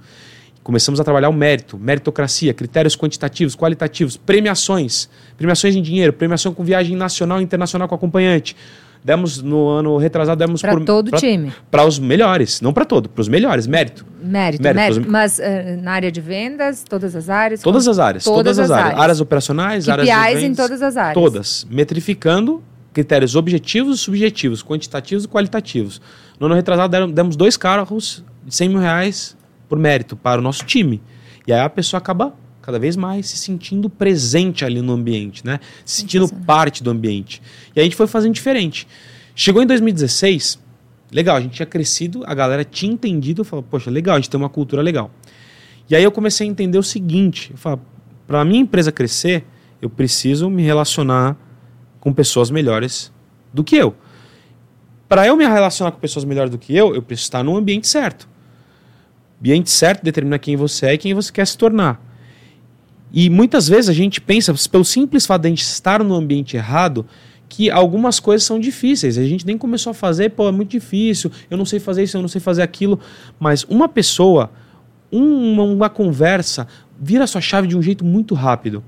Começamos 0.61 0.99
a 0.99 1.03
trabalhar 1.05 1.29
o 1.29 1.33
mérito, 1.33 1.77
meritocracia, 1.77 2.53
critérios 2.53 2.93
quantitativos, 2.93 3.55
qualitativos, 3.55 4.17
premiações, 4.17 5.07
premiações 5.37 5.77
em 5.77 5.81
dinheiro, 5.81 6.11
premiação 6.11 6.53
com 6.53 6.61
viagem 6.61 6.93
nacional 6.93 7.39
e 7.39 7.43
internacional 7.43 7.87
com 7.87 7.95
acompanhante, 7.95 8.53
Demos 9.07 9.41
no 9.41 9.69
ano 9.69 9.95
retrasado, 9.95 10.37
demos 10.37 10.61
para 10.61 10.77
todo 10.81 11.11
pra, 11.11 11.17
time. 11.17 11.53
Para 11.71 11.85
os 11.85 11.97
melhores, 11.97 12.59
não 12.59 12.73
para 12.73 12.83
todo, 12.83 13.07
para 13.07 13.21
os 13.21 13.29
melhores, 13.29 13.65
mérito. 13.65 14.05
Mérito, 14.21 14.61
mérito. 14.61 14.75
mérito. 14.75 15.09
Mas 15.09 15.39
uh, 15.39 15.81
na 15.81 15.93
área 15.93 16.11
de 16.11 16.19
vendas, 16.19 16.83
todas 16.83 17.15
as 17.15 17.29
áreas? 17.29 17.61
Todas 17.61 17.87
as 17.87 17.99
áreas, 17.99 18.25
todas, 18.25 18.57
todas 18.57 18.59
as, 18.59 18.69
áreas. 18.69 18.85
áreas. 18.85 19.01
Áreas 19.01 19.21
operacionais, 19.21 19.85
KPIs 19.85 19.93
áreas 19.93 20.09
de 20.09 20.35
vendas. 20.35 20.43
em 20.43 20.55
todas 20.55 20.81
as 20.81 20.97
áreas. 20.97 21.13
Todas, 21.13 21.67
metrificando 21.71 22.61
critérios 22.91 23.33
objetivos 23.37 23.97
e 23.97 24.03
subjetivos, 24.03 24.61
quantitativos 24.61 25.23
e 25.23 25.27
qualitativos. 25.29 26.01
No 26.37 26.47
ano 26.47 26.55
retrasado, 26.55 27.07
demos 27.07 27.37
dois 27.37 27.55
carros 27.55 28.25
de 28.45 28.53
100 28.53 28.67
mil 28.67 28.79
reais 28.79 29.37
por 29.69 29.79
mérito 29.79 30.17
para 30.17 30.41
o 30.41 30.43
nosso 30.43 30.65
time. 30.65 31.01
E 31.47 31.53
aí 31.53 31.61
a 31.61 31.69
pessoa 31.69 31.99
acaba 31.99 32.33
cada 32.67 32.77
vez 32.77 32.97
mais 32.97 33.29
se 33.29 33.37
sentindo 33.37 33.89
presente 33.89 34.65
ali 34.65 34.81
no 34.81 34.91
ambiente, 34.91 35.45
né? 35.45 35.57
Se 35.85 36.01
sentindo 36.01 36.27
parte 36.27 36.83
do 36.83 36.89
ambiente. 36.89 37.41
E 37.73 37.79
a 37.79 37.83
gente 37.83 37.95
foi 37.95 38.07
fazendo 38.07 38.33
diferente. 38.33 38.85
Chegou 39.33 39.63
em 39.63 39.65
2016, 39.65 40.59
legal, 41.09 41.37
a 41.37 41.39
gente 41.39 41.53
tinha 41.53 41.65
crescido, 41.65 42.23
a 42.25 42.33
galera 42.33 42.65
tinha 42.65 42.91
entendido, 42.91 43.45
falou, 43.45 43.63
poxa, 43.63 43.89
legal, 43.89 44.17
a 44.17 44.19
gente 44.19 44.29
tem 44.29 44.37
uma 44.37 44.49
cultura 44.49 44.81
legal. 44.81 45.09
E 45.89 45.95
aí 45.95 46.03
eu 46.03 46.11
comecei 46.11 46.45
a 46.45 46.49
entender 46.49 46.77
o 46.77 46.83
seguinte, 46.83 47.51
eu 47.51 47.57
falo, 47.57 47.79
para 48.27 48.41
a 48.41 48.43
minha 48.43 48.59
empresa 48.59 48.91
crescer, 48.91 49.45
eu 49.81 49.89
preciso 49.89 50.49
me 50.49 50.61
relacionar 50.61 51.37
com 52.01 52.11
pessoas 52.11 52.51
melhores 52.51 53.13
do 53.53 53.63
que 53.63 53.77
eu. 53.77 53.95
Para 55.07 55.25
eu 55.25 55.37
me 55.37 55.47
relacionar 55.47 55.91
com 55.91 56.01
pessoas 56.01 56.25
melhores 56.25 56.51
do 56.51 56.57
que 56.57 56.75
eu, 56.75 56.93
eu 56.93 57.01
preciso 57.01 57.27
estar 57.27 57.43
no 57.43 57.55
ambiente 57.55 57.87
certo. 57.87 58.27
O 59.37 59.39
ambiente 59.39 59.69
certo 59.69 60.03
determina 60.03 60.37
quem 60.37 60.57
você 60.57 60.87
é 60.87 60.93
e 60.95 60.97
quem 60.97 61.13
você 61.13 61.31
quer 61.31 61.47
se 61.47 61.57
tornar. 61.57 62.05
E 63.11 63.29
muitas 63.29 63.67
vezes 63.67 63.89
a 63.89 63.93
gente 63.93 64.19
pensa, 64.19 64.53
pelo 64.69 64.83
simples 64.83 65.25
fato 65.25 65.43
de 65.43 65.47
a 65.47 65.49
gente 65.49 65.61
estar 65.61 66.03
no 66.03 66.13
ambiente 66.13 66.57
errado, 66.57 67.05
que 67.49 67.71
algumas 67.71 68.19
coisas 68.19 68.45
são 68.45 68.59
difíceis. 68.59 69.17
A 69.17 69.23
gente 69.23 69.45
nem 69.45 69.57
começou 69.57 69.91
a 69.91 69.93
fazer, 69.93 70.31
pô, 70.31 70.47
é 70.47 70.51
muito 70.51 70.71
difícil, 70.71 71.31
eu 71.49 71.57
não 71.57 71.65
sei 71.65 71.79
fazer 71.79 72.03
isso, 72.03 72.17
eu 72.17 72.21
não 72.21 72.27
sei 72.27 72.41
fazer 72.41 72.61
aquilo. 72.61 72.99
Mas 73.39 73.63
uma 73.63 73.87
pessoa, 73.87 74.51
uma, 75.11 75.63
uma 75.63 75.89
conversa, 75.89 76.67
vira 76.99 77.25
sua 77.25 77.41
chave 77.41 77.67
de 77.67 77.77
um 77.77 77.81
jeito 77.81 78.03
muito 78.03 78.35
rápido. 78.35 78.83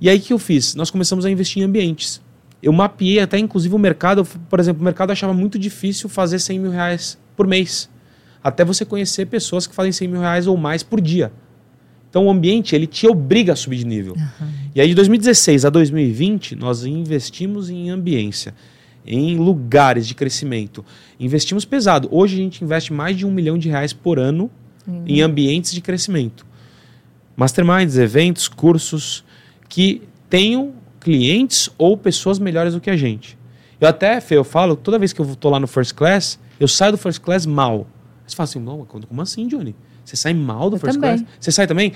E 0.00 0.08
aí 0.08 0.18
o 0.18 0.20
que 0.20 0.32
eu 0.32 0.38
fiz? 0.38 0.74
Nós 0.74 0.90
começamos 0.90 1.24
a 1.24 1.30
investir 1.30 1.62
em 1.62 1.66
ambientes. 1.66 2.20
Eu 2.62 2.72
mapeei 2.72 3.20
até, 3.20 3.38
inclusive, 3.38 3.74
o 3.74 3.78
mercado. 3.78 4.24
Por 4.24 4.60
exemplo, 4.60 4.80
o 4.80 4.84
mercado 4.84 5.10
achava 5.10 5.32
muito 5.32 5.58
difícil 5.58 6.08
fazer 6.08 6.38
100 6.38 6.58
mil 6.58 6.70
reais 6.70 7.18
por 7.36 7.46
mês. 7.46 7.90
Até 8.42 8.64
você 8.64 8.84
conhecer 8.84 9.26
pessoas 9.26 9.66
que 9.66 9.74
fazem 9.74 9.90
100 9.90 10.08
mil 10.08 10.20
reais 10.20 10.46
ou 10.46 10.56
mais 10.56 10.82
por 10.82 11.00
dia. 11.00 11.32
Então 12.10 12.26
o 12.26 12.30
ambiente 12.30 12.74
ele 12.74 12.86
te 12.86 13.06
obriga 13.06 13.52
a 13.52 13.56
subir 13.56 13.76
de 13.76 13.86
nível. 13.86 14.14
Uhum. 14.14 14.48
E 14.74 14.80
aí 14.80 14.88
de 14.88 14.94
2016 14.94 15.64
a 15.64 15.70
2020 15.70 16.56
nós 16.56 16.84
investimos 16.84 17.68
em 17.68 17.90
ambiência, 17.90 18.54
em 19.06 19.36
lugares 19.36 20.06
de 20.06 20.14
crescimento. 20.14 20.84
Investimos 21.20 21.64
pesado. 21.64 22.08
Hoje 22.10 22.36
a 22.36 22.38
gente 22.38 22.64
investe 22.64 22.92
mais 22.92 23.16
de 23.16 23.26
um 23.26 23.30
milhão 23.30 23.58
de 23.58 23.68
reais 23.68 23.92
por 23.92 24.18
ano 24.18 24.50
uhum. 24.86 25.04
em 25.06 25.20
ambientes 25.20 25.72
de 25.72 25.80
crescimento. 25.80 26.46
Masterminds, 27.36 27.96
eventos, 27.96 28.48
cursos 28.48 29.24
que 29.68 30.02
tenham 30.28 30.72
clientes 30.98 31.70
ou 31.78 31.96
pessoas 31.96 32.38
melhores 32.38 32.74
do 32.74 32.80
que 32.80 32.90
a 32.90 32.96
gente. 32.96 33.38
Eu 33.80 33.86
até, 33.86 34.20
Fê, 34.20 34.36
eu 34.36 34.44
falo, 34.44 34.74
toda 34.74 34.98
vez 34.98 35.12
que 35.12 35.20
eu 35.20 35.26
estou 35.30 35.50
lá 35.50 35.60
no 35.60 35.68
First 35.68 35.94
Class, 35.94 36.38
eu 36.58 36.66
saio 36.66 36.92
do 36.92 36.98
First 36.98 37.20
Class 37.20 37.46
mal. 37.46 37.86
Você 38.26 38.34
fala 38.34 38.44
assim, 38.44 38.58
não, 38.58 38.84
como 38.84 39.22
assim, 39.22 39.46
Johnny? 39.46 39.74
Você 40.08 40.16
sai 40.16 40.32
mal 40.32 40.70
do 40.70 40.76
eu 40.76 40.80
first 40.80 40.94
também. 40.98 41.18
class? 41.18 41.28
Você 41.38 41.52
sai 41.52 41.66
também? 41.66 41.92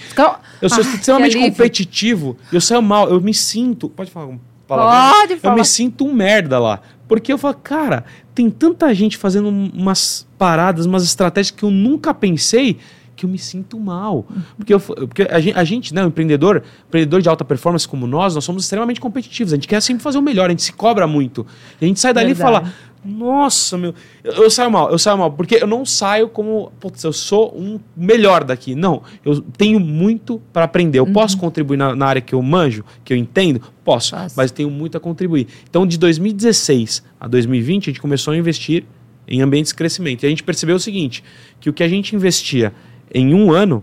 Eu 0.61 0.69
sou 0.69 0.79
ah, 0.79 0.95
extremamente 0.95 1.39
competitivo. 1.39 2.37
Eu 2.53 2.61
saio 2.61 2.83
mal. 2.83 3.09
Eu 3.09 3.21
me 3.21 3.33
sinto. 3.33 3.89
Pode 3.89 4.11
falar 4.11 4.27
um 4.27 4.39
Pode 4.67 5.37
falar. 5.37 5.55
Eu 5.55 5.59
me 5.59 5.65
sinto 5.65 6.05
um 6.05 6.13
merda 6.13 6.59
lá. 6.59 6.81
Porque 7.09 7.33
eu 7.33 7.39
falo, 7.39 7.55
cara, 7.55 8.05
tem 8.35 8.51
tanta 8.51 8.93
gente 8.95 9.17
fazendo 9.17 9.49
umas 9.49 10.27
paradas, 10.39 10.87
umas 10.87 11.05
estratégias 11.05 11.51
que 11.51 11.63
eu 11.63 11.71
nunca 11.71 12.13
pensei 12.15 12.79
que 13.15 13.25
eu 13.27 13.31
me 13.31 13.39
sinto 13.39 13.79
mal. 13.79 14.27
Porque, 14.57 14.73
eu, 14.73 14.81
porque 14.81 15.23
a, 15.23 15.41
gente, 15.41 15.59
a 15.59 15.65
gente, 15.65 15.95
né, 15.95 16.05
o 16.05 16.09
empreendedor, 16.09 16.63
empreendedor 16.89 17.21
de 17.21 17.29
alta 17.29 17.45
performance 17.45 17.87
como 17.87 18.07
nós, 18.07 18.35
nós 18.35 18.45
somos 18.45 18.65
extremamente 18.65 19.01
competitivos. 19.01 19.53
A 19.53 19.57
gente 19.57 19.69
quer 19.69 19.81
sempre 19.81 20.03
fazer 20.03 20.19
o 20.19 20.23
melhor, 20.23 20.47
a 20.47 20.51
gente 20.51 20.63
se 20.63 20.73
cobra 20.73 21.07
muito. 21.07 21.47
E 21.81 21.85
a 21.85 21.89
gente 21.89 22.01
sai 22.01 22.13
dali 22.13 22.35
Verdade. 22.35 22.51
e 22.51 22.61
fala, 22.61 22.75
nossa, 23.05 23.77
meu. 23.77 23.95
Eu, 24.23 24.45
eu, 24.45 24.51
saio 24.51 24.71
mal, 24.71 24.91
eu 24.91 24.99
saio 24.99 25.19
mal, 25.19 25.33
porque 25.33 25.57
eu 25.57 25.67
não 25.67 25.85
saio 25.85 26.29
como. 26.29 26.73
Putz, 26.79 27.03
eu 27.03 27.13
sou 27.13 27.53
um 27.57 27.81
melhor 27.97 28.45
daqui. 28.45 28.75
Não, 28.75 29.03
eu 29.25 29.41
tenho 29.41 29.81
muito 29.81 30.41
para 30.53 30.65
aprender. 30.65 31.01
Eu 31.01 31.05
uhum. 31.05 31.13
posso 31.13 31.37
contribuir 31.37 31.77
na, 31.77 31.97
na, 31.97 32.07
área 32.07 32.23
que 32.23 32.35
eu 32.35 32.41
manjo, 32.41 32.85
que 33.05 33.13
eu 33.13 33.17
entendo? 33.17 33.61
Posso, 33.85 34.15
Posso, 34.15 34.35
mas 34.37 34.53
tenho 34.53 34.71
muito 34.71 34.97
a 34.97 35.01
contribuir. 35.01 35.49
Então, 35.69 35.85
de 35.85 35.99
2016 35.99 37.03
a 37.19 37.27
2020, 37.27 37.91
a 37.91 37.93
gente 37.93 38.01
começou 38.01 38.35
a 38.35 38.37
investir 38.37 38.85
em 39.27 39.43
ambientes 39.43 39.73
de 39.73 39.77
crescimento. 39.77 40.23
E 40.23 40.27
a 40.27 40.29
gente 40.29 40.45
percebeu 40.45 40.77
o 40.77 40.81
seguinte: 40.81 41.25
que 41.59 41.69
o 41.69 41.73
que 41.73 41.83
a 41.83 41.89
gente 41.89 42.15
investia 42.15 42.73
em 43.13 43.35
um 43.35 43.53
ano, 43.53 43.83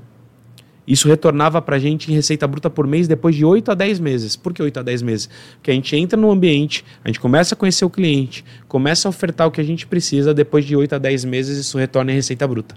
isso 0.89 1.07
retornava 1.07 1.61
para 1.61 1.75
a 1.75 1.79
gente 1.79 2.11
em 2.11 2.15
receita 2.15 2.47
bruta 2.47 2.67
por 2.67 2.87
mês 2.87 3.07
depois 3.07 3.35
de 3.35 3.45
8 3.45 3.69
a 3.69 3.75
10 3.75 3.99
meses. 3.99 4.35
Por 4.35 4.51
que 4.51 4.63
8 4.63 4.79
a 4.79 4.81
10 4.81 5.03
meses? 5.03 5.29
Porque 5.53 5.69
a 5.69 5.73
gente 5.75 5.95
entra 5.95 6.19
no 6.19 6.31
ambiente, 6.31 6.83
a 7.03 7.07
gente 7.07 7.19
começa 7.19 7.53
a 7.53 7.57
conhecer 7.57 7.85
o 7.85 7.91
cliente, 7.91 8.43
começa 8.67 9.07
a 9.07 9.09
ofertar 9.09 9.47
o 9.47 9.51
que 9.51 9.61
a 9.61 9.63
gente 9.63 9.85
precisa, 9.85 10.33
depois 10.33 10.65
de 10.65 10.75
8 10.75 10.95
a 10.95 10.97
10 10.97 11.25
meses 11.25 11.59
isso 11.59 11.77
retorna 11.77 12.11
em 12.11 12.15
receita 12.15 12.47
bruta. 12.47 12.73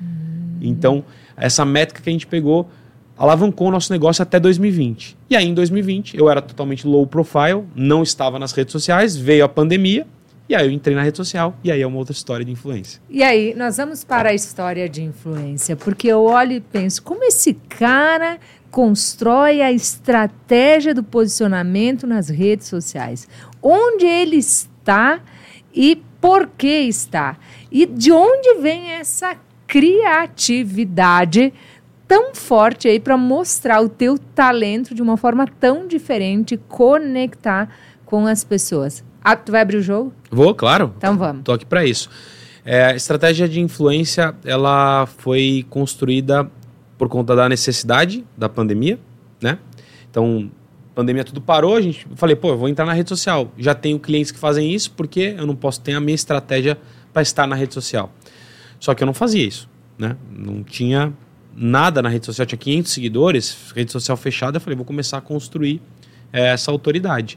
Hum. 0.00 0.58
Então, 0.60 1.04
essa 1.36 1.64
métrica 1.64 2.00
que 2.00 2.08
a 2.08 2.12
gente 2.12 2.28
pegou 2.28 2.70
alavancou 3.18 3.66
o 3.66 3.70
nosso 3.72 3.92
negócio 3.92 4.22
até 4.22 4.38
2020. 4.38 5.16
E 5.28 5.34
aí, 5.34 5.48
em 5.48 5.54
2020, 5.54 6.16
eu 6.16 6.30
era 6.30 6.40
totalmente 6.40 6.86
low 6.86 7.04
profile, 7.04 7.64
não 7.74 8.02
estava 8.02 8.38
nas 8.38 8.52
redes 8.52 8.70
sociais, 8.70 9.16
veio 9.16 9.44
a 9.44 9.48
pandemia, 9.48 10.06
e 10.48 10.54
aí 10.54 10.66
eu 10.66 10.70
entrei 10.70 10.94
na 10.94 11.02
rede 11.02 11.16
social, 11.16 11.56
e 11.62 11.72
aí 11.72 11.82
é 11.82 11.86
uma 11.86 11.98
outra 11.98 12.12
história 12.12 12.44
de 12.44 12.52
influência. 12.52 13.00
E 13.10 13.22
aí, 13.22 13.54
nós 13.56 13.76
vamos 13.76 14.04
para 14.04 14.30
a 14.30 14.34
história 14.34 14.88
de 14.88 15.02
influência, 15.02 15.76
porque 15.76 16.08
eu 16.08 16.24
olho 16.24 16.52
e 16.52 16.60
penso, 16.60 17.02
como 17.02 17.24
esse 17.24 17.54
cara 17.54 18.38
constrói 18.70 19.62
a 19.62 19.72
estratégia 19.72 20.94
do 20.94 21.02
posicionamento 21.02 22.06
nas 22.06 22.28
redes 22.28 22.68
sociais? 22.68 23.26
Onde 23.62 24.06
ele 24.06 24.36
está 24.36 25.20
e 25.74 26.02
por 26.20 26.46
que 26.46 26.80
está? 26.80 27.36
E 27.70 27.86
de 27.86 28.12
onde 28.12 28.54
vem 28.60 28.92
essa 28.92 29.36
criatividade 29.66 31.52
tão 32.06 32.34
forte 32.34 32.86
aí 32.86 33.00
para 33.00 33.16
mostrar 33.16 33.80
o 33.80 33.88
teu 33.88 34.16
talento 34.18 34.94
de 34.94 35.02
uma 35.02 35.16
forma 35.16 35.46
tão 35.58 35.86
diferente, 35.86 36.56
conectar 36.68 37.68
com 38.04 38.26
as 38.26 38.44
pessoas. 38.44 39.02
Ah, 39.28 39.34
tu 39.34 39.50
vai 39.50 39.60
abrir 39.60 39.78
o 39.78 39.82
jogo? 39.82 40.12
Vou, 40.30 40.54
claro. 40.54 40.94
Então 40.98 41.18
vamos. 41.18 41.42
Tô 41.42 41.50
aqui 41.50 41.66
para 41.66 41.84
isso. 41.84 42.08
É, 42.64 42.84
a 42.84 42.94
estratégia 42.94 43.48
de 43.48 43.60
influência, 43.60 44.32
ela 44.44 45.04
foi 45.18 45.66
construída 45.68 46.48
por 46.96 47.08
conta 47.08 47.34
da 47.34 47.48
necessidade 47.48 48.24
da 48.38 48.48
pandemia, 48.48 49.00
né? 49.42 49.58
Então, 50.08 50.48
pandemia 50.94 51.24
tudo 51.24 51.40
parou, 51.40 51.74
a 51.74 51.80
gente 51.80 52.06
falei, 52.14 52.36
pô, 52.36 52.50
eu 52.50 52.56
vou 52.56 52.68
entrar 52.68 52.86
na 52.86 52.92
rede 52.92 53.08
social. 53.08 53.52
Já 53.58 53.74
tenho 53.74 53.98
clientes 53.98 54.30
que 54.30 54.38
fazem 54.38 54.72
isso, 54.72 54.92
porque 54.92 55.34
eu 55.36 55.44
não 55.44 55.56
posso 55.56 55.80
ter 55.80 55.94
a 55.94 56.00
minha 56.00 56.14
estratégia 56.14 56.78
para 57.12 57.20
estar 57.20 57.48
na 57.48 57.56
rede 57.56 57.74
social. 57.74 58.12
Só 58.78 58.94
que 58.94 59.02
eu 59.02 59.06
não 59.06 59.14
fazia 59.14 59.44
isso, 59.44 59.68
né? 59.98 60.16
Não 60.30 60.62
tinha 60.62 61.12
nada 61.52 62.00
na 62.00 62.08
rede 62.08 62.26
social, 62.26 62.46
tinha 62.46 62.58
500 62.58 62.92
seguidores, 62.92 63.72
rede 63.74 63.90
social 63.90 64.16
fechada, 64.16 64.58
eu 64.58 64.60
falei, 64.60 64.76
vou 64.76 64.86
começar 64.86 65.18
a 65.18 65.20
construir 65.20 65.82
é, 66.32 66.52
essa 66.52 66.70
autoridade. 66.70 67.36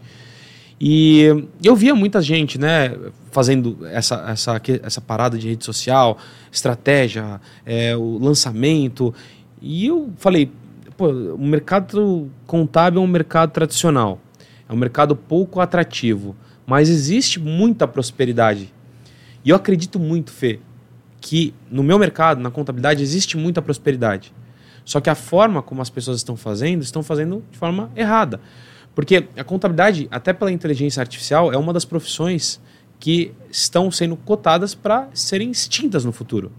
E 0.79 1.25
eu 1.61 1.75
via 1.75 1.93
muita 1.93 2.21
gente, 2.21 2.57
né, 2.57 2.95
fazendo 3.31 3.85
essa, 3.87 4.15
essa, 4.29 4.61
essa 4.81 5.01
parada 5.01 5.37
de 5.37 5.49
rede 5.49 5.65
social, 5.65 6.17
estratégia, 6.51 7.41
é, 7.65 7.95
o 7.97 8.17
lançamento. 8.17 9.13
E 9.61 9.87
eu 9.87 10.09
falei, 10.17 10.49
pô, 10.95 11.09
o 11.09 11.45
mercado 11.45 12.29
contábil 12.47 13.01
é 13.01 13.03
um 13.03 13.07
mercado 13.07 13.51
tradicional, 13.51 14.21
é 14.69 14.73
um 14.73 14.77
mercado 14.77 15.17
pouco 15.17 15.59
atrativo, 15.59 16.33
mas 16.65 16.89
existe 16.89 17.41
muita 17.41 17.85
prosperidade. 17.85 18.73
E 19.43 19.49
eu 19.49 19.57
acredito 19.57 19.99
muito, 19.99 20.31
Fê, 20.31 20.59
que 21.19 21.53
no 21.69 21.83
meu 21.83 21.99
mercado, 21.99 22.41
na 22.41 22.51
contabilidade, 22.51 23.03
existe 23.03 23.35
muita 23.35 23.61
prosperidade. 23.61 24.31
Só 24.85 25.01
que 25.01 25.09
a 25.09 25.15
forma 25.15 25.61
como 25.61 25.81
as 25.81 25.89
pessoas 25.89 26.17
estão 26.17 26.37
fazendo, 26.37 26.81
estão 26.81 27.03
fazendo 27.03 27.43
de 27.51 27.57
forma 27.57 27.91
errada. 27.95 28.39
Porque 28.95 29.27
a 29.37 29.43
contabilidade, 29.43 30.07
até 30.11 30.33
pela 30.33 30.51
inteligência 30.51 31.01
artificial, 31.01 31.53
é 31.53 31.57
uma 31.57 31.71
das 31.71 31.85
profissões 31.85 32.59
que 32.99 33.33
estão 33.49 33.89
sendo 33.89 34.17
cotadas 34.17 34.75
para 34.75 35.07
serem 35.13 35.51
extintas 35.51 36.03
no 36.03 36.11
futuro. 36.11 36.51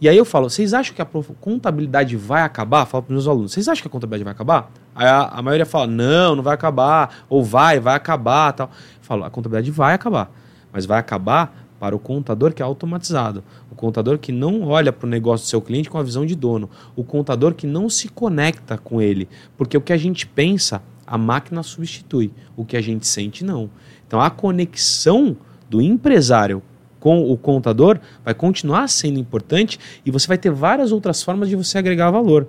E 0.00 0.08
aí 0.08 0.16
eu 0.16 0.24
falo, 0.24 0.50
vocês 0.50 0.74
acham 0.74 0.94
que 0.94 1.00
a 1.00 1.06
contabilidade 1.40 2.16
vai 2.16 2.42
acabar? 2.42 2.84
Falo 2.84 3.04
para 3.04 3.14
meus 3.14 3.26
alunos, 3.26 3.52
vocês 3.52 3.68
acham 3.68 3.82
que 3.82 3.88
a 3.88 3.90
contabilidade 3.90 4.24
vai 4.24 4.32
acabar? 4.32 4.70
Aí 4.94 5.06
a, 5.06 5.28
a, 5.28 5.40
maioria 5.40 5.64
fala, 5.64 5.86
não, 5.86 6.36
não 6.36 6.42
vai 6.42 6.54
acabar, 6.54 7.24
ou 7.28 7.42
vai, 7.42 7.80
vai 7.80 7.94
acabar, 7.94 8.52
tal. 8.52 8.68
Eu 8.68 9.02
falo, 9.02 9.24
a 9.24 9.30
contabilidade 9.30 9.70
vai 9.70 9.94
acabar, 9.94 10.30
mas 10.72 10.84
vai 10.84 10.98
acabar 10.98 11.64
para 11.78 11.94
o 11.94 11.98
contador 11.98 12.52
que 12.52 12.62
é 12.62 12.64
automatizado, 12.64 13.44
o 13.70 13.74
contador 13.74 14.18
que 14.18 14.32
não 14.32 14.68
olha 14.68 14.92
para 14.92 15.06
o 15.06 15.08
negócio 15.08 15.46
do 15.46 15.50
seu 15.50 15.60
cliente 15.60 15.90
com 15.90 15.98
a 15.98 16.02
visão 16.02 16.24
de 16.24 16.34
dono, 16.34 16.68
o 16.96 17.04
contador 17.04 17.54
que 17.54 17.66
não 17.66 17.88
se 17.88 18.08
conecta 18.08 18.78
com 18.78 19.00
ele, 19.00 19.28
porque 19.56 19.76
o 19.76 19.80
que 19.80 19.92
a 19.92 19.96
gente 19.96 20.26
pensa, 20.26 20.82
a 21.06 21.18
máquina 21.18 21.62
substitui, 21.62 22.32
o 22.56 22.64
que 22.64 22.76
a 22.76 22.80
gente 22.80 23.06
sente 23.06 23.44
não. 23.44 23.70
Então 24.06 24.20
a 24.20 24.30
conexão 24.30 25.36
do 25.68 25.80
empresário 25.80 26.62
com 27.00 27.30
o 27.30 27.36
contador 27.36 28.00
vai 28.24 28.32
continuar 28.32 28.88
sendo 28.88 29.18
importante 29.18 29.78
e 30.06 30.10
você 30.10 30.26
vai 30.26 30.38
ter 30.38 30.50
várias 30.50 30.92
outras 30.92 31.22
formas 31.22 31.48
de 31.48 31.56
você 31.56 31.76
agregar 31.78 32.10
valor. 32.10 32.48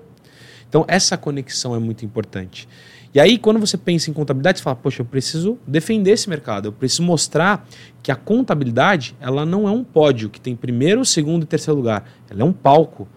Então 0.69 0.85
essa 0.87 1.17
conexão 1.17 1.75
é 1.75 1.79
muito 1.79 2.05
importante. 2.05 2.67
E 3.15 3.19
aí, 3.19 3.37
quando 3.37 3.61
você 3.61 3.77
pensa 3.77 4.09
em 4.09 4.13
contabilidade, 4.13 4.57
você 4.57 4.63
fala, 4.65 4.75
poxa, 4.75 5.01
eu 5.01 5.05
preciso 5.05 5.57
defender 5.65 6.11
esse 6.11 6.29
mercado, 6.29 6.67
eu 6.67 6.73
preciso 6.73 7.01
mostrar 7.01 7.65
que 8.03 8.11
a 8.11 8.15
contabilidade 8.15 9.15
ela 9.21 9.45
não 9.45 9.69
é 9.69 9.71
um 9.71 9.85
pódio 9.85 10.29
que 10.29 10.39
tem 10.39 10.53
primeiro, 10.53 11.05
segundo 11.05 11.43
e 11.43 11.45
terceiro 11.45 11.77
lugar. 11.77 12.03
Ela 12.29 12.41
é 12.41 12.43
um 12.43 12.51
palco. 12.51 13.07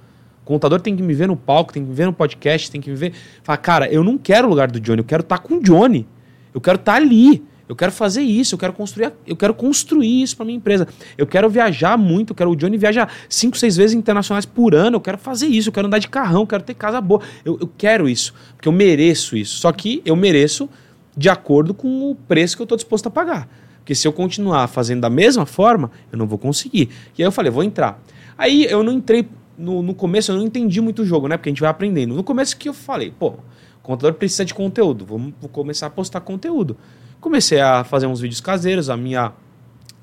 Contador 0.49 0.81
tem 0.81 0.97
que 0.97 1.03
me 1.03 1.13
ver 1.13 1.29
no 1.29 1.37
palco, 1.37 1.75
tem 1.75 1.83
que 1.83 1.91
me 1.91 1.95
ver 1.95 2.07
no 2.07 2.13
podcast, 2.15 2.71
tem 2.71 2.81
que 2.81 2.89
me 2.89 2.97
ver. 2.97 3.13
Fala, 3.43 3.59
cara, 3.59 3.93
eu 3.93 4.03
não 4.03 4.17
quero 4.17 4.47
o 4.47 4.51
lugar 4.51 4.71
do 4.71 4.81
Johnny, 4.81 5.01
eu 5.01 5.05
quero 5.05 5.21
estar 5.21 5.37
tá 5.37 5.43
com 5.43 5.57
o 5.57 5.63
Johnny. 5.63 6.07
Eu 6.55 6.61
quero 6.61 6.77
estar 6.77 6.93
tá 6.93 6.97
ali. 6.97 7.45
Eu 7.69 7.77
quero 7.77 7.93
fazer 7.93 8.23
isso, 8.23 8.55
eu 8.55 8.59
quero 8.59 8.73
construir, 8.73 9.13
eu 9.27 9.37
quero 9.37 9.53
construir 9.53 10.23
isso 10.23 10.35
para 10.35 10.47
minha 10.47 10.57
empresa. 10.57 10.89
Eu 11.19 11.27
quero 11.27 11.51
viajar 11.51 11.99
muito, 11.99 12.31
eu 12.31 12.35
quero 12.35 12.51
o 12.51 12.57
Johnny 12.57 12.79
viajar 12.79 13.13
cinco, 13.29 13.59
seis 13.59 13.77
vezes 13.77 13.95
internacionais 13.95 14.47
por 14.47 14.75
ano. 14.75 14.97
Eu 14.97 15.01
quero 15.03 15.19
fazer 15.19 15.49
isso, 15.49 15.69
eu 15.69 15.73
quero 15.73 15.87
andar 15.87 15.99
de 15.99 16.09
carrão, 16.09 16.41
eu 16.41 16.47
quero 16.47 16.63
ter 16.63 16.73
casa 16.73 16.99
boa. 16.99 17.21
Eu, 17.45 17.59
eu 17.61 17.71
quero 17.77 18.09
isso, 18.09 18.33
porque 18.57 18.71
eu 18.71 18.73
mereço 18.73 19.37
isso. 19.37 19.59
Só 19.59 19.71
que 19.71 20.01
eu 20.03 20.17
mereço 20.17 20.67
de 21.15 21.29
acordo 21.29 21.75
com 21.75 22.11
o 22.11 22.15
preço 22.15 22.57
que 22.57 22.63
eu 22.63 22.65
estou 22.65 22.77
disposto 22.77 23.09
a 23.09 23.11
pagar. 23.11 23.47
Porque 23.81 23.95
se 23.95 24.09
eu 24.09 24.15
continuar 24.15 24.67
fazendo 24.67 25.03
da 25.03 25.11
mesma 25.11 25.45
forma, 25.45 25.91
eu 26.11 26.17
não 26.17 26.27
vou 26.27 26.39
conseguir. 26.39 26.89
E 27.19 27.23
aí 27.23 27.27
eu 27.27 27.33
falei, 27.33 27.51
vou 27.53 27.63
entrar. 27.63 28.01
Aí 28.39 28.65
eu 28.65 28.83
não 28.83 28.95
entrei 28.95 29.29
no, 29.59 29.83
no 29.83 29.95
começo, 29.95 30.31
eu 30.31 30.37
não 30.37 30.47
entendi 30.47 30.81
muito 30.81 31.03
o 31.03 31.05
jogo, 31.05 31.27
né? 31.27 31.37
Porque 31.37 31.49
a 31.49 31.53
gente 31.53 31.61
vai 31.61 31.69
aprendendo. 31.69 32.15
No 32.15 32.23
começo 32.23 32.57
que 32.57 32.69
eu 32.69 32.75
falei, 32.75 33.11
pô, 33.11 33.31
o 33.31 33.83
contador 33.83 34.15
precisa 34.15 34.45
de 34.45 34.55
conteúdo, 34.55 35.05
vamos 35.05 35.35
começar 35.51 35.89
a 35.89 35.91
postar 35.91 36.21
conteúdo. 36.21 36.77
Comecei 37.21 37.61
a 37.61 37.83
fazer 37.83 38.07
uns 38.07 38.21
vídeos 38.21 38.41
caseiros, 38.41 38.89
a 38.89 38.97
minha 38.97 39.33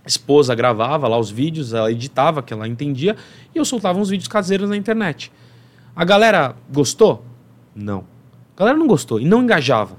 esposa 0.06 0.54
gravava 0.54 1.08
lá 1.08 1.18
os 1.18 1.32
vídeos, 1.32 1.74
ela 1.74 1.91
editava, 1.91 2.44
que 2.44 2.54
ela 2.54 2.68
entendia, 2.68 3.15
e 3.54 3.58
eu 3.58 3.65
soltava 3.65 3.98
uns 3.98 4.10
vídeos 4.10 4.28
caseiros 4.28 4.70
na 4.70 4.76
internet. 4.76 5.32
A 5.96 6.04
galera 6.04 6.56
gostou? 6.72 7.24
Não. 7.74 8.06
A 8.56 8.60
galera 8.60 8.78
não 8.78 8.86
gostou 8.86 9.20
e 9.20 9.26
não 9.26 9.41
engajava. 9.41 9.98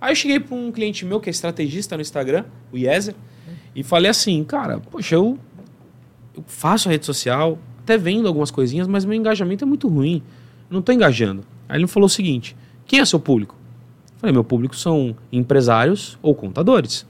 Aí 0.00 0.12
eu 0.12 0.16
cheguei 0.16 0.40
para 0.40 0.56
um 0.56 0.72
cliente 0.72 1.04
meu 1.04 1.20
que 1.20 1.28
é 1.28 1.32
estrategista 1.32 1.96
no 1.96 2.02
Instagram, 2.02 2.44
o 2.72 2.78
Yezer, 2.78 3.14
e 3.74 3.82
falei 3.82 4.10
assim, 4.10 4.42
cara, 4.44 4.78
poxa, 4.78 5.14
eu, 5.14 5.38
eu 6.36 6.44
faço 6.46 6.88
a 6.88 6.92
rede 6.92 7.06
social, 7.06 7.58
até 7.82 7.98
vendo 7.98 8.28
algumas 8.28 8.50
coisinhas, 8.50 8.86
mas 8.86 9.04
meu 9.04 9.16
engajamento 9.16 9.64
é 9.64 9.66
muito 9.66 9.88
ruim. 9.88 10.22
Eu 10.70 10.74
não 10.74 10.80
estou 10.80 10.94
engajando. 10.94 11.44
Aí 11.68 11.76
ele 11.76 11.84
me 11.84 11.90
falou 11.90 12.06
o 12.06 12.10
seguinte: 12.10 12.56
quem 12.86 13.00
é 13.00 13.04
seu 13.04 13.20
público? 13.20 13.56
Falei, 14.18 14.32
meu 14.32 14.44
público 14.44 14.76
são 14.76 15.16
empresários 15.32 16.18
ou 16.22 16.34
contadores. 16.34 17.06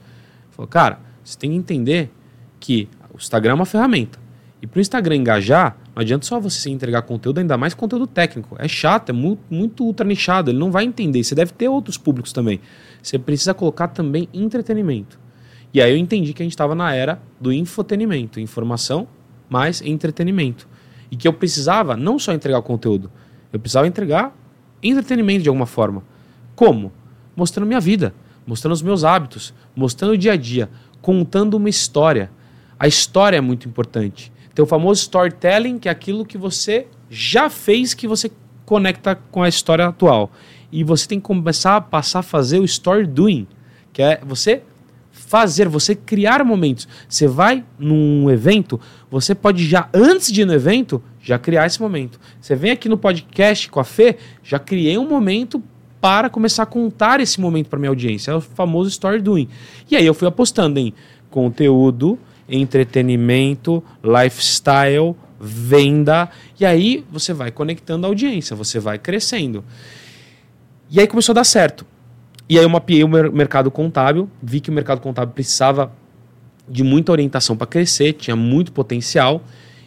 Falei, 0.51 0.69
cara, 0.69 0.99
você 1.23 1.37
tem 1.37 1.51
que 1.51 1.55
entender 1.55 2.11
que 2.59 2.89
o 3.13 3.17
Instagram 3.17 3.51
é 3.51 3.55
uma 3.55 3.65
ferramenta. 3.65 4.19
E 4.61 4.65
para 4.67 4.79
o 4.79 4.81
Instagram 4.81 5.17
engajar, 5.17 5.77
não 5.93 6.01
adianta 6.01 6.25
só 6.25 6.39
você 6.39 6.69
entregar 6.69 7.01
conteúdo, 7.01 7.39
ainda 7.39 7.57
mais 7.57 7.73
conteúdo 7.73 8.07
técnico. 8.07 8.55
É 8.57 8.67
chato, 8.67 9.09
é 9.09 9.13
muito, 9.13 9.41
muito 9.49 9.83
ultra 9.83 10.07
nichado, 10.07 10.49
ele 10.49 10.57
não 10.57 10.71
vai 10.71 10.85
entender. 10.85 11.23
Você 11.23 11.35
deve 11.35 11.51
ter 11.51 11.67
outros 11.67 11.97
públicos 11.97 12.31
também. 12.31 12.61
Você 13.01 13.19
precisa 13.19 13.53
colocar 13.53 13.89
também 13.89 14.27
entretenimento. 14.33 15.19
E 15.73 15.81
aí 15.81 15.91
eu 15.91 15.97
entendi 15.97 16.33
que 16.33 16.41
a 16.41 16.45
gente 16.45 16.53
estava 16.53 16.73
na 16.73 16.95
era 16.95 17.21
do 17.41 17.51
infotenimento, 17.51 18.39
informação 18.39 19.07
mais 19.53 19.81
entretenimento. 19.81 20.67
E 21.11 21.15
que 21.15 21.27
eu 21.27 21.33
precisava 21.33 21.95
não 21.95 22.17
só 22.17 22.33
entregar 22.33 22.61
conteúdo, 22.63 23.11
eu 23.51 23.59
precisava 23.59 23.85
entregar 23.85 24.35
entretenimento 24.81 25.43
de 25.43 25.49
alguma 25.49 25.67
forma. 25.67 26.03
Como? 26.55 26.91
mostrando 27.35 27.67
minha 27.67 27.79
vida, 27.79 28.13
mostrando 28.45 28.73
os 28.73 28.81
meus 28.81 29.03
hábitos, 29.03 29.53
mostrando 29.75 30.11
o 30.11 30.17
dia 30.17 30.33
a 30.33 30.35
dia, 30.35 30.69
contando 31.01 31.55
uma 31.55 31.69
história. 31.69 32.31
A 32.79 32.87
história 32.87 33.37
é 33.37 33.41
muito 33.41 33.67
importante. 33.67 34.31
Tem 34.53 34.63
o 34.63 34.67
famoso 34.67 35.01
storytelling, 35.01 35.79
que 35.79 35.89
é 35.89 35.91
aquilo 35.91 36.25
que 36.25 36.37
você 36.37 36.87
já 37.09 37.49
fez 37.49 37.93
que 37.93 38.07
você 38.07 38.31
conecta 38.65 39.15
com 39.15 39.41
a 39.41 39.49
história 39.49 39.87
atual. 39.87 40.31
E 40.71 40.83
você 40.83 41.07
tem 41.07 41.19
que 41.19 41.25
começar 41.25 41.75
a 41.75 41.81
passar 41.81 42.19
a 42.19 42.23
fazer 42.23 42.59
o 42.59 42.65
story 42.65 43.05
doing, 43.05 43.47
que 43.91 44.01
é 44.01 44.21
você 44.23 44.63
fazer, 45.27 45.67
você 45.67 45.95
criar 45.95 46.43
momentos. 46.43 46.87
Você 47.07 47.27
vai 47.27 47.63
num 47.79 48.29
evento, 48.29 48.79
você 49.09 49.33
pode 49.33 49.65
já, 49.65 49.89
antes 49.93 50.31
de 50.31 50.41
ir 50.41 50.45
no 50.45 50.53
evento, 50.53 51.01
já 51.21 51.39
criar 51.39 51.65
esse 51.65 51.81
momento. 51.81 52.19
Você 52.39 52.55
vem 52.55 52.71
aqui 52.71 52.87
no 52.89 52.97
podcast 52.97 53.69
com 53.69 53.79
a 53.79 53.83
Fê, 53.83 54.17
já 54.43 54.59
criei 54.59 54.97
um 54.97 55.07
momento 55.07 55.61
para 56.01 56.29
começar 56.29 56.63
a 56.63 56.65
contar 56.65 57.19
esse 57.19 57.39
momento 57.39 57.69
para 57.69 57.79
minha 57.79 57.89
audiência. 57.89 58.31
É 58.31 58.35
o 58.35 58.41
famoso 58.41 58.89
story 58.89 59.21
doing. 59.21 59.47
E 59.89 59.95
aí 59.95 60.05
eu 60.05 60.13
fui 60.13 60.27
apostando 60.27 60.79
em 60.79 60.93
conteúdo, 61.29 62.19
entretenimento, 62.47 63.83
lifestyle, 64.03 65.15
venda. 65.39 66.29
E 66.59 66.65
aí 66.65 67.05
você 67.09 67.33
vai 67.33 67.51
conectando 67.51 68.05
a 68.05 68.09
audiência, 68.09 68.55
você 68.55 68.79
vai 68.79 68.99
crescendo. 68.99 69.63
E 70.91 70.99
aí 70.99 71.07
começou 71.07 71.31
a 71.33 71.35
dar 71.35 71.43
certo. 71.45 71.85
E 72.47 72.57
aí 72.57 72.63
eu 72.63 72.69
mapeei 72.69 73.03
o 73.03 73.07
mercado 73.07 73.71
contábil, 73.71 74.29
vi 74.41 74.59
que 74.59 74.69
o 74.69 74.73
mercado 74.73 74.99
contábil 74.99 75.33
precisava 75.33 75.91
de 76.67 76.83
muita 76.83 77.11
orientação 77.11 77.55
para 77.55 77.67
crescer, 77.67 78.13
tinha 78.13 78.35
muito 78.35 78.71
potencial 78.71 79.41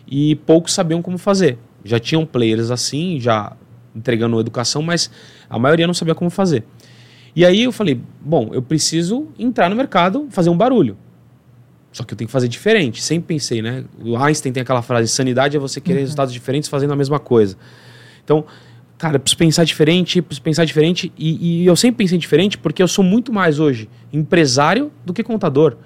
e 0.07 0.37
poucos 0.37 0.73
sabiam 0.73 1.03
como 1.03 1.19
fazer. 1.19 1.59
Já 1.85 1.99
tinham 1.99 2.25
players 2.25 2.71
assim, 2.71 3.21
já 3.21 3.53
entregando 3.95 4.39
educação, 4.41 4.83
mas 4.83 5.11
a 5.49 5.59
maioria 5.59 5.87
não 5.87 5.95
sabia 5.95 6.15
como 6.15 6.31
fazer. 6.31 6.65
E 7.35 7.45
aí 7.45 7.65
eu 7.65 7.73
falei, 7.73 8.01
bom, 8.21 8.51
eu 8.53 8.63
preciso 8.63 9.29
entrar 9.39 9.69
no 9.69 9.77
mercado, 9.77 10.27
fazer 10.31 10.51
um 10.51 10.57
barulho. 10.57 10.97
Só 11.93 12.05
que 12.05 12.13
eu 12.13 12.19
tenho 12.19 12.29
que 12.29 12.33
fazer 12.33 12.49
diferente. 12.49 13.03
Sempre 13.03 13.29
pensei, 13.29 13.63
né? 13.63 13.85
O 14.05 14.19
Einstein 14.19 14.53
tem 14.53 14.61
aquela 14.61 14.83
frase: 14.83 15.09
sanidade 15.09 15.57
é 15.57 15.61
você 15.61 15.81
querer 15.81 16.01
uhum. 16.01 16.03
resultados 16.03 16.31
diferentes 16.31 16.69
fazendo 16.69 16.93
a 16.93 16.97
mesma 16.97 17.19
coisa. 17.19 17.57
Então, 18.23 18.45
cara, 18.99 19.19
preciso 19.19 19.39
pensar 19.39 19.65
diferente, 19.65 20.23
preciso 20.23 20.43
pensar 20.43 20.65
diferente. 20.65 21.13
E, 21.17 21.63
e 21.63 21.67
eu 21.67 21.77
sempre 21.77 22.05
pensei 22.05 22.19
diferente 22.19 22.59
porque 22.59 22.83
eu 22.83 22.89
sou 22.89 23.05
muito 23.05 23.33
mais 23.33 23.59
hoje 23.59 23.89
empresário 24.13 24.91
do 25.05 25.13
que 25.13 25.23
contador. 25.23 25.77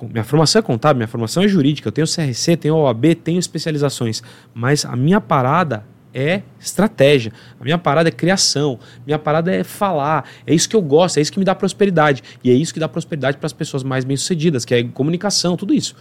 Minha 0.00 0.24
formação 0.24 0.60
é 0.60 0.62
contábil, 0.62 0.98
minha 0.98 1.08
formação 1.08 1.42
é 1.42 1.48
jurídica, 1.48 1.88
eu 1.88 1.92
tenho 1.92 2.06
CRC, 2.06 2.56
tenho 2.56 2.76
OAB, 2.76 3.16
tenho 3.16 3.38
especializações. 3.38 4.22
Mas 4.54 4.84
a 4.84 4.94
minha 4.94 5.20
parada 5.20 5.84
é 6.14 6.42
estratégia. 6.60 7.32
A 7.60 7.64
minha 7.64 7.78
parada 7.78 8.08
é 8.08 8.12
criação. 8.12 8.78
Minha 9.04 9.18
parada 9.18 9.52
é 9.52 9.64
falar. 9.64 10.24
É 10.46 10.54
isso 10.54 10.68
que 10.68 10.76
eu 10.76 10.82
gosto, 10.82 11.18
é 11.18 11.20
isso 11.20 11.32
que 11.32 11.38
me 11.38 11.44
dá 11.44 11.54
prosperidade. 11.54 12.22
E 12.42 12.50
é 12.50 12.54
isso 12.54 12.72
que 12.72 12.80
dá 12.80 12.88
prosperidade 12.88 13.38
para 13.38 13.46
as 13.46 13.52
pessoas 13.52 13.82
mais 13.82 14.04
bem-sucedidas, 14.04 14.64
que 14.64 14.74
é 14.74 14.82
comunicação, 14.84 15.56
tudo 15.56 15.74
isso. 15.74 15.94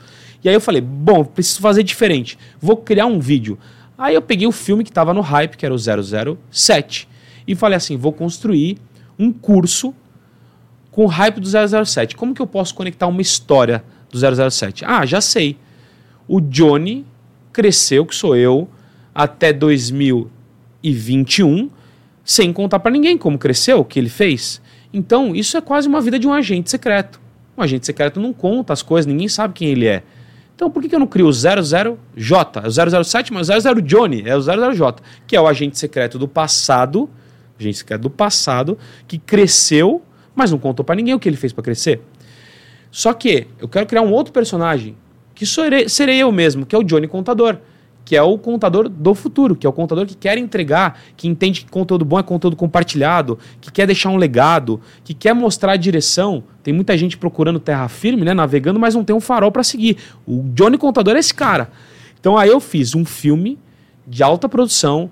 E 0.44 0.50
aí 0.50 0.56
eu 0.56 0.62
falei: 0.62 0.82
bom, 0.82 1.24
preciso 1.24 1.60
fazer 1.60 1.84
diferente. 1.84 2.38
Vou 2.60 2.78
criar 2.78 3.06
um 3.06 3.20
vídeo. 3.20 3.58
Aí 3.98 4.16
eu 4.16 4.22
peguei 4.22 4.48
o 4.48 4.52
filme 4.52 4.84
que 4.84 4.92
estava 4.92 5.14
no 5.14 5.22
hype, 5.22 5.58
que 5.58 5.66
era 5.66 5.74
o 5.74 5.78
007, 5.78 7.08
e 7.48 7.56
falei 7.56 7.78
assim: 7.78 7.98
vou 7.98 8.14
construir 8.14 8.78
um 9.18 9.32
curso 9.32 9.94
com 10.92 11.06
o 11.06 11.08
hype 11.08 11.40
do 11.40 11.48
007. 11.86 12.16
Como 12.16 12.34
que 12.34 12.42
eu 12.42 12.48
posso 12.48 12.76
conectar 12.76 13.08
uma 13.08 13.22
história 13.22 13.84
do 14.12 14.50
007? 14.50 14.86
Ah, 14.86 15.06
já 15.06 15.22
sei. 15.22 15.58
O 16.28 16.42
Johnny 16.42 17.06
cresceu, 17.52 18.06
que 18.06 18.16
sou 18.16 18.36
eu, 18.36 18.70
até 19.14 19.54
2021 19.54 21.70
sem 22.28 22.52
contar 22.52 22.80
para 22.80 22.92
ninguém 22.92 23.18
como 23.18 23.38
cresceu, 23.38 23.80
o 23.80 23.86
que 23.86 23.98
ele 23.98 24.10
fez. 24.10 24.62
Então, 24.94 25.34
isso 25.34 25.56
é 25.56 25.62
quase 25.62 25.88
uma 25.88 26.02
vida 26.02 26.20
de 26.20 26.28
um 26.28 26.34
agente 26.34 26.70
secreto. 26.70 27.22
Um 27.58 27.62
agente 27.62 27.86
secreto 27.86 28.20
não 28.20 28.34
conta 28.34 28.74
as 28.74 28.82
coisas, 28.82 29.06
ninguém 29.06 29.30
sabe 29.30 29.54
quem 29.54 29.70
ele 29.70 29.86
é. 29.86 30.04
Então, 30.58 30.72
por 30.72 30.82
que, 30.82 30.96
eu 30.96 31.00
não 31.00 31.06
crio 31.06 31.28
o 31.28 31.30
00J? 31.30 32.64
É 32.64 32.68
o 32.68 33.04
007, 33.04 33.32
mas 33.32 33.48
o 33.48 33.60
00 33.60 33.80
Johnny 33.80 34.24
é 34.26 34.36
o 34.36 34.40
00J, 34.40 34.96
que 35.28 35.36
é 35.36 35.40
o 35.40 35.46
agente 35.46 35.78
secreto 35.78 36.18
do 36.18 36.28
passado, 36.28 37.08
agente 37.60 37.78
secreto 37.78 38.02
do 38.02 38.10
passado, 38.10 38.76
que 39.08 39.20
cresceu, 39.20 40.02
mas 40.36 40.50
não 40.50 40.58
contou 40.58 40.84
para 40.84 40.96
ninguém 40.96 41.14
o 41.14 41.20
que 41.20 41.30
ele 41.30 41.38
fez 41.38 41.54
para 41.54 41.64
crescer. 41.64 42.02
Só 42.90 43.14
que 43.14 43.46
eu 43.60 43.70
quero 43.70 43.86
criar 43.86 44.02
um 44.02 44.12
outro 44.12 44.34
personagem, 44.34 44.98
que 45.36 45.46
serei, 45.46 45.88
serei 45.88 46.18
eu 46.18 46.32
mesmo, 46.32 46.66
que 46.66 46.76
é 46.76 46.80
o 46.80 46.84
Johnny 46.84 47.08
Contador 47.08 47.58
que 48.08 48.16
é 48.16 48.22
o 48.22 48.38
contador 48.38 48.88
do 48.88 49.14
futuro, 49.14 49.54
que 49.54 49.68
é 49.68 49.70
o 49.70 49.74
contador 49.74 50.06
que 50.06 50.16
quer 50.16 50.38
entregar, 50.38 50.98
que 51.18 51.28
entende 51.28 51.66
que 51.66 51.70
conteúdo 51.70 52.06
bom 52.06 52.18
é 52.18 52.24
conteúdo 52.24 52.56
compartilhado, 52.56 53.38
que 53.60 53.70
quer 53.70 53.86
deixar 53.86 54.12
um 54.12 54.16
legado, 54.16 54.80
que 55.04 55.14
quer 55.14 55.36
mostrar 55.36 55.74
a 55.74 55.76
direção. 55.76 56.42
Tem 56.64 56.74
muita 56.74 56.98
gente 56.98 57.18
procurando 57.18 57.60
terra 57.60 57.86
firme, 57.90 58.24
né, 58.24 58.34
navegando, 58.34 58.80
mas 58.80 58.96
não 58.96 59.04
tem 59.04 59.14
um 59.14 59.20
farol 59.20 59.52
para 59.52 59.62
seguir. 59.62 59.98
O 60.26 60.42
Johnny 60.54 60.78
Contador 60.78 61.18
é 61.18 61.20
esse 61.20 61.34
cara. 61.34 61.70
Então 62.18 62.38
aí 62.38 62.48
eu 62.48 62.62
fiz 62.62 62.96
um 62.96 63.04
filme 63.04 63.60
de 64.08 64.24
alta 64.24 64.48
produção 64.48 65.12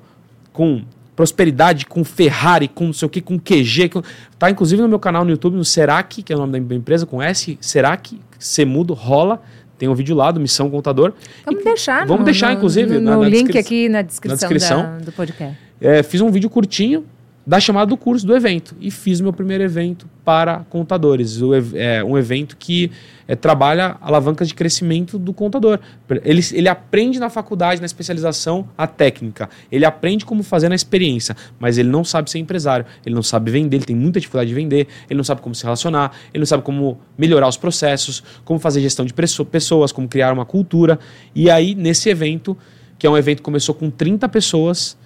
com 0.54 0.82
prosperidade, 1.18 1.86
com 1.88 2.02
Ferrari, 2.06 2.70
com 2.70 2.86
não 2.86 2.94
sei 2.94 3.08
o 3.08 3.10
que, 3.10 3.20
com 3.20 3.38
QG, 3.38 3.90
com... 3.90 4.02
tá 4.40 4.50
inclusive 4.50 4.82
no 4.82 4.88
meu 4.88 5.00
canal 5.00 5.26
no 5.26 5.32
YouTube, 5.32 5.58
no 5.58 5.66
Serac, 5.66 6.24
que 6.24 6.32
é 6.32 6.36
o 6.38 6.40
nome 6.40 6.54
da 6.54 6.60
minha 6.62 6.78
empresa, 6.78 7.06
com 7.06 7.22
S, 7.22 7.58
Serac, 7.60 8.18
Semudo, 8.40 8.94
rola. 8.94 9.42
Tem 9.78 9.90
um 9.90 9.94
vídeo 9.94 10.16
lá 10.16 10.32
do 10.32 10.40
Missão 10.40 10.70
Contador. 10.70 11.14
Vamos 11.46 11.62
e, 11.62 11.64
deixar. 11.64 12.06
Vamos 12.06 12.20
no, 12.20 12.26
deixar, 12.26 12.54
inclusive, 12.54 13.00
no, 13.00 13.02
no, 13.02 13.22
na, 13.22 13.30
link 13.30 13.58
aqui 13.58 13.90
na 13.90 14.02
descrição, 14.02 14.36
na 14.36 14.38
descrição. 14.38 14.82
Da, 14.82 14.98
do 15.06 15.12
podcast. 15.12 15.58
É, 15.82 16.02
fiz 16.04 16.22
um 16.22 16.32
vídeo 16.32 16.50
curtinho 16.50 17.06
da 17.46 17.60
chamada 17.60 17.86
do 17.86 17.96
curso 17.96 18.26
do 18.26 18.36
evento 18.36 18.76
e 18.82 18.90
fiz 18.90 19.22
meu 19.22 19.32
primeiro 19.32 19.64
evento 19.64 20.10
para 20.24 20.60
contadores. 20.70 21.42
O, 21.42 21.52
é 21.76 22.04
um 22.04 22.18
evento 22.18 22.58
que 22.58 22.92
é, 23.28 23.36
trabalha 23.36 23.98
alavancas 24.02 24.48
de 24.48 24.56
crescimento 24.56 25.20
do 25.20 25.32
contador. 25.32 25.80
Ele, 26.24 26.42
ele 26.54 26.68
aprende 26.68 27.20
na 27.20 27.30
faculdade, 27.30 27.80
na 27.80 27.86
especialização, 27.86 28.68
a 28.76 28.88
técnica. 28.88 29.48
Ele 29.72 29.86
aprende 29.86 30.26
como 30.26 30.42
fazer 30.42 30.70
na 30.70 30.76
experiência, 30.76 31.36
mas 31.60 31.78
ele 31.78 31.90
não 31.90 32.04
sabe 32.04 32.32
ser 32.32 32.40
empresário, 32.40 32.86
ele 33.06 33.14
não 33.14 33.24
sabe 33.24 33.52
vender, 33.52 33.78
ele 33.78 33.86
tem 33.86 33.96
muita 33.96 34.20
dificuldade 34.20 34.50
de 34.50 34.56
vender, 34.56 34.88
ele 35.08 35.18
não 35.18 35.24
sabe 35.24 35.42
como 35.42 35.54
se 35.54 35.64
relacionar, 35.64 36.14
ele 36.34 36.42
não 36.42 36.48
sabe 36.48 36.64
como 36.64 37.00
melhorar 37.16 37.48
os 37.48 37.58
processos, 37.58 38.24
como 38.44 38.60
fazer 38.60 38.82
gestão 38.82 39.06
de 39.06 39.14
pessoas, 39.14 39.92
como 39.92 40.08
criar 40.08 40.34
uma 40.34 40.46
cultura. 40.46 40.98
E 41.36 41.52
aí, 41.52 41.76
nesse 41.76 42.10
evento, 42.10 42.58
que 42.98 43.06
é 43.06 43.10
um 43.10 43.18
evento 43.18 43.38
que 43.38 43.44
começou 43.44 43.76
com 43.76 43.92
30 43.92 44.28
pessoas 44.30 44.98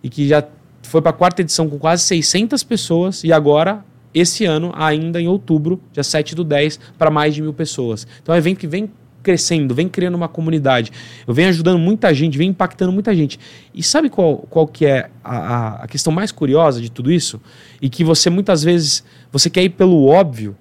e 0.00 0.08
que 0.08 0.28
já 0.28 0.44
foi 0.92 1.00
para 1.00 1.08
a 1.08 1.14
quarta 1.14 1.40
edição 1.40 1.70
com 1.70 1.78
quase 1.78 2.02
600 2.02 2.62
pessoas 2.62 3.24
e 3.24 3.32
agora, 3.32 3.82
esse 4.12 4.44
ano, 4.44 4.70
ainda 4.76 5.18
em 5.18 5.26
outubro, 5.26 5.80
dia 5.90 6.02
7 6.02 6.34
do 6.34 6.44
10, 6.44 6.78
para 6.98 7.10
mais 7.10 7.34
de 7.34 7.40
mil 7.40 7.54
pessoas. 7.54 8.06
Então 8.22 8.34
é 8.34 8.36
um 8.36 8.38
evento 8.38 8.58
que 8.58 8.66
vem 8.66 8.90
crescendo, 9.22 9.74
vem 9.74 9.88
criando 9.88 10.16
uma 10.16 10.28
comunidade. 10.28 10.92
Eu 11.26 11.32
venho 11.32 11.48
ajudando 11.48 11.78
muita 11.78 12.12
gente, 12.12 12.36
vem 12.36 12.50
impactando 12.50 12.92
muita 12.92 13.14
gente. 13.14 13.40
E 13.72 13.82
sabe 13.82 14.10
qual, 14.10 14.46
qual 14.50 14.66
que 14.66 14.84
é 14.84 15.08
a, 15.24 15.84
a 15.84 15.88
questão 15.88 16.12
mais 16.12 16.30
curiosa 16.30 16.78
de 16.78 16.90
tudo 16.90 17.10
isso? 17.10 17.40
E 17.80 17.88
que 17.88 18.04
você 18.04 18.28
muitas 18.28 18.62
vezes, 18.62 19.02
você 19.30 19.48
quer 19.48 19.62
ir 19.62 19.70
pelo 19.70 20.04
óbvio, 20.04 20.54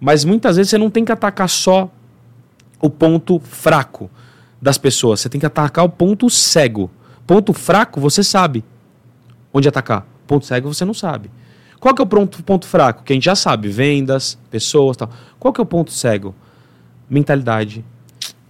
mas 0.00 0.24
muitas 0.24 0.56
vezes 0.56 0.70
você 0.70 0.78
não 0.78 0.88
tem 0.88 1.04
que 1.04 1.12
atacar 1.12 1.50
só 1.50 1.92
o 2.80 2.88
ponto 2.88 3.38
fraco 3.38 4.10
das 4.62 4.78
pessoas, 4.78 5.20
você 5.20 5.28
tem 5.28 5.38
que 5.38 5.46
atacar 5.46 5.84
o 5.84 5.90
ponto 5.90 6.30
cego. 6.30 6.90
Ponto 7.26 7.52
fraco, 7.52 8.00
você 8.00 8.24
sabe 8.24 8.64
onde 9.52 9.68
atacar. 9.68 10.06
Ponto 10.26 10.46
cego 10.46 10.72
você 10.72 10.84
não 10.84 10.94
sabe. 10.94 11.30
Qual 11.78 11.94
que 11.94 12.00
é 12.00 12.04
o 12.04 12.06
ponto, 12.06 12.42
ponto 12.44 12.66
fraco? 12.66 13.02
Que 13.02 13.12
a 13.12 13.16
gente 13.16 13.24
já 13.24 13.34
sabe, 13.34 13.68
vendas, 13.68 14.38
pessoas, 14.50 14.96
tal. 14.96 15.10
Qual 15.38 15.52
que 15.52 15.60
é 15.60 15.64
o 15.64 15.66
ponto 15.66 15.90
cego? 15.90 16.34
Mentalidade, 17.10 17.84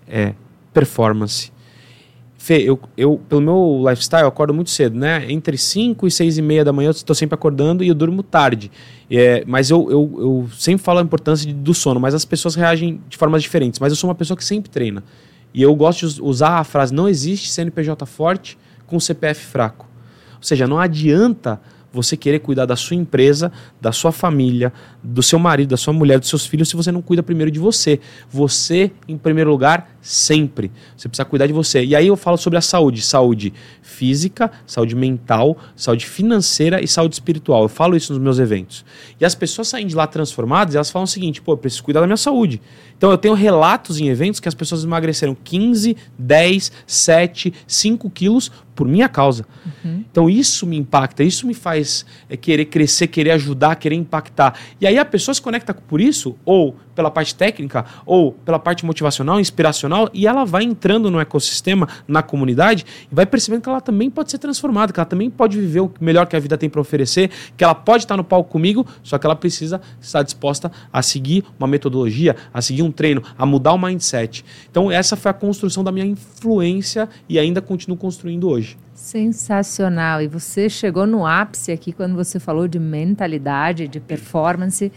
é, 0.06 0.34
performance. 0.72 1.50
Fê, 2.36 2.58
eu, 2.58 2.78
eu, 2.96 3.20
pelo 3.28 3.40
meu 3.40 3.84
lifestyle, 3.88 4.22
eu 4.22 4.28
acordo 4.28 4.52
muito 4.52 4.68
cedo, 4.68 4.98
né? 4.98 5.30
Entre 5.30 5.56
5 5.56 6.06
e 6.06 6.10
6 6.10 6.38
e 6.38 6.42
meia 6.42 6.64
da 6.64 6.72
manhã 6.72 6.88
eu 6.88 6.90
estou 6.90 7.14
sempre 7.14 7.34
acordando 7.34 7.84
e 7.84 7.88
eu 7.88 7.94
durmo 7.94 8.22
tarde. 8.22 8.70
É, 9.08 9.44
mas 9.46 9.70
eu, 9.70 9.88
eu, 9.90 10.12
eu 10.18 10.48
sempre 10.52 10.84
falo 10.84 10.98
a 10.98 11.02
importância 11.02 11.46
de, 11.46 11.54
do 11.54 11.72
sono, 11.72 12.00
mas 12.00 12.14
as 12.14 12.24
pessoas 12.24 12.56
reagem 12.56 13.00
de 13.08 13.16
formas 13.16 13.42
diferentes. 13.42 13.78
Mas 13.78 13.92
eu 13.92 13.96
sou 13.96 14.10
uma 14.10 14.14
pessoa 14.14 14.36
que 14.36 14.44
sempre 14.44 14.68
treina. 14.68 15.04
E 15.54 15.62
eu 15.62 15.74
gosto 15.74 16.08
de 16.08 16.20
usar 16.20 16.58
a 16.58 16.64
frase: 16.64 16.92
não 16.92 17.08
existe 17.08 17.48
CNPJ 17.48 18.04
forte 18.06 18.58
com 18.86 18.98
CPF 18.98 19.46
fraco. 19.46 19.91
Ou 20.42 20.46
seja, 20.46 20.66
não 20.66 20.80
adianta 20.80 21.60
você 21.92 22.16
querer 22.16 22.38
cuidar 22.38 22.64
da 22.64 22.74
sua 22.74 22.96
empresa, 22.96 23.52
da 23.80 23.92
sua 23.92 24.10
família, 24.10 24.72
do 25.02 25.22
seu 25.22 25.38
marido, 25.38 25.70
da 25.70 25.76
sua 25.76 25.92
mulher, 25.92 26.18
dos 26.18 26.28
seus 26.28 26.46
filhos, 26.46 26.68
se 26.68 26.74
você 26.74 26.90
não 26.90 27.02
cuida 27.02 27.22
primeiro 27.22 27.50
de 27.50 27.60
você. 27.60 28.00
Você, 28.30 28.90
em 29.06 29.18
primeiro 29.18 29.50
lugar, 29.50 29.94
sempre. 30.00 30.72
Você 30.96 31.08
precisa 31.08 31.24
cuidar 31.24 31.46
de 31.46 31.52
você. 31.52 31.84
E 31.84 31.94
aí 31.94 32.06
eu 32.06 32.16
falo 32.16 32.38
sobre 32.38 32.58
a 32.58 32.62
saúde: 32.62 33.02
saúde 33.02 33.52
física, 33.82 34.50
saúde 34.66 34.96
mental, 34.96 35.56
saúde 35.76 36.06
financeira 36.06 36.82
e 36.82 36.88
saúde 36.88 37.14
espiritual. 37.14 37.62
Eu 37.62 37.68
falo 37.68 37.94
isso 37.94 38.12
nos 38.12 38.22
meus 38.22 38.38
eventos. 38.38 38.84
E 39.20 39.24
as 39.24 39.34
pessoas 39.34 39.68
saem 39.68 39.86
de 39.86 39.94
lá 39.94 40.06
transformadas 40.06 40.74
e 40.74 40.76
elas 40.78 40.90
falam 40.90 41.04
o 41.04 41.08
seguinte: 41.08 41.42
pô, 41.42 41.52
eu 41.52 41.58
preciso 41.58 41.84
cuidar 41.84 42.00
da 42.00 42.06
minha 42.06 42.16
saúde. 42.16 42.60
Então 42.96 43.10
eu 43.10 43.18
tenho 43.18 43.34
relatos 43.34 44.00
em 44.00 44.08
eventos 44.08 44.40
que 44.40 44.48
as 44.48 44.54
pessoas 44.54 44.82
emagreceram 44.84 45.36
15, 45.44 45.96
10, 46.18 46.72
7, 46.86 47.52
5 47.66 48.10
quilos 48.10 48.50
por 48.82 48.88
minha 48.88 49.08
causa. 49.08 49.46
Uhum. 49.84 50.04
Então 50.10 50.28
isso 50.28 50.66
me 50.66 50.76
impacta, 50.76 51.22
isso 51.22 51.46
me 51.46 51.54
faz 51.54 52.04
é, 52.28 52.36
querer 52.36 52.64
crescer, 52.64 53.06
querer 53.06 53.30
ajudar, 53.30 53.76
querer 53.76 53.94
impactar. 53.94 54.58
E 54.80 54.86
aí 54.88 54.98
a 54.98 55.04
pessoa 55.04 55.32
se 55.32 55.40
conecta 55.40 55.72
por 55.72 56.00
isso, 56.00 56.34
ou 56.44 56.76
pela 56.94 57.10
parte 57.10 57.34
técnica, 57.34 57.84
ou 58.04 58.32
pela 58.32 58.58
parte 58.58 58.84
motivacional, 58.84 59.40
inspiracional, 59.40 60.08
e 60.12 60.26
ela 60.26 60.44
vai 60.44 60.64
entrando 60.64 61.10
no 61.10 61.20
ecossistema, 61.20 61.88
na 62.06 62.22
comunidade, 62.22 62.84
e 63.10 63.14
vai 63.14 63.26
percebendo 63.26 63.62
que 63.62 63.68
ela 63.68 63.80
também 63.80 64.10
pode 64.10 64.30
ser 64.30 64.38
transformada, 64.38 64.92
que 64.92 65.00
ela 65.00 65.06
também 65.06 65.30
pode 65.30 65.58
viver 65.58 65.80
o 65.80 65.92
melhor 66.00 66.26
que 66.26 66.36
a 66.36 66.40
vida 66.40 66.56
tem 66.58 66.68
para 66.68 66.80
oferecer, 66.80 67.30
que 67.56 67.64
ela 67.64 67.74
pode 67.74 68.04
estar 68.04 68.16
no 68.16 68.24
palco 68.24 68.50
comigo, 68.50 68.86
só 69.02 69.18
que 69.18 69.26
ela 69.26 69.36
precisa 69.36 69.80
estar 70.00 70.22
disposta 70.22 70.70
a 70.92 71.02
seguir 71.02 71.44
uma 71.58 71.66
metodologia, 71.66 72.36
a 72.52 72.60
seguir 72.60 72.82
um 72.82 72.90
treino, 72.90 73.22
a 73.36 73.46
mudar 73.46 73.72
o 73.72 73.78
mindset. 73.78 74.44
Então 74.70 74.90
essa 74.90 75.16
foi 75.16 75.30
a 75.30 75.34
construção 75.34 75.82
da 75.84 75.92
minha 75.92 76.06
influência 76.06 77.08
e 77.28 77.38
ainda 77.38 77.60
continuo 77.60 77.96
construindo 77.96 78.48
hoje. 78.48 78.76
Sensacional. 78.94 80.22
E 80.22 80.28
você 80.28 80.68
chegou 80.68 81.06
no 81.06 81.26
ápice 81.26 81.72
aqui 81.72 81.92
quando 81.92 82.14
você 82.14 82.38
falou 82.38 82.68
de 82.68 82.78
mentalidade, 82.78 83.88
de 83.88 83.98
performance 83.98 84.92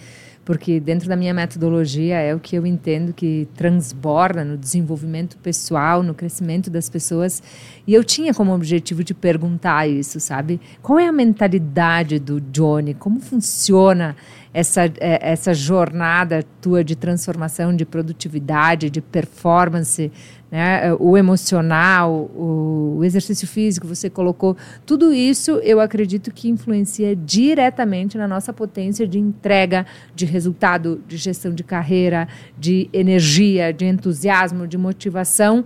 porque 0.45 0.79
dentro 0.79 1.09
da 1.09 1.15
minha 1.15 1.33
metodologia 1.33 2.19
é 2.19 2.33
o 2.33 2.39
que 2.39 2.55
eu 2.55 2.67
entendo 2.67 3.11
que 3.11 3.47
transborda 3.55 4.45
no 4.45 4.55
desenvolvimento 4.55 5.35
pessoal, 5.37 6.03
no 6.03 6.13
crescimento 6.13 6.69
das 6.69 6.87
pessoas. 6.87 7.41
E 7.87 7.93
eu 7.95 8.03
tinha 8.03 8.31
como 8.31 8.53
objetivo 8.53 9.03
de 9.03 9.15
perguntar 9.15 9.89
isso, 9.89 10.19
sabe? 10.19 10.61
Qual 10.83 10.99
é 10.99 11.07
a 11.07 11.11
mentalidade 11.11 12.19
do 12.19 12.39
Johnny? 12.39 12.93
Como 12.93 13.19
funciona 13.19 14.15
essa, 14.53 14.85
é, 14.99 15.31
essa 15.31 15.51
jornada 15.51 16.45
tua 16.61 16.83
de 16.83 16.95
transformação, 16.95 17.75
de 17.75 17.83
produtividade, 17.83 18.91
de 18.91 19.01
performance, 19.01 20.11
né? 20.56 20.93
o 20.99 21.18
emocional, 21.18 22.32
o, 22.34 22.95
o 22.99 23.03
exercício 23.03 23.45
físico, 23.45 23.86
você 23.86 24.10
colocou, 24.10 24.56
tudo 24.86 25.14
isso 25.14 25.58
eu 25.58 25.82
acredito 25.82 26.32
que 26.32 26.47
influencia 26.47 27.14
diretamente 27.14 28.18
na 28.18 28.26
nossa 28.26 28.53
potência 28.53 29.06
de 29.06 29.20
entrega, 29.20 29.86
de 30.16 30.26
resultado, 30.26 31.03
de 31.06 31.18
gestão 31.18 31.53
de 31.53 31.62
carreira, 31.62 32.26
de 32.58 32.89
energia, 32.93 33.74
de 33.74 33.86
entusiasmo, 33.86 34.66
de 34.66 34.78
motivação 34.78 35.66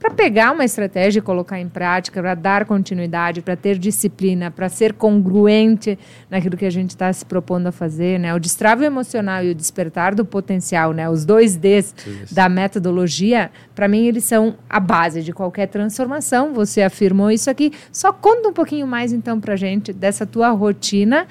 para 0.00 0.10
pegar 0.10 0.50
uma 0.50 0.64
estratégia 0.64 1.18
e 1.18 1.22
colocar 1.22 1.60
em 1.60 1.68
prática, 1.68 2.22
para 2.22 2.34
dar 2.34 2.64
continuidade, 2.64 3.42
para 3.42 3.54
ter 3.54 3.78
disciplina, 3.78 4.50
para 4.50 4.66
ser 4.70 4.94
congruente 4.94 5.98
naquilo 6.30 6.56
que 6.56 6.64
a 6.64 6.70
gente 6.70 6.90
está 6.90 7.12
se 7.12 7.22
propondo 7.22 7.66
a 7.66 7.72
fazer, 7.72 8.18
né? 8.18 8.34
O 8.34 8.40
destravo 8.40 8.82
emocional 8.82 9.44
e 9.44 9.50
o 9.50 9.54
despertar 9.54 10.14
do 10.14 10.24
potencial, 10.24 10.94
né? 10.94 11.08
Os 11.10 11.26
dois 11.26 11.54
Ds 11.54 11.94
Isso. 12.06 12.34
da 12.34 12.48
metodologia, 12.48 13.50
para 13.74 13.86
mim 13.86 14.06
eles 14.06 14.24
são 14.24 14.56
a 14.70 14.80
base 14.80 15.22
de 15.22 15.34
qualquer 15.34 15.66
transformação. 15.66 16.54
Você 16.54 16.80
afirmou 16.80 17.30
isso 17.30 17.50
aqui. 17.50 17.70
Só 17.92 18.10
conta 18.10 18.48
um 18.48 18.52
pouquinho 18.54 18.86
mais 18.86 19.12
então 19.12 19.38
para 19.38 19.54
gente 19.54 19.92
dessa 19.92 20.24
tua 20.24 20.48
rotina 20.48 21.26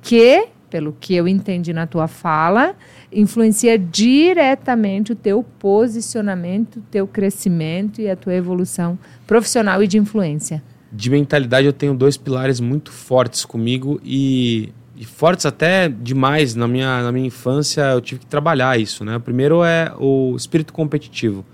que, 0.00 0.46
pelo 0.70 0.92
que 0.92 1.16
eu 1.16 1.26
entendi 1.26 1.72
na 1.72 1.88
tua 1.88 2.06
fala, 2.06 2.76
influencia 3.12 3.78
diretamente 3.78 5.12
o 5.12 5.16
teu 5.16 5.42
posicionamento, 5.58 6.76
o 6.76 6.82
teu 6.90 7.06
crescimento 7.06 8.00
e 8.00 8.08
a 8.08 8.16
tua 8.16 8.34
evolução 8.34 8.98
profissional 9.26 9.82
e 9.82 9.86
de 9.86 9.98
influência. 9.98 10.62
De 10.90 11.10
mentalidade 11.10 11.66
eu 11.66 11.72
tenho 11.72 11.94
dois 11.94 12.16
pilares 12.16 12.60
muito 12.60 12.90
fortes 12.90 13.44
comigo 13.44 14.00
e, 14.04 14.72
e 14.96 15.04
fortes 15.04 15.46
até 15.46 15.88
demais 15.88 16.54
na 16.54 16.68
minha, 16.68 17.02
na 17.02 17.12
minha 17.12 17.26
infância 17.26 17.82
eu 17.92 18.00
tive 18.00 18.20
que 18.20 18.26
trabalhar 18.26 18.78
isso, 18.78 19.04
né? 19.04 19.16
O 19.16 19.20
primeiro 19.20 19.64
é 19.64 19.92
o 19.98 20.34
espírito 20.36 20.72
competitivo. 20.72 21.44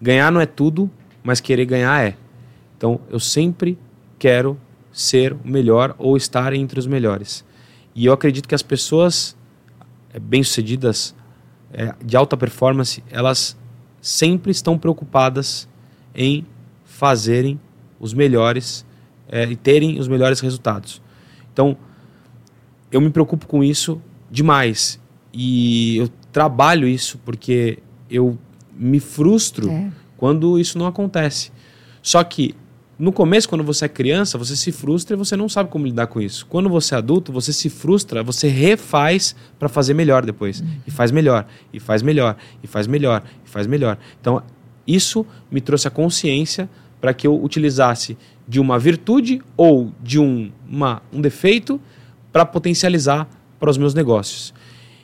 Ganhar 0.00 0.30
não 0.30 0.40
é 0.40 0.46
tudo, 0.46 0.90
mas 1.22 1.40
querer 1.40 1.64
ganhar 1.64 2.04
é. 2.04 2.14
Então 2.76 3.00
eu 3.10 3.20
sempre 3.20 3.78
quero 4.18 4.58
ser 4.92 5.32
o 5.32 5.38
melhor 5.44 5.94
ou 5.98 6.16
estar 6.16 6.52
entre 6.52 6.78
os 6.78 6.86
melhores. 6.86 7.44
E 7.94 8.06
eu 8.06 8.12
acredito 8.12 8.48
que 8.48 8.54
as 8.54 8.62
pessoas 8.62 9.36
bem-sucedidas, 10.18 11.14
é, 11.72 11.94
de 12.04 12.16
alta 12.16 12.36
performance, 12.36 13.02
elas 13.10 13.56
sempre 14.00 14.50
estão 14.50 14.78
preocupadas 14.78 15.68
em 16.14 16.46
fazerem 16.84 17.60
os 17.98 18.14
melhores 18.14 18.84
é, 19.28 19.44
e 19.44 19.56
terem 19.56 19.98
os 19.98 20.06
melhores 20.06 20.40
resultados. 20.40 21.02
Então, 21.52 21.76
eu 22.92 23.00
me 23.00 23.10
preocupo 23.10 23.46
com 23.46 23.64
isso 23.64 24.00
demais 24.30 25.00
e 25.32 25.96
eu 25.96 26.08
trabalho 26.30 26.86
isso 26.86 27.18
porque 27.24 27.78
eu 28.08 28.38
me 28.76 29.00
frustro 29.00 29.70
é. 29.70 29.90
quando 30.16 30.58
isso 30.58 30.78
não 30.78 30.86
acontece. 30.86 31.50
Só 32.02 32.22
que 32.22 32.54
no 32.98 33.12
começo, 33.12 33.48
quando 33.48 33.64
você 33.64 33.86
é 33.86 33.88
criança, 33.88 34.38
você 34.38 34.54
se 34.54 34.70
frustra 34.70 35.16
e 35.16 35.18
você 35.18 35.36
não 35.36 35.48
sabe 35.48 35.68
como 35.68 35.84
lidar 35.84 36.06
com 36.06 36.20
isso. 36.20 36.46
Quando 36.46 36.68
você 36.68 36.94
é 36.94 36.98
adulto, 36.98 37.32
você 37.32 37.52
se 37.52 37.68
frustra, 37.68 38.22
você 38.22 38.46
refaz 38.46 39.34
para 39.58 39.68
fazer 39.68 39.94
melhor 39.94 40.24
depois. 40.24 40.60
Uhum. 40.60 40.66
E 40.86 40.90
faz 40.90 41.10
melhor, 41.10 41.46
e 41.72 41.80
faz 41.80 42.02
melhor, 42.02 42.36
e 42.62 42.66
faz 42.66 42.86
melhor, 42.86 43.22
e 43.44 43.48
faz 43.48 43.66
melhor. 43.66 43.98
Então, 44.20 44.42
isso 44.86 45.26
me 45.50 45.60
trouxe 45.60 45.88
a 45.88 45.90
consciência 45.90 46.68
para 47.00 47.12
que 47.12 47.26
eu 47.26 47.42
utilizasse 47.42 48.16
de 48.46 48.60
uma 48.60 48.78
virtude 48.78 49.40
ou 49.56 49.92
de 50.00 50.18
um, 50.18 50.52
uma, 50.68 51.02
um 51.12 51.20
defeito 51.20 51.80
para 52.32 52.44
potencializar 52.44 53.28
para 53.58 53.70
os 53.70 53.78
meus 53.78 53.94
negócios. 53.94 54.54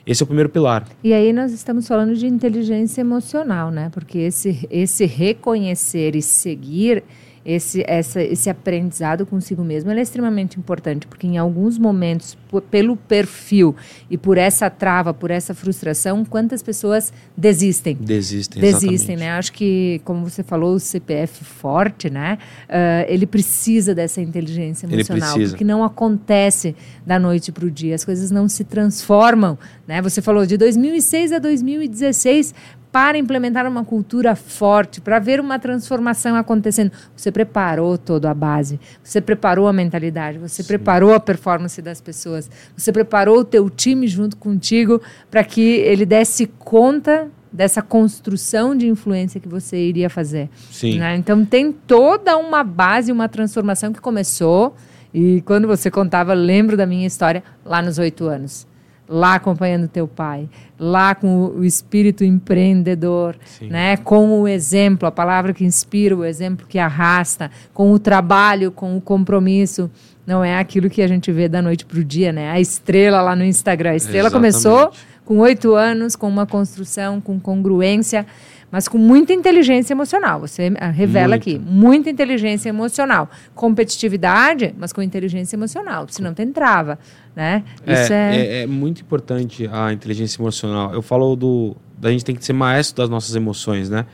Esse 0.05 0.23
é 0.23 0.25
o 0.25 0.27
primeiro 0.27 0.49
pilar. 0.49 0.87
E 1.03 1.13
aí 1.13 1.31
nós 1.31 1.51
estamos 1.51 1.87
falando 1.87 2.15
de 2.15 2.25
inteligência 2.25 3.01
emocional, 3.01 3.69
né? 3.69 3.89
Porque 3.91 4.17
esse, 4.17 4.67
esse 4.71 5.05
reconhecer 5.05 6.15
e 6.15 6.21
seguir 6.21 7.03
esse, 7.45 7.83
essa, 7.87 8.21
esse 8.21 8.49
aprendizado 8.49 9.25
consigo 9.25 9.63
mesmo 9.63 9.91
é 9.91 10.01
extremamente 10.01 10.59
importante, 10.59 11.07
porque 11.07 11.27
em 11.27 11.37
alguns 11.37 11.77
momentos, 11.77 12.37
pelo 12.69 12.95
perfil 12.95 13.75
e 14.09 14.17
por 14.17 14.37
essa 14.37 14.69
trava, 14.69 15.13
por 15.13 15.31
essa 15.31 15.53
frustração, 15.53 16.23
quantas 16.23 16.61
pessoas 16.61 17.11
desistem? 17.35 17.95
Desistem, 17.95 18.61
Desistem, 18.61 18.93
exatamente. 18.93 19.19
né? 19.19 19.31
Acho 19.31 19.53
que, 19.53 20.01
como 20.05 20.27
você 20.27 20.43
falou, 20.43 20.75
o 20.75 20.79
CPF 20.79 21.43
forte, 21.43 22.09
né? 22.09 22.37
Uh, 22.67 23.05
ele 23.07 23.25
precisa 23.25 23.95
dessa 23.95 24.21
inteligência 24.21 24.85
emocional, 24.85 25.37
porque 25.37 25.63
não 25.63 25.83
acontece 25.83 26.75
da 27.05 27.17
noite 27.17 27.51
para 27.51 27.65
o 27.65 27.71
dia, 27.71 27.95
as 27.95 28.05
coisas 28.05 28.31
não 28.31 28.47
se 28.47 28.63
transformam, 28.63 29.57
né? 29.87 30.01
Você 30.01 30.21
falou 30.21 30.45
de 30.45 30.57
2006 30.57 31.31
a 31.31 31.39
2016, 31.39 32.53
para 32.91 33.17
implementar 33.17 33.65
uma 33.65 33.85
cultura 33.85 34.35
forte, 34.35 34.99
para 34.99 35.17
ver 35.17 35.39
uma 35.39 35.57
transformação 35.57 36.35
acontecendo. 36.35 36.91
Você 37.15 37.31
preparou 37.31 37.97
toda 37.97 38.29
a 38.29 38.33
base, 38.33 38.79
você 39.01 39.21
preparou 39.21 39.67
a 39.67 39.73
mentalidade, 39.73 40.37
você 40.37 40.61
Sim. 40.61 40.67
preparou 40.67 41.13
a 41.13 41.19
performance 41.19 41.81
das 41.81 42.01
pessoas, 42.01 42.49
você 42.75 42.91
preparou 42.91 43.39
o 43.39 43.45
teu 43.45 43.69
time 43.69 44.07
junto 44.07 44.35
contigo 44.35 45.01
para 45.29 45.43
que 45.43 45.61
ele 45.61 46.05
desse 46.05 46.47
conta 46.47 47.29
dessa 47.51 47.81
construção 47.81 48.75
de 48.75 48.87
influência 48.87 49.39
que 49.39 49.47
você 49.47 49.77
iria 49.77 50.09
fazer. 50.09 50.49
Sim. 50.71 50.99
Né? 50.99 51.15
Então 51.17 51.45
tem 51.45 51.71
toda 51.71 52.37
uma 52.37 52.63
base, 52.63 53.11
uma 53.11 53.27
transformação 53.27 53.91
que 53.91 53.99
começou 53.99 54.75
e 55.13 55.41
quando 55.41 55.67
você 55.67 55.91
contava, 55.91 56.33
lembro 56.33 56.77
da 56.77 56.85
minha 56.85 57.05
história 57.05 57.43
lá 57.65 57.81
nos 57.81 57.97
oito 57.97 58.25
anos 58.25 58.70
lá 59.11 59.35
acompanhando 59.35 59.89
teu 59.89 60.07
pai, 60.07 60.47
lá 60.79 61.13
com 61.13 61.47
o 61.47 61.65
espírito 61.65 62.23
empreendedor, 62.23 63.35
Sim. 63.45 63.67
né? 63.67 63.97
Com 63.97 64.41
o 64.41 64.47
exemplo, 64.47 65.05
a 65.05 65.11
palavra 65.11 65.53
que 65.53 65.65
inspira, 65.65 66.15
o 66.15 66.23
exemplo 66.23 66.65
que 66.65 66.79
arrasta, 66.79 67.51
com 67.73 67.91
o 67.91 67.99
trabalho, 67.99 68.71
com 68.71 68.95
o 68.95 69.01
compromisso. 69.01 69.91
Não 70.25 70.43
é 70.43 70.57
aquilo 70.57 70.89
que 70.89 71.01
a 71.01 71.07
gente 71.07 71.29
vê 71.31 71.49
da 71.49 71.61
noite 71.61 71.85
para 71.85 71.99
o 71.99 72.03
dia, 72.03 72.31
né? 72.31 72.49
A 72.51 72.59
estrela 72.59 73.21
lá 73.21 73.35
no 73.35 73.43
Instagram. 73.43 73.91
A 73.91 73.95
estrela 73.97 74.29
Exatamente. 74.29 74.53
começou 74.53 74.91
com 75.25 75.39
oito 75.39 75.75
anos, 75.75 76.15
com 76.15 76.29
uma 76.29 76.45
construção, 76.45 77.19
com 77.19 77.39
congruência 77.39 78.25
mas 78.71 78.87
com 78.87 78.97
muita 78.97 79.33
inteligência 79.33 79.93
emocional. 79.93 80.39
Você 80.39 80.71
ah, 80.79 80.89
revela 80.89 81.35
aqui, 81.35 81.59
muita 81.59 82.09
inteligência 82.09 82.69
emocional. 82.69 83.29
Competitividade, 83.53 84.73
mas 84.77 84.93
com 84.93 85.01
inteligência 85.01 85.55
emocional, 85.55 86.07
senão 86.09 86.33
tem 86.33 86.51
trava. 86.51 86.97
Né? 87.35 87.63
É, 87.85 87.93
Isso 87.93 88.13
é... 88.13 88.37
É, 88.37 88.61
é 88.61 88.67
muito 88.67 89.01
importante 89.01 89.69
a 89.71 89.91
inteligência 89.91 90.41
emocional. 90.41 90.93
Eu 90.93 91.01
falo 91.01 91.35
do. 91.35 91.75
A 92.01 92.09
gente 92.09 92.23
tem 92.23 92.35
que 92.35 92.43
ser 92.43 92.53
maestro 92.53 93.03
das 93.03 93.09
nossas 93.09 93.35
emoções, 93.35 93.89
né? 93.89 94.05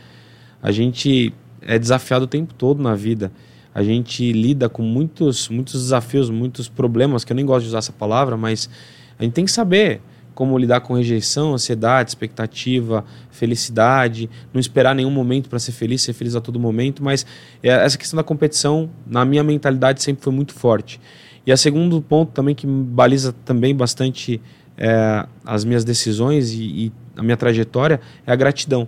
A 0.61 0.71
gente 0.71 1.33
é 1.61 1.77
desafiado 1.77 2.25
o 2.25 2.27
tempo 2.27 2.53
todo 2.53 2.81
na 2.81 2.95
vida. 2.95 3.31
A 3.73 3.83
gente 3.83 4.33
lida 4.33 4.67
com 4.67 4.81
muitos, 4.81 5.49
muitos 5.49 5.83
desafios, 5.83 6.29
muitos 6.29 6.67
problemas, 6.67 7.23
que 7.23 7.31
eu 7.31 7.35
nem 7.35 7.45
gosto 7.45 7.61
de 7.61 7.67
usar 7.69 7.77
essa 7.77 7.93
palavra, 7.93 8.35
mas 8.35 8.69
a 9.19 9.23
gente 9.23 9.33
tem 9.33 9.45
que 9.45 9.51
saber 9.51 10.01
como 10.37 10.55
lidar 10.55 10.81
com 10.81 10.93
rejeição, 10.93 11.55
ansiedade, 11.55 12.11
expectativa, 12.11 13.03
felicidade, 13.31 14.29
não 14.53 14.59
esperar 14.61 14.93
nenhum 14.93 15.09
momento 15.09 15.49
para 15.49 15.57
ser 15.57 15.71
feliz, 15.71 16.03
ser 16.03 16.13
feliz 16.13 16.35
a 16.35 16.39
todo 16.39 16.59
momento, 16.59 17.03
mas 17.03 17.25
é, 17.63 17.69
essa 17.69 17.97
questão 17.97 18.17
da 18.17 18.23
competição, 18.23 18.87
na 19.07 19.25
minha 19.25 19.43
mentalidade, 19.43 20.03
sempre 20.03 20.23
foi 20.23 20.31
muito 20.31 20.53
forte. 20.53 21.01
E 21.43 21.51
a 21.51 21.57
segundo 21.57 21.99
ponto 22.03 22.33
também 22.33 22.53
que 22.53 22.67
baliza 22.67 23.33
também 23.43 23.75
bastante 23.75 24.39
é, 24.77 25.25
as 25.43 25.65
minhas 25.65 25.83
decisões 25.83 26.51
e, 26.51 26.61
e, 26.61 26.91
a 27.15 27.23
minha 27.23 27.35
trajetória 27.35 27.99
é 28.23 28.31
a 28.31 28.35
gratidão. 28.35 28.87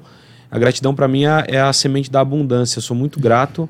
A 0.52 0.60
gratidão 0.60 0.94
para 0.94 1.08
mim 1.08 1.26
é, 1.26 1.46
é 1.48 1.60
a 1.60 1.74
semente 1.74 2.12
da 2.12 2.20
abundância. 2.22 2.78
Eu 2.78 2.84
sou 2.84 2.96
muito 2.96 3.20
grato 3.20 3.68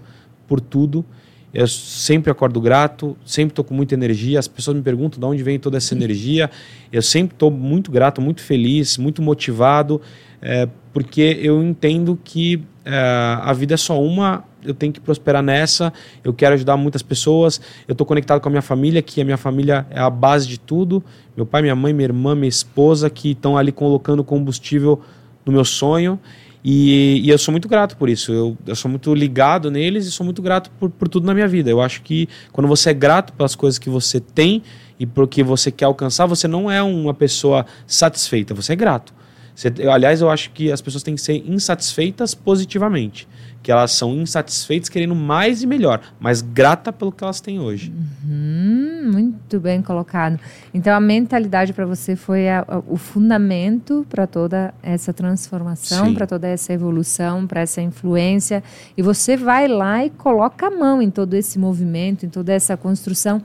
por 0.50 0.60
tudo 0.60 1.06
eu 1.54 1.68
sempre 1.68 2.32
acordo 2.32 2.62
grato, 2.62 3.18
sempre 3.26 3.52
estou 3.52 3.66
com 3.66 3.74
muita 3.74 3.96
energia. 3.96 4.38
As 4.38 4.48
pessoas 4.48 4.78
me 4.78 4.84
perguntam 4.84 5.20
de 5.20 5.26
onde 5.26 5.42
vem 5.42 5.58
toda 5.58 5.78
essa 5.78 5.96
energia. 5.96 6.50
Eu 6.92 7.02
sempre 7.02 7.34
estou 7.34 7.50
muito 7.50 7.92
grato, 7.92 8.22
muito 8.22 8.42
feliz, 8.42 8.98
muito 8.98 9.22
motivado, 9.22 10.00
é, 10.42 10.68
porque 10.94 11.40
eu 11.42 11.64
entendo 11.64 12.20
que 12.24 12.62
é, 12.86 13.40
a 13.42 13.52
vida 13.54 13.74
é 13.74 13.78
só 13.78 14.02
uma. 14.02 14.44
Eu 14.64 14.74
tenho 14.74 14.94
que 14.94 15.00
prosperar 15.00 15.42
nessa. 15.42 15.92
Eu 16.24 16.34
quero 16.34 16.54
ajudar 16.54 16.78
muitas 16.78 17.02
pessoas. 17.02 17.60
Eu 17.88 17.94
estou 17.94 18.06
conectado 18.06 18.42
com 18.42 18.50
a 18.50 18.52
minha 18.52 18.62
família, 18.62 19.02
que 19.02 19.20
a 19.22 19.26
minha 19.26 19.38
família 19.38 19.88
é 19.90 20.00
a 20.00 20.10
base 20.10 20.48
de 20.48 20.60
tudo. 20.60 21.04
Meu 21.36 21.46
pai, 21.46 21.62
minha 21.62 21.76
mãe, 21.76 21.94
minha 21.94 22.06
irmã, 22.06 22.36
minha 22.36 22.50
esposa, 22.50 23.10
que 23.10 23.32
estão 23.32 23.58
ali 23.58 23.72
colocando 23.72 24.24
combustível 24.24 25.02
no 25.46 25.52
meu 25.52 25.66
sonho. 25.66 26.20
E, 26.64 27.22
e, 27.24 27.30
eu 27.30 27.38
sou 27.38 27.52
muito 27.52 27.70
grato 27.70 27.96
por 27.96 28.10
isso. 28.10 28.34
Eu, 28.34 28.58
eu, 28.68 28.76
sou 28.76 28.90
muito 28.90 29.14
ligado 29.14 29.72
neles 29.72 30.06
e 30.06 30.12
sou 30.12 30.26
muito 30.26 30.42
grato 30.42 30.70
por, 30.72 30.90
por 30.90 31.08
tudo 31.08 31.26
na 31.26 31.34
minha 31.34 31.48
vida. 31.48 31.70
Eu 31.70 31.82
acho 31.82 32.02
que 32.02 32.28
quando 32.52 32.68
você 32.68 32.90
é 32.90 32.94
grato 32.94 33.32
pelas 33.34 33.56
coisas 33.56 33.80
que 33.80 33.90
você 33.90 34.20
tem 34.20 34.62
e 35.00 35.06
por 35.06 35.28
que 35.28 35.42
você 35.42 35.72
quer 35.72 35.86
alcançar, 35.86 36.26
você 36.26 36.48
não 36.48 36.70
é 36.70 36.84
uma 36.84 37.14
pessoa 37.14 37.66
satisfeita, 37.88 38.54
você 38.54 38.74
é 38.74 38.76
grato. 38.76 39.14
Você, 39.56 39.74
aliás, 39.90 40.22
eu 40.22 40.30
acho 40.30 40.52
que 40.52 40.72
as 40.72 40.82
pessoas 40.82 41.04
têm 41.04 41.16
que 41.16 41.22
ser 41.22 41.44
insatisfeitas 41.46 42.34
positivamente. 42.34 43.28
Que 43.70 43.74
elas 43.74 43.92
são 43.92 44.16
insatisfeitas 44.16 44.90
querendo 44.90 45.14
mais 45.14 45.62
e 45.62 45.68
melhor, 45.68 46.02
mas 46.20 46.42
grata 46.42 46.92
pelo 46.92 47.12
que 47.12 47.24
elas 47.24 47.40
têm 47.40 47.60
hoje. 47.60 47.94
Uhum, 48.28 49.12
muito 49.14 49.60
bem 49.60 49.80
colocado. 49.80 50.40
Então, 50.74 50.92
a 50.92 51.00
mentalidade 51.00 51.72
para 51.72 51.86
você 51.86 52.16
foi 52.16 52.50
a, 52.50 52.66
a, 52.68 52.80
o 52.88 52.98
fundamento 52.98 54.08
para 54.10 54.26
toda 54.26 54.74
essa 54.82 55.14
transformação, 55.14 56.16
para 56.16 56.26
toda 56.26 56.48
essa 56.48 56.74
evolução, 56.74 57.46
para 57.46 57.62
essa 57.62 57.80
influência. 57.80 58.64
E 58.98 59.04
você 59.04 59.38
vai 59.38 59.68
lá 59.68 60.04
e 60.04 60.10
coloca 60.10 60.66
a 60.66 60.72
mão 60.72 61.00
em 61.00 61.12
todo 61.12 61.36
esse 61.36 61.60
movimento, 61.60 62.26
em 62.26 62.30
toda 62.30 62.52
essa 62.52 62.76
construção. 62.76 63.40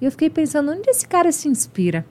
E 0.00 0.04
eu 0.04 0.10
fiquei 0.12 0.30
pensando, 0.30 0.70
onde 0.70 0.88
esse 0.88 1.08
cara 1.08 1.32
se 1.32 1.48
inspira? 1.48 2.06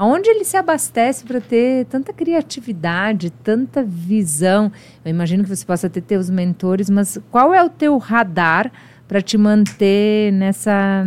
Aonde 0.00 0.30
ele 0.30 0.44
se 0.46 0.56
abastece 0.56 1.26
para 1.26 1.42
ter 1.42 1.84
tanta 1.84 2.10
criatividade, 2.10 3.28
tanta 3.28 3.84
visão? 3.84 4.72
Eu 5.04 5.10
imagino 5.10 5.44
que 5.44 5.54
você 5.54 5.62
possa 5.62 5.90
ter 5.90 6.00
teus 6.00 6.30
mentores, 6.30 6.88
mas 6.88 7.18
qual 7.30 7.52
é 7.52 7.62
o 7.62 7.68
teu 7.68 7.98
radar 7.98 8.72
para 9.06 9.20
te 9.20 9.36
manter 9.36 10.32
nessa 10.32 11.04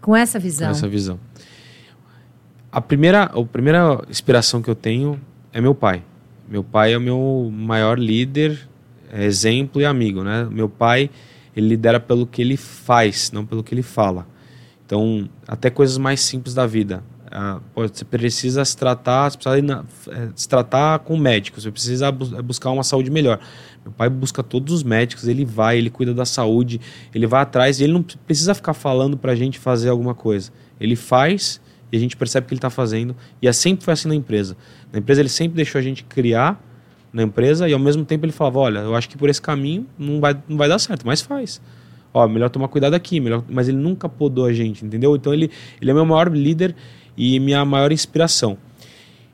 com 0.00 0.14
essa 0.14 0.38
visão? 0.38 0.68
Com 0.68 0.76
essa 0.76 0.86
visão. 0.86 1.18
A 2.70 2.80
primeira, 2.80 3.24
a 3.24 3.44
primeira 3.44 4.00
inspiração 4.08 4.62
que 4.62 4.70
eu 4.70 4.76
tenho 4.76 5.20
é 5.52 5.60
meu 5.60 5.74
pai. 5.74 6.04
Meu 6.48 6.62
pai 6.62 6.92
é 6.92 6.98
o 6.98 7.00
meu 7.00 7.50
maior 7.52 7.98
líder, 7.98 8.68
é 9.12 9.24
exemplo 9.24 9.82
e 9.82 9.84
amigo, 9.84 10.22
né? 10.22 10.46
Meu 10.48 10.68
pai, 10.68 11.10
ele 11.56 11.70
lidera 11.70 11.98
pelo 11.98 12.24
que 12.24 12.40
ele 12.40 12.56
faz, 12.56 13.32
não 13.32 13.44
pelo 13.44 13.64
que 13.64 13.74
ele 13.74 13.82
fala. 13.82 14.28
Então, 14.86 15.28
até 15.48 15.70
coisas 15.70 15.98
mais 15.98 16.20
simples 16.20 16.54
da 16.54 16.68
vida. 16.68 17.02
Ah, 17.30 17.60
você 17.74 18.04
precisa 18.04 18.64
se 18.64 18.76
tratar, 18.76 19.30
você 19.30 19.38
precisa 19.38 19.62
na, 19.62 19.84
é, 20.08 20.28
se 20.34 20.48
tratar 20.48 21.00
com 21.00 21.16
médicos, 21.16 21.64
você 21.64 21.70
precisa 21.70 22.12
bu 22.12 22.42
buscar 22.42 22.70
uma 22.70 22.84
saúde 22.84 23.10
melhor. 23.10 23.40
Meu 23.84 23.92
pai 23.92 24.08
busca 24.08 24.42
todos 24.42 24.72
os 24.72 24.82
médicos, 24.82 25.26
ele 25.26 25.44
vai, 25.44 25.78
ele 25.78 25.90
cuida 25.90 26.14
da 26.14 26.24
saúde, 26.24 26.80
ele 27.14 27.26
vai 27.26 27.42
atrás 27.42 27.80
ele 27.80 27.92
não 27.92 28.02
precisa 28.02 28.54
ficar 28.54 28.74
falando 28.74 29.16
para 29.16 29.32
a 29.32 29.34
gente 29.34 29.58
fazer 29.58 29.88
alguma 29.88 30.14
coisa. 30.14 30.52
Ele 30.80 30.94
faz 30.94 31.60
e 31.90 31.96
a 31.96 32.00
gente 32.00 32.16
percebe 32.16 32.46
que 32.46 32.54
ele 32.54 32.58
está 32.58 32.70
fazendo. 32.70 33.16
E 33.40 33.48
é 33.48 33.52
sempre 33.52 33.84
foi 33.84 33.94
assim 33.94 34.08
na 34.08 34.14
empresa. 34.14 34.56
Na 34.92 34.98
empresa 34.98 35.20
ele 35.20 35.28
sempre 35.28 35.56
deixou 35.56 35.78
a 35.78 35.82
gente 35.82 36.04
criar 36.04 36.60
na 37.12 37.22
empresa 37.22 37.68
e 37.68 37.72
ao 37.72 37.78
mesmo 37.78 38.04
tempo 38.04 38.24
ele 38.24 38.32
falava, 38.32 38.58
olha, 38.58 38.78
eu 38.80 38.94
acho 38.94 39.08
que 39.08 39.16
por 39.16 39.28
esse 39.28 39.40
caminho 39.40 39.86
não 39.98 40.20
vai, 40.20 40.36
não 40.48 40.56
vai 40.56 40.68
dar 40.68 40.78
certo, 40.78 41.06
mas 41.06 41.20
faz. 41.20 41.60
Ó, 42.12 42.26
melhor 42.28 42.48
tomar 42.48 42.68
cuidado 42.68 42.94
aqui, 42.94 43.20
melhor, 43.20 43.44
mas 43.48 43.68
ele 43.68 43.76
nunca 43.78 44.08
podou 44.08 44.46
a 44.46 44.52
gente, 44.52 44.84
entendeu? 44.84 45.14
Então 45.14 45.32
ele, 45.32 45.50
ele 45.80 45.90
é 45.90 45.94
meu 45.94 46.04
maior 46.04 46.30
líder 46.30 46.74
e 47.16 47.38
minha 47.40 47.64
maior 47.64 47.92
inspiração. 47.92 48.58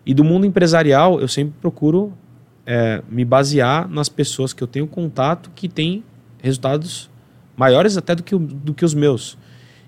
E 0.04 0.14
do 0.14 0.24
mundo 0.24 0.46
empresarial, 0.46 1.20
eu 1.20 1.28
sempre 1.28 1.54
procuro 1.60 2.12
é, 2.66 3.02
me 3.08 3.24
basear 3.24 3.88
nas 3.88 4.08
pessoas 4.08 4.52
que 4.52 4.62
eu 4.62 4.66
tenho 4.66 4.86
contato 4.86 5.50
que 5.54 5.68
têm 5.68 6.04
resultados 6.42 7.10
maiores 7.56 7.96
até 7.96 8.14
do 8.14 8.22
que, 8.22 8.36
do 8.36 8.74
que 8.74 8.84
os 8.84 8.94
meus. 8.94 9.36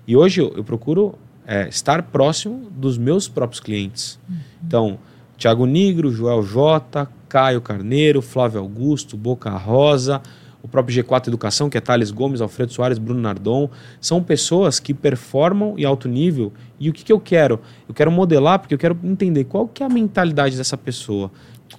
E 0.07 0.15
hoje 0.15 0.41
eu, 0.41 0.53
eu 0.55 0.63
procuro 0.63 1.15
é, 1.45 1.67
estar 1.67 2.03
próximo 2.03 2.69
dos 2.71 2.97
meus 2.97 3.27
próprios 3.27 3.59
clientes. 3.59 4.19
Uhum. 4.29 4.35
Então, 4.65 4.99
Tiago 5.37 5.65
Nigro, 5.65 6.11
Joel 6.11 6.43
J, 6.43 7.07
Caio 7.27 7.61
Carneiro, 7.61 8.21
Flávio 8.21 8.59
Augusto, 8.59 9.17
Boca 9.17 9.49
Rosa, 9.51 10.21
o 10.65 10.67
próprio 10.67 11.03
G4 11.03 11.27
Educação, 11.27 11.69
que 11.69 11.77
é 11.77 11.81
Thales 11.81 12.09
Gomes, 12.09 12.41
Alfredo 12.41 12.73
Soares, 12.73 12.97
Bruno 12.97 13.21
Nardon, 13.21 13.69
são 14.01 14.21
pessoas 14.23 14.79
que 14.79 14.95
performam 14.95 15.77
em 15.77 15.85
alto 15.85 16.09
nível. 16.09 16.51
E 16.79 16.89
o 16.89 16.93
que, 16.93 17.03
que 17.03 17.13
eu 17.13 17.19
quero? 17.19 17.59
Eu 17.87 17.93
quero 17.93 18.11
modelar 18.11 18.57
porque 18.57 18.73
eu 18.73 18.77
quero 18.79 18.97
entender 19.03 19.43
qual 19.43 19.67
que 19.67 19.83
é 19.83 19.85
a 19.85 19.89
mentalidade 19.89 20.57
dessa 20.57 20.75
pessoa. 20.75 21.31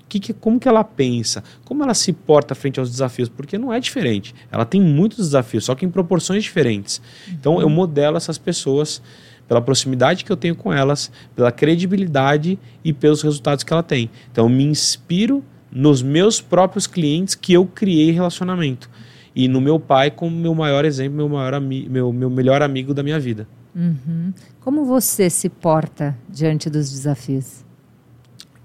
Que, 0.08 0.20
que, 0.20 0.32
como 0.32 0.60
que 0.60 0.68
ela 0.68 0.84
pensa, 0.84 1.42
como 1.64 1.82
ela 1.82 1.94
se 1.94 2.12
porta 2.12 2.54
frente 2.54 2.78
aos 2.78 2.88
desafios, 2.88 3.28
porque 3.28 3.58
não 3.58 3.72
é 3.72 3.80
diferente. 3.80 4.32
Ela 4.52 4.64
tem 4.64 4.80
muitos 4.80 5.18
desafios, 5.18 5.64
só 5.64 5.74
que 5.74 5.84
em 5.84 5.90
proporções 5.90 6.44
diferentes. 6.44 7.02
Então 7.28 7.60
eu 7.60 7.68
modelo 7.68 8.16
essas 8.16 8.38
pessoas 8.38 9.02
pela 9.48 9.60
proximidade 9.60 10.24
que 10.24 10.30
eu 10.30 10.36
tenho 10.36 10.54
com 10.54 10.72
elas, 10.72 11.10
pela 11.34 11.50
credibilidade 11.50 12.56
e 12.84 12.92
pelos 12.92 13.22
resultados 13.22 13.64
que 13.64 13.72
ela 13.72 13.82
tem. 13.82 14.08
Então 14.30 14.44
eu 14.44 14.48
me 14.48 14.64
inspiro 14.64 15.42
nos 15.76 16.00
meus 16.00 16.40
próprios 16.40 16.86
clientes 16.86 17.34
que 17.34 17.52
eu 17.52 17.66
criei 17.66 18.10
relacionamento. 18.10 18.88
E 19.34 19.46
no 19.46 19.60
meu 19.60 19.78
pai 19.78 20.10
como 20.10 20.34
meu 20.34 20.54
maior 20.54 20.86
exemplo, 20.86 21.18
meu, 21.18 21.28
maior 21.28 21.60
meu, 21.60 22.12
meu 22.14 22.30
melhor 22.30 22.62
amigo 22.62 22.94
da 22.94 23.02
minha 23.02 23.20
vida. 23.20 23.46
Uhum. 23.74 24.32
Como 24.58 24.86
você 24.86 25.28
se 25.28 25.50
porta 25.50 26.16
diante 26.26 26.70
dos 26.70 26.90
desafios? 26.90 27.62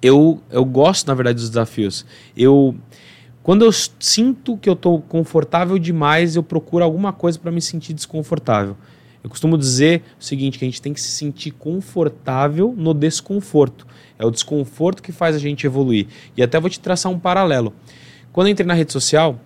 Eu, 0.02 0.42
eu 0.50 0.64
gosto, 0.64 1.06
na 1.10 1.14
verdade, 1.14 1.36
dos 1.36 1.50
desafios. 1.50 2.06
Eu, 2.36 2.74
quando 3.44 3.66
eu 3.66 3.72
sinto 3.74 4.56
que 4.56 4.70
eu 4.70 4.74
estou 4.74 5.02
confortável 5.02 5.78
demais, 5.78 6.38
eu 6.38 6.44
procuro 6.44 6.82
alguma 6.82 7.12
coisa 7.12 7.38
para 7.38 7.52
me 7.52 7.62
sentir 7.62 7.92
desconfortável. 7.92 8.78
Eu 9.22 9.30
costumo 9.30 9.58
dizer 9.58 10.02
o 10.18 10.24
seguinte, 10.24 10.58
que 10.58 10.64
a 10.64 10.68
gente 10.68 10.82
tem 10.82 10.94
que 10.94 11.02
se 11.02 11.10
sentir 11.10 11.52
confortável 11.52 12.74
no 12.76 12.94
desconforto. 12.94 13.86
É 14.22 14.26
o 14.26 14.32
desconforto 14.32 15.02
que 15.02 15.12
faz 15.12 15.36
a 15.36 15.40
gente 15.40 15.66
evoluir. 15.66 16.06
E 16.38 16.44
até 16.44 16.60
vou 16.60 16.70
te 16.70 16.80
traçar 16.80 17.12
um 17.12 17.18
paralelo. 17.18 17.74
Quando 18.32 18.48
eu 18.48 18.52
entrei 18.52 18.68
na 18.68 18.76
rede 18.76 18.94
social, 18.94 19.40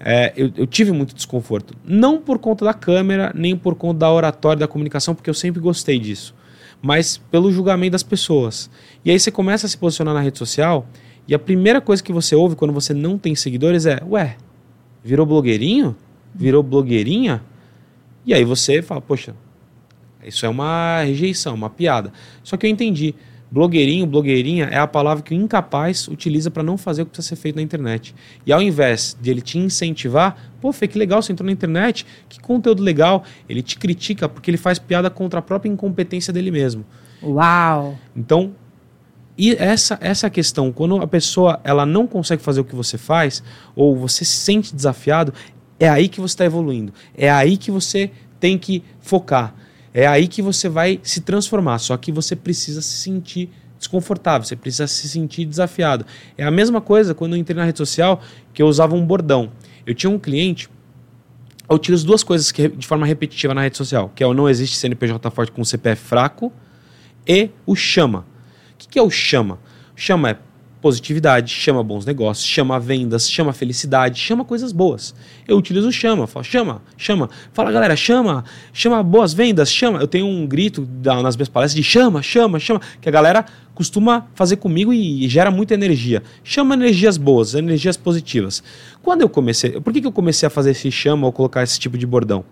é, 0.00 0.32
eu, 0.34 0.50
eu, 0.56 0.66
tive 0.66 0.92
muito 0.92 1.14
desconforto. 1.14 1.76
Não 1.84 2.20
por 2.20 2.38
conta 2.38 2.64
da 2.64 2.72
câmera, 2.72 3.32
nem 3.34 3.54
por 3.54 3.74
conta 3.74 4.00
da 4.00 4.10
oratória, 4.10 4.60
da 4.60 4.66
comunicação, 4.66 5.14
porque 5.14 5.28
eu 5.28 5.34
sempre 5.34 5.60
gostei 5.60 5.98
disso. 5.98 6.34
Mas 6.80 7.18
pelo 7.30 7.52
julgamento 7.52 7.92
das 7.92 8.02
pessoas. 8.02 8.70
E 9.04 9.10
aí 9.10 9.20
você 9.20 9.30
começa 9.30 9.66
a 9.66 9.68
se 9.68 9.76
posicionar 9.76 10.14
na 10.14 10.20
rede 10.20 10.38
social, 10.38 10.86
e 11.28 11.34
a 11.34 11.38
primeira 11.38 11.80
coisa 11.80 12.02
que 12.02 12.12
você 12.12 12.34
ouve 12.34 12.56
quando 12.56 12.72
você 12.72 12.92
não 12.92 13.16
tem 13.18 13.34
seguidores 13.34 13.86
é: 13.86 14.00
Ué, 14.08 14.36
virou 15.02 15.24
blogueirinho? 15.26 15.94
Virou 16.34 16.62
blogueirinha? 16.62 17.42
E 18.26 18.32
aí 18.32 18.44
você 18.44 18.80
fala, 18.80 19.00
poxa, 19.00 19.34
isso 20.24 20.46
é 20.46 20.48
uma 20.48 21.02
rejeição, 21.02 21.54
uma 21.54 21.68
piada. 21.68 22.12
Só 22.42 22.56
que 22.56 22.66
eu 22.66 22.70
entendi. 22.70 23.14
Blogueirinho, 23.54 24.04
blogueirinha 24.04 24.64
é 24.64 24.78
a 24.78 24.86
palavra 24.86 25.22
que 25.22 25.32
o 25.32 25.36
incapaz 25.36 26.08
utiliza 26.08 26.50
para 26.50 26.60
não 26.60 26.76
fazer 26.76 27.02
o 27.02 27.06
que 27.06 27.12
precisa 27.12 27.36
ser 27.36 27.40
feito 27.40 27.54
na 27.54 27.62
internet. 27.62 28.12
E 28.44 28.52
ao 28.52 28.60
invés 28.60 29.16
de 29.20 29.30
ele 29.30 29.40
te 29.40 29.60
incentivar, 29.60 30.50
pô, 30.60 30.72
Fê, 30.72 30.88
que 30.88 30.98
legal, 30.98 31.22
você 31.22 31.30
entrou 31.30 31.46
na 31.46 31.52
internet, 31.52 32.04
que 32.28 32.40
conteúdo 32.40 32.82
legal, 32.82 33.22
ele 33.48 33.62
te 33.62 33.78
critica 33.78 34.28
porque 34.28 34.50
ele 34.50 34.58
faz 34.58 34.80
piada 34.80 35.08
contra 35.08 35.38
a 35.38 35.42
própria 35.42 35.70
incompetência 35.70 36.32
dele 36.32 36.50
mesmo. 36.50 36.84
Uau! 37.22 37.96
Então, 38.16 38.56
e 39.38 39.54
essa, 39.54 39.96
essa 40.00 40.26
é 40.26 40.28
a 40.28 40.30
questão. 40.30 40.72
Quando 40.72 40.96
a 40.96 41.06
pessoa 41.06 41.60
ela 41.62 41.86
não 41.86 42.08
consegue 42.08 42.42
fazer 42.42 42.60
o 42.60 42.64
que 42.64 42.74
você 42.74 42.98
faz, 42.98 43.40
ou 43.76 43.96
você 43.96 44.24
se 44.24 44.34
sente 44.34 44.74
desafiado, 44.74 45.32
é 45.78 45.88
aí 45.88 46.08
que 46.08 46.20
você 46.20 46.32
está 46.32 46.44
evoluindo. 46.44 46.92
É 47.16 47.30
aí 47.30 47.56
que 47.56 47.70
você 47.70 48.10
tem 48.40 48.58
que 48.58 48.82
focar. 48.98 49.54
É 49.94 50.08
aí 50.08 50.26
que 50.26 50.42
você 50.42 50.68
vai 50.68 50.98
se 51.04 51.20
transformar. 51.20 51.78
Só 51.78 51.96
que 51.96 52.10
você 52.10 52.34
precisa 52.34 52.82
se 52.82 52.96
sentir 52.96 53.48
desconfortável, 53.78 54.44
você 54.44 54.56
precisa 54.56 54.86
se 54.86 55.08
sentir 55.08 55.44
desafiado. 55.44 56.04
É 56.36 56.44
a 56.44 56.50
mesma 56.50 56.80
coisa 56.80 57.14
quando 57.14 57.34
eu 57.34 57.38
entrei 57.38 57.56
na 57.56 57.64
rede 57.64 57.78
social 57.78 58.20
que 58.52 58.60
eu 58.60 58.66
usava 58.66 58.94
um 58.96 59.06
bordão. 59.06 59.52
Eu 59.86 59.94
tinha 59.94 60.10
um 60.10 60.18
cliente, 60.18 60.68
eu 61.68 61.76
utilizo 61.76 62.06
duas 62.06 62.22
coisas 62.22 62.50
que, 62.50 62.68
de 62.68 62.86
forma 62.86 63.06
repetitiva 63.06 63.54
na 63.54 63.62
rede 63.62 63.76
social, 63.76 64.10
que 64.14 64.24
é 64.24 64.26
o 64.26 64.34
não 64.34 64.48
existe 64.48 64.76
CNPJ 64.76 65.30
forte 65.30 65.52
com 65.52 65.64
CPF 65.64 66.02
fraco 66.02 66.52
e 67.26 67.50
o 67.66 67.76
chama. 67.76 68.26
O 68.72 68.88
que, 68.88 68.98
é 68.98 69.02
o 69.02 69.10
chama? 69.10 69.58
Chama 69.94 70.30
é 70.30 70.38
positividade, 70.84 71.50
chama 71.50 71.82
bons 71.82 72.04
negócios, 72.04 72.46
chama 72.46 72.78
vendas, 72.78 73.30
chama 73.30 73.54
felicidade, 73.54 74.20
chama 74.20 74.44
coisas 74.44 74.70
boas. 74.70 75.14
Eu 75.48 75.56
utilizo 75.56 75.90
chama, 75.90 76.26
falo, 76.26 76.44
chama, 76.44 76.82
chama. 76.94 77.30
Fala 77.54 77.72
galera, 77.72 77.96
chama, 77.96 78.44
chama 78.70 79.02
boas 79.02 79.32
vendas, 79.32 79.72
chama. 79.72 79.98
Eu 79.98 80.06
tenho 80.06 80.26
um 80.26 80.46
grito 80.46 80.86
nas 81.02 81.36
minhas 81.36 81.48
palestras 81.48 81.74
de 81.74 81.82
chama, 81.82 82.20
chama, 82.20 82.60
chama, 82.60 82.82
que 83.00 83.08
a 83.08 83.12
galera 83.12 83.46
costuma 83.74 84.26
fazer 84.34 84.56
comigo 84.56 84.92
e 84.92 85.26
gera 85.26 85.50
muita 85.50 85.72
energia. 85.72 86.22
Chama 86.44 86.74
energias 86.74 87.16
boas, 87.16 87.54
energias 87.54 87.96
positivas. 87.96 88.62
Quando 89.02 89.22
eu 89.22 89.28
comecei, 89.30 89.80
por 89.80 89.90
que, 89.90 90.02
que 90.02 90.06
eu 90.06 90.12
comecei 90.12 90.46
a 90.46 90.50
fazer 90.50 90.72
esse 90.72 90.90
chama 90.90 91.26
ou 91.26 91.32
colocar 91.32 91.62
esse 91.62 91.80
tipo 91.80 91.96
de 91.96 92.06
bordão? 92.06 92.44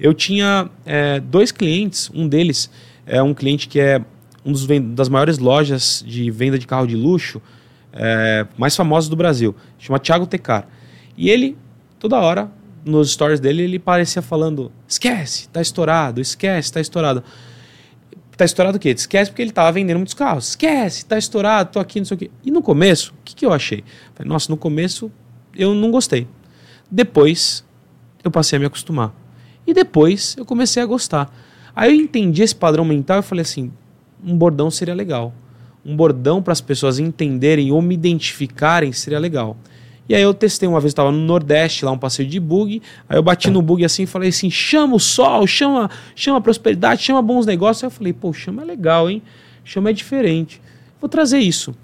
Eu 0.00 0.14
tinha 0.14 0.70
é, 0.86 1.20
dois 1.20 1.52
clientes, 1.52 2.10
um 2.14 2.26
deles 2.26 2.70
é 3.04 3.22
um 3.22 3.34
cliente 3.34 3.68
que 3.68 3.78
é 3.78 4.00
um 4.42 4.52
dos 4.52 4.66
das 4.94 5.10
maiores 5.10 5.36
lojas 5.36 6.02
de 6.06 6.30
venda 6.30 6.58
de 6.58 6.66
carro 6.66 6.86
de 6.86 6.96
luxo, 6.96 7.42
é, 7.92 8.46
mais 8.56 8.76
famosos 8.76 9.08
do 9.08 9.16
Brasil, 9.16 9.54
chama 9.78 9.98
Thiago 9.98 10.26
Tecar. 10.26 10.66
E 11.16 11.30
ele, 11.30 11.56
toda 11.98 12.18
hora, 12.18 12.50
nos 12.84 13.10
stories 13.12 13.40
dele, 13.40 13.62
ele 13.62 13.78
parecia 13.78 14.22
falando: 14.22 14.72
esquece, 14.86 15.48
tá 15.48 15.60
estourado, 15.60 16.20
esquece, 16.20 16.72
tá 16.72 16.80
estourado. 16.80 17.22
Tá 18.36 18.44
estourado 18.44 18.76
o 18.76 18.80
quê? 18.80 18.90
Esquece 18.90 19.30
porque 19.32 19.42
ele 19.42 19.50
tava 19.50 19.72
vendendo 19.72 19.96
muitos 19.96 20.14
carros. 20.14 20.50
Esquece, 20.50 21.04
tá 21.04 21.18
estourado, 21.18 21.72
tô 21.72 21.80
aqui, 21.80 21.98
não 21.98 22.06
sei 22.06 22.14
o 22.14 22.18
quê. 22.18 22.30
E 22.44 22.52
no 22.52 22.62
começo, 22.62 23.12
o 23.18 23.24
que, 23.24 23.34
que 23.34 23.44
eu 23.44 23.52
achei? 23.52 23.82
Falei, 24.14 24.28
Nossa, 24.28 24.48
no 24.48 24.56
começo 24.56 25.10
eu 25.56 25.74
não 25.74 25.90
gostei. 25.90 26.28
Depois 26.88 27.64
eu 28.22 28.30
passei 28.30 28.56
a 28.56 28.60
me 28.60 28.66
acostumar. 28.66 29.12
E 29.66 29.74
depois 29.74 30.36
eu 30.38 30.44
comecei 30.44 30.80
a 30.80 30.86
gostar. 30.86 31.34
Aí 31.74 31.90
eu 31.90 32.00
entendi 32.00 32.42
esse 32.42 32.54
padrão 32.54 32.84
mental 32.84 33.18
e 33.18 33.22
falei 33.22 33.42
assim: 33.42 33.72
um 34.24 34.36
bordão 34.36 34.70
seria 34.70 34.94
legal 34.94 35.34
um 35.88 35.96
bordão 35.96 36.42
para 36.42 36.52
as 36.52 36.60
pessoas 36.60 36.98
entenderem 36.98 37.72
ou 37.72 37.80
me 37.80 37.94
identificarem 37.94 38.92
seria 38.92 39.18
legal. 39.18 39.56
E 40.06 40.14
aí 40.14 40.22
eu 40.22 40.34
testei 40.34 40.68
uma 40.68 40.80
vez, 40.80 40.90
estava 40.90 41.10
no 41.10 41.18
Nordeste, 41.18 41.84
lá 41.84 41.90
um 41.90 41.98
passeio 41.98 42.28
de 42.28 42.38
bug, 42.38 42.80
aí 43.08 43.16
eu 43.18 43.22
bati 43.22 43.50
no 43.50 43.60
bug 43.60 43.84
assim 43.84 44.02
e 44.04 44.06
falei 44.06 44.28
assim, 44.28 44.50
chama 44.50 44.96
o 44.96 45.00
sol, 45.00 45.46
chama, 45.46 45.90
chama 46.14 46.40
prosperidade, 46.40 47.02
chama 47.02 47.20
bons 47.20 47.44
negócios. 47.44 47.84
Aí 47.84 47.86
eu 47.88 47.90
falei, 47.90 48.12
pô, 48.12 48.32
chama 48.32 48.62
é 48.62 48.64
legal, 48.64 49.10
hein? 49.10 49.22
Chama 49.64 49.90
é 49.90 49.92
diferente. 49.92 50.60
Vou 51.00 51.08
trazer 51.08 51.38
isso. 51.38 51.74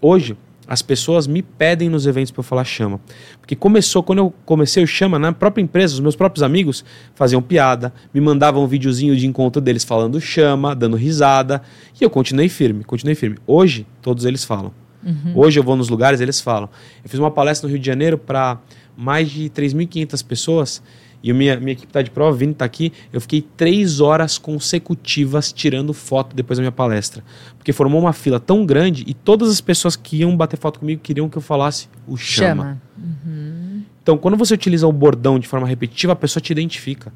Hoje, 0.00 0.36
as 0.70 0.82
pessoas 0.82 1.26
me 1.26 1.42
pedem 1.42 1.88
nos 1.88 2.06
eventos 2.06 2.30
para 2.30 2.38
eu 2.38 2.44
falar 2.44 2.62
chama. 2.62 3.00
Porque 3.40 3.56
começou, 3.56 4.04
quando 4.04 4.20
eu 4.20 4.32
comecei 4.46 4.84
o 4.84 4.86
chama, 4.86 5.18
na 5.18 5.32
própria 5.32 5.60
empresa, 5.60 5.94
os 5.94 5.98
meus 5.98 6.14
próprios 6.14 6.44
amigos 6.44 6.84
faziam 7.12 7.42
piada, 7.42 7.92
me 8.14 8.20
mandavam 8.20 8.62
um 8.62 8.68
videozinho 8.68 9.16
de 9.16 9.26
encontro 9.26 9.60
deles 9.60 9.82
falando 9.82 10.20
chama, 10.20 10.72
dando 10.72 10.96
risada, 10.96 11.60
e 12.00 12.04
eu 12.04 12.08
continuei 12.08 12.48
firme, 12.48 12.84
continuei 12.84 13.16
firme. 13.16 13.36
Hoje, 13.48 13.84
todos 14.00 14.24
eles 14.24 14.44
falam. 14.44 14.72
Uhum. 15.04 15.32
Hoje 15.34 15.58
eu 15.58 15.64
vou 15.64 15.74
nos 15.74 15.88
lugares, 15.88 16.20
eles 16.20 16.40
falam. 16.40 16.70
Eu 17.02 17.10
fiz 17.10 17.18
uma 17.18 17.32
palestra 17.32 17.66
no 17.66 17.72
Rio 17.72 17.80
de 17.80 17.86
Janeiro 17.86 18.16
para 18.16 18.60
mais 18.96 19.28
de 19.28 19.50
3.500 19.50 20.24
pessoas 20.24 20.82
e 21.22 21.32
minha, 21.32 21.58
minha 21.58 21.72
equipe 21.72 21.88
está 21.88 22.00
de 22.00 22.10
prova, 22.10 22.36
Vini 22.36 22.52
está 22.52 22.64
aqui. 22.64 22.92
Eu 23.12 23.20
fiquei 23.20 23.42
três 23.56 24.00
horas 24.00 24.38
consecutivas 24.38 25.52
tirando 25.52 25.92
foto 25.92 26.34
depois 26.34 26.58
da 26.58 26.62
minha 26.62 26.72
palestra. 26.72 27.22
Porque 27.58 27.72
formou 27.72 28.00
uma 28.00 28.12
fila 28.12 28.40
tão 28.40 28.64
grande 28.64 29.04
e 29.06 29.12
todas 29.12 29.50
as 29.50 29.60
pessoas 29.60 29.96
que 29.96 30.18
iam 30.18 30.36
bater 30.36 30.58
foto 30.58 30.80
comigo 30.80 31.00
queriam 31.02 31.28
que 31.28 31.36
eu 31.36 31.42
falasse 31.42 31.88
o 32.06 32.16
chama. 32.16 32.62
chama. 32.62 32.82
Uhum. 32.98 33.82
Então, 34.02 34.16
quando 34.16 34.36
você 34.36 34.54
utiliza 34.54 34.86
o 34.86 34.92
bordão 34.92 35.38
de 35.38 35.46
forma 35.46 35.66
repetitiva, 35.66 36.14
a 36.14 36.16
pessoa 36.16 36.40
te 36.40 36.50
identifica. 36.50 37.12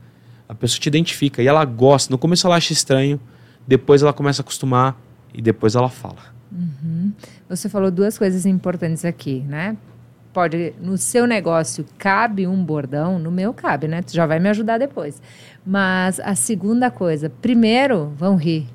A 0.47 0.55
pessoa 0.55 0.79
te 0.79 0.87
identifica 0.87 1.43
e 1.43 1.47
ela 1.47 1.65
gosta. 1.65 2.13
No 2.13 2.19
começo 2.19 2.47
ela 2.47 2.57
acha 2.57 2.75
estranho, 2.75 3.19
depois 3.67 4.03
ela 4.03 4.13
começa 4.13 4.43
a 4.43 4.45
acostumar 4.45 5.01
e 5.33 5.41
depois 5.41 5.75
ela 5.75 5.89
fala. 5.89 6.35
Uhum. 6.53 7.11
Você 7.49 7.69
falou 7.71 7.91
duas 7.91 8.19
coisas 8.19 8.45
importantes 8.45 9.05
aqui, 9.05 9.41
né? 9.49 9.77
Pode, 10.35 10.75
no 10.83 10.99
seu 10.99 11.29
negócio 11.29 11.87
cabe 11.97 12.45
um 12.45 12.65
bordão, 12.65 13.21
no 13.21 13.31
meu 13.31 13.55
cabe, 13.55 13.87
né? 13.87 14.03
Tu 14.03 14.13
já 14.13 14.27
vai 14.27 14.41
me 14.41 14.49
ajudar 14.49 14.79
depois. 14.79 15.23
Mas 15.65 16.19
a 16.19 16.35
segunda 16.35 16.91
coisa, 16.91 17.31
primeiro 17.31 18.13
vão 18.17 18.35
rir, 18.35 18.67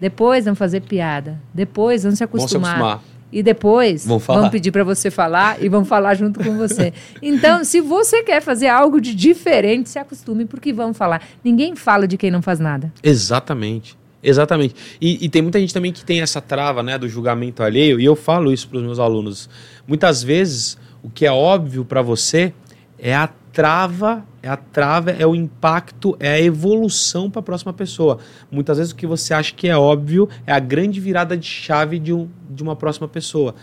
depois 0.00 0.46
vão 0.46 0.54
fazer 0.54 0.80
piada, 0.80 1.38
depois 1.52 2.04
vão 2.04 2.16
se 2.16 2.24
acostumar. 2.24 2.78
Vão 2.78 2.88
se 2.88 2.94
acostumar. 2.94 3.14
E 3.30 3.42
depois 3.42 4.06
vão, 4.06 4.18
vão 4.18 4.48
pedir 4.48 4.70
para 4.70 4.82
você 4.82 5.10
falar 5.10 5.62
e 5.62 5.68
vão 5.68 5.84
falar 5.84 6.14
junto 6.14 6.42
com 6.42 6.56
você. 6.56 6.94
Então, 7.20 7.64
se 7.64 7.82
você 7.82 8.22
quer 8.22 8.40
fazer 8.40 8.68
algo 8.68 8.98
de 8.98 9.14
diferente, 9.14 9.90
se 9.90 9.98
acostume, 9.98 10.46
porque 10.46 10.72
vão 10.72 10.94
falar. 10.94 11.20
Ninguém 11.42 11.76
fala 11.76 12.08
de 12.08 12.16
quem 12.16 12.30
não 12.30 12.40
faz 12.40 12.58
nada. 12.58 12.90
Exatamente. 13.02 13.94
Exatamente. 14.22 14.74
E, 15.00 15.22
e, 15.22 15.28
tem 15.28 15.42
muita 15.42 15.60
gente 15.60 15.74
também 15.74 15.92
que 15.92 16.02
tem 16.02 16.22
essa 16.22 16.40
trava 16.40 16.82
né, 16.82 16.96
do 16.96 17.06
julgamento 17.06 17.62
alheio, 17.62 18.00
e 18.00 18.04
eu 18.06 18.16
falo 18.16 18.50
isso 18.50 18.66
para 18.68 18.78
os 18.78 18.82
meus 18.82 18.98
alunos. 18.98 19.50
Muitas 19.86 20.22
vezes, 20.22 20.78
o 21.04 21.10
que 21.10 21.26
é 21.26 21.30
óbvio 21.30 21.84
para 21.84 22.00
você 22.00 22.54
é 22.98 23.14
a 23.14 23.28
trava, 23.52 24.24
é 24.42 24.48
a 24.48 24.56
trava, 24.56 25.10
é 25.10 25.26
o 25.26 25.34
impacto, 25.34 26.16
é 26.18 26.32
a 26.32 26.40
evolução 26.40 27.30
para 27.30 27.40
a 27.40 27.42
próxima 27.42 27.74
pessoa. 27.74 28.18
Muitas 28.50 28.78
vezes 28.78 28.92
o 28.92 28.96
que 28.96 29.06
você 29.06 29.34
acha 29.34 29.54
que 29.54 29.68
é 29.68 29.76
óbvio 29.76 30.26
é 30.46 30.52
a 30.52 30.58
grande 30.58 31.00
virada 31.00 31.36
de 31.36 31.46
chave 31.46 31.98
de, 31.98 32.10
um, 32.10 32.26
de 32.48 32.62
uma 32.62 32.74
próxima 32.74 33.06
pessoa. 33.06 33.54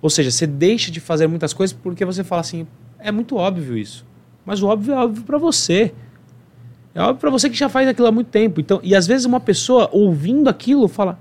Ou 0.00 0.08
seja, 0.08 0.30
você 0.30 0.46
deixa 0.46 0.90
de 0.90 0.98
fazer 0.98 1.26
muitas 1.26 1.52
coisas 1.52 1.76
porque 1.76 2.02
você 2.02 2.24
fala 2.24 2.40
assim, 2.40 2.66
é 2.98 3.12
muito 3.12 3.36
óbvio 3.36 3.76
isso. 3.76 4.06
Mas 4.46 4.62
o 4.62 4.66
óbvio 4.66 4.94
é 4.94 4.96
óbvio 4.96 5.22
para 5.22 5.36
você. 5.36 5.92
É 6.94 7.02
óbvio 7.02 7.16
para 7.20 7.30
você 7.30 7.50
que 7.50 7.56
já 7.56 7.68
faz 7.68 7.86
aquilo 7.86 8.08
há 8.08 8.12
muito 8.12 8.28
tempo. 8.28 8.58
Então, 8.58 8.80
e 8.82 8.96
às 8.96 9.06
vezes 9.06 9.26
uma 9.26 9.40
pessoa 9.40 9.90
ouvindo 9.92 10.48
aquilo 10.48 10.88
fala: 10.88 11.18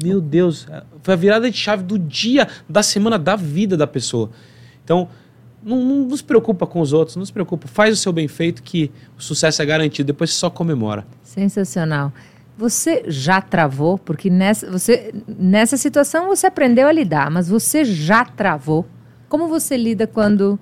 Meu 0.00 0.20
Deus, 0.20 0.68
foi 1.02 1.14
a 1.14 1.16
virada 1.16 1.50
de 1.50 1.56
chave 1.56 1.82
do 1.82 1.98
dia, 1.98 2.46
da 2.68 2.80
semana, 2.80 3.18
da 3.18 3.34
vida 3.34 3.76
da 3.76 3.88
pessoa. 3.88 4.30
Então, 4.90 5.08
não, 5.62 5.78
não, 5.84 6.16
se 6.16 6.24
preocupa 6.24 6.66
com 6.66 6.80
os 6.80 6.92
outros, 6.92 7.14
não 7.14 7.24
se 7.24 7.32
preocupa. 7.32 7.68
Faz 7.68 7.94
o 7.94 7.96
seu 7.96 8.12
bem 8.12 8.26
feito 8.26 8.60
que 8.60 8.90
o 9.16 9.22
sucesso 9.22 9.62
é 9.62 9.64
garantido. 9.64 10.08
Depois 10.08 10.30
você 10.30 10.36
só 10.36 10.50
comemora. 10.50 11.06
Sensacional. 11.22 12.12
Você 12.58 13.04
já 13.06 13.40
travou? 13.40 13.96
Porque 13.96 14.28
nessa, 14.28 14.68
você, 14.68 15.14
nessa 15.28 15.76
situação 15.76 16.26
você 16.26 16.48
aprendeu 16.48 16.88
a 16.88 16.92
lidar, 16.92 17.30
mas 17.30 17.48
você 17.48 17.84
já 17.84 18.24
travou? 18.24 18.84
Como 19.28 19.46
você 19.46 19.76
lida 19.76 20.08
quando 20.08 20.58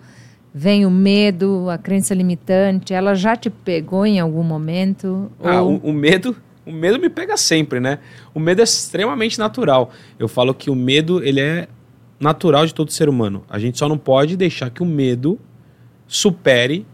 vem 0.52 0.84
o 0.84 0.90
medo, 0.90 1.70
a 1.70 1.78
crença 1.78 2.14
limitante, 2.14 2.92
ela 2.92 3.14
já 3.14 3.34
te 3.34 3.48
pegou 3.48 4.04
em 4.04 4.20
algum 4.20 4.42
momento? 4.42 5.32
Ah, 5.42 5.62
ou... 5.62 5.76
o, 5.76 5.88
o, 5.88 5.92
medo, 5.92 6.36
o 6.66 6.72
medo 6.72 7.00
me 7.00 7.08
pega 7.08 7.36
sempre, 7.38 7.80
né? 7.80 7.98
O 8.34 8.38
medo 8.38 8.60
é 8.60 8.64
extremamente 8.64 9.38
natural. 9.38 9.90
Eu 10.18 10.28
falo 10.28 10.52
que 10.52 10.68
o 10.68 10.74
medo, 10.74 11.24
ele 11.24 11.40
é 11.40 11.66
natural 12.18 12.66
de 12.66 12.74
todo 12.74 12.92
ser 12.92 13.08
humano. 13.08 13.44
A 13.48 13.58
gente 13.58 13.78
só 13.78 13.88
não 13.88 13.98
pode 13.98 14.36
deixar 14.36 14.70
que 14.70 14.82
o 14.82 14.86
medo 14.86 15.38
supere 16.06 16.86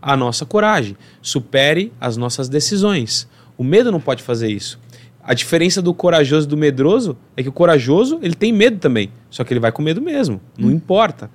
a 0.00 0.16
nossa 0.16 0.44
coragem, 0.44 0.96
supere 1.20 1.92
as 2.00 2.16
nossas 2.16 2.48
decisões. 2.48 3.28
O 3.56 3.64
medo 3.64 3.90
não 3.90 4.00
pode 4.00 4.22
fazer 4.22 4.48
isso. 4.48 4.78
A 5.22 5.34
diferença 5.34 5.82
do 5.82 5.92
corajoso 5.92 6.46
e 6.46 6.50
do 6.50 6.56
medroso 6.56 7.16
é 7.36 7.42
que 7.42 7.48
o 7.48 7.52
corajoso, 7.52 8.18
ele 8.22 8.34
tem 8.34 8.52
medo 8.52 8.78
também, 8.78 9.10
só 9.28 9.44
que 9.44 9.52
ele 9.52 9.60
vai 9.60 9.70
com 9.70 9.82
medo 9.82 10.00
mesmo, 10.00 10.40
não 10.56 10.68
hum. 10.68 10.72
importa. 10.72 11.30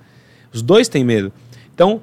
Os 0.52 0.62
dois 0.62 0.88
têm 0.88 1.04
medo. 1.04 1.32
Então, 1.72 2.00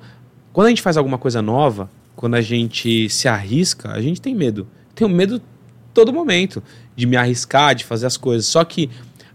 quando 0.54 0.68
a 0.68 0.70
gente 0.70 0.82
faz 0.82 0.96
alguma 0.96 1.18
coisa 1.18 1.42
nova, 1.42 1.90
quando 2.16 2.36
a 2.36 2.42
gente 2.42 3.10
se 3.10 3.28
arrisca, 3.28 3.92
a 3.92 4.02
gente 4.02 4.22
tem 4.22 4.36
medo. 4.36 4.68
Tenho 4.94 5.10
medo 5.10 5.42
todo 5.94 6.14
momento 6.14 6.62
de 6.96 7.06
me 7.06 7.16
arriscar, 7.16 7.74
de 7.74 7.84
fazer 7.84 8.06
as 8.06 8.18
coisas. 8.18 8.46
Só 8.46 8.64
que 8.64 8.90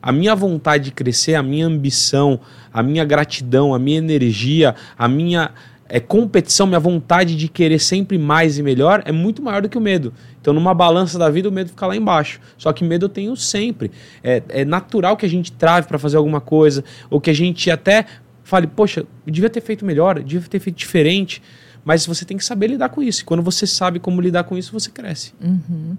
a 0.06 0.12
minha 0.12 0.36
vontade 0.36 0.84
de 0.84 0.90
crescer, 0.92 1.34
a 1.34 1.42
minha 1.42 1.66
ambição, 1.66 2.38
a 2.72 2.80
minha 2.80 3.04
gratidão, 3.04 3.74
a 3.74 3.78
minha 3.78 3.98
energia, 3.98 4.72
a 4.96 5.08
minha 5.08 5.50
é, 5.88 5.98
competição, 5.98 6.64
minha 6.64 6.78
vontade 6.78 7.34
de 7.34 7.48
querer 7.48 7.80
sempre 7.80 8.16
mais 8.16 8.56
e 8.56 8.62
melhor 8.62 9.02
é 9.04 9.10
muito 9.10 9.42
maior 9.42 9.62
do 9.62 9.68
que 9.68 9.76
o 9.76 9.80
medo. 9.80 10.14
Então, 10.40 10.54
numa 10.54 10.72
balança 10.72 11.18
da 11.18 11.28
vida, 11.28 11.48
o 11.48 11.52
medo 11.52 11.70
fica 11.70 11.88
lá 11.88 11.96
embaixo. 11.96 12.38
Só 12.56 12.72
que 12.72 12.84
medo 12.84 13.06
eu 13.06 13.08
tenho 13.08 13.34
sempre. 13.34 13.90
É, 14.22 14.40
é 14.50 14.64
natural 14.64 15.16
que 15.16 15.26
a 15.26 15.28
gente 15.28 15.50
trave 15.50 15.88
para 15.88 15.98
fazer 15.98 16.18
alguma 16.18 16.40
coisa, 16.40 16.84
ou 17.10 17.20
que 17.20 17.28
a 17.28 17.34
gente 17.34 17.68
até 17.68 18.06
fale, 18.44 18.68
poxa, 18.68 19.00
eu 19.26 19.32
devia 19.32 19.50
ter 19.50 19.60
feito 19.60 19.84
melhor, 19.84 20.18
eu 20.18 20.22
devia 20.22 20.48
ter 20.48 20.60
feito 20.60 20.76
diferente. 20.76 21.42
Mas 21.84 22.06
você 22.06 22.24
tem 22.24 22.36
que 22.36 22.44
saber 22.44 22.68
lidar 22.68 22.90
com 22.90 23.02
isso. 23.02 23.22
E 23.22 23.24
quando 23.24 23.42
você 23.42 23.66
sabe 23.66 23.98
como 23.98 24.20
lidar 24.20 24.44
com 24.44 24.56
isso, 24.56 24.72
você 24.72 24.88
cresce. 24.88 25.34
Uhum. 25.40 25.96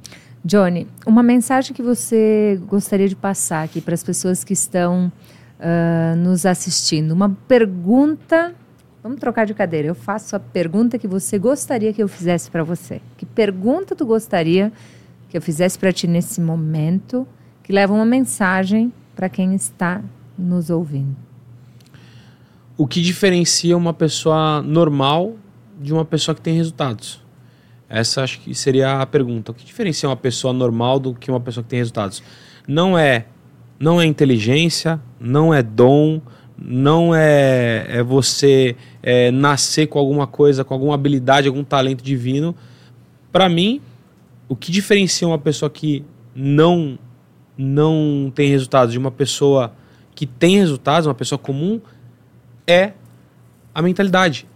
Johnny, 0.47 0.87
uma 1.05 1.21
mensagem 1.21 1.75
que 1.75 1.81
você 1.81 2.59
gostaria 2.67 3.09
de 3.09 3.15
passar 3.15 3.63
aqui 3.63 3.81
para 3.81 3.93
as 3.93 4.03
pessoas 4.03 4.43
que 4.43 4.53
estão 4.53 5.11
uh, 5.59 6.15
nos 6.15 6.45
assistindo. 6.45 7.11
Uma 7.11 7.29
pergunta. 7.47 8.55
Vamos 9.03 9.19
trocar 9.19 9.45
de 9.45 9.53
cadeira. 9.53 9.89
Eu 9.89 9.95
faço 9.95 10.35
a 10.35 10.39
pergunta 10.39 10.97
que 10.97 11.07
você 11.07 11.37
gostaria 11.37 11.91
que 11.91 12.01
eu 12.01 12.07
fizesse 12.07 12.49
para 12.49 12.63
você. 12.63 13.01
Que 13.17 13.25
pergunta 13.25 13.95
tu 13.95 14.05
gostaria 14.05 14.71
que 15.29 15.37
eu 15.37 15.41
fizesse 15.41 15.77
para 15.77 15.91
ti 15.91 16.07
nesse 16.07 16.39
momento 16.39 17.27
que 17.61 17.73
leva 17.73 17.93
uma 17.93 18.05
mensagem 18.05 18.93
para 19.15 19.27
quem 19.27 19.53
está 19.53 20.01
nos 20.37 20.69
ouvindo? 20.69 21.27
o 22.77 22.85
que 22.85 23.01
diferencia 23.01 23.75
uma 23.75 23.93
pessoa 23.93 24.61
normal 24.61 25.35
de 25.81 25.91
uma 25.91 26.05
pessoa 26.05 26.35
que 26.35 26.41
tem 26.41 26.55
resultados? 26.55 27.19
Essa 27.89 28.23
acho 28.23 28.39
que 28.41 28.53
seria 28.53 29.01
a 29.01 29.05
pergunta. 29.05 29.51
O 29.51 29.55
que 29.55 29.65
diferencia 29.65 30.09
uma 30.09 30.15
pessoa 30.15 30.53
normal 30.53 30.99
do 30.99 31.13
que 31.13 31.31
uma 31.31 31.39
pessoa 31.39 31.63
que 31.63 31.69
tem 31.69 31.79
resultados? 31.79 32.21
Não 32.67 32.97
é, 32.97 33.25
não 33.79 34.01
é 34.01 34.05
inteligência, 34.05 34.99
não 35.19 35.53
é 35.53 35.63
dom, 35.63 36.21
não 36.57 37.15
é, 37.15 37.85
é 37.87 38.03
você 38.03 38.75
é, 39.01 39.31
nascer 39.31 39.87
com 39.87 39.99
alguma 39.99 40.27
coisa, 40.27 40.63
com 40.63 40.73
alguma 40.73 40.95
habilidade, 40.95 41.47
algum 41.47 41.63
talento 41.63 42.03
divino. 42.03 42.53
Para 43.31 43.47
mim, 43.47 43.79
o 44.49 44.55
que 44.55 44.71
diferencia 44.71 45.27
uma 45.27 45.39
pessoa 45.39 45.69
que 45.69 46.03
não 46.35 46.99
não 47.57 48.31
tem 48.35 48.49
resultados 48.49 48.93
de 48.93 48.99
uma 48.99 49.09
pessoa 49.09 49.73
que 50.13 50.27
tem 50.27 50.57
resultados, 50.57 51.07
uma 51.07 51.15
pessoa 51.15 51.39
comum, 51.39 51.81
é 52.67 52.91
a 53.73 53.81
mentalidade, 53.81 54.47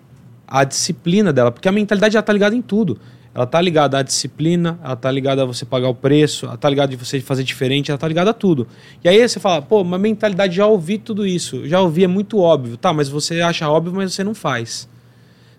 a 0.47 0.63
disciplina 0.63 1.34
dela, 1.34 1.51
porque 1.51 1.67
a 1.67 1.71
mentalidade 1.71 2.13
já 2.13 2.19
está 2.19 2.32
ligada 2.32 2.55
em 2.55 2.61
tudo. 2.61 2.99
Ela 3.34 3.45
está 3.45 3.61
ligada 3.61 3.97
à 3.97 4.01
disciplina, 4.01 4.77
ela 4.84 4.93
está 4.93 5.09
ligada 5.09 5.43
a 5.43 5.45
você 5.45 5.65
pagar 5.65 5.88
o 5.88 5.95
preço, 5.95 6.45
ela 6.45 6.55
está 6.55 6.69
ligada 6.69 6.93
a 6.93 6.97
você 6.97 7.21
fazer 7.21 7.43
diferente, 7.43 7.89
ela 7.89 7.95
está 7.95 8.07
ligada 8.07 8.32
a 8.32 8.34
tudo. 8.34 8.67
E 9.03 9.07
aí 9.07 9.27
você 9.27 9.39
fala, 9.39 9.61
pô, 9.61 9.82
uma 9.82 9.97
mentalidade, 9.97 10.55
já 10.55 10.67
ouvi 10.67 10.97
tudo 10.97 11.25
isso, 11.25 11.65
já 11.67 11.79
ouvi, 11.79 12.03
é 12.03 12.07
muito 12.07 12.39
óbvio. 12.39 12.75
Tá, 12.75 12.91
mas 12.91 13.07
você 13.07 13.39
acha 13.39 13.69
óbvio, 13.69 13.93
mas 13.93 14.13
você 14.13 14.23
não 14.23 14.36
faz. 14.36 14.88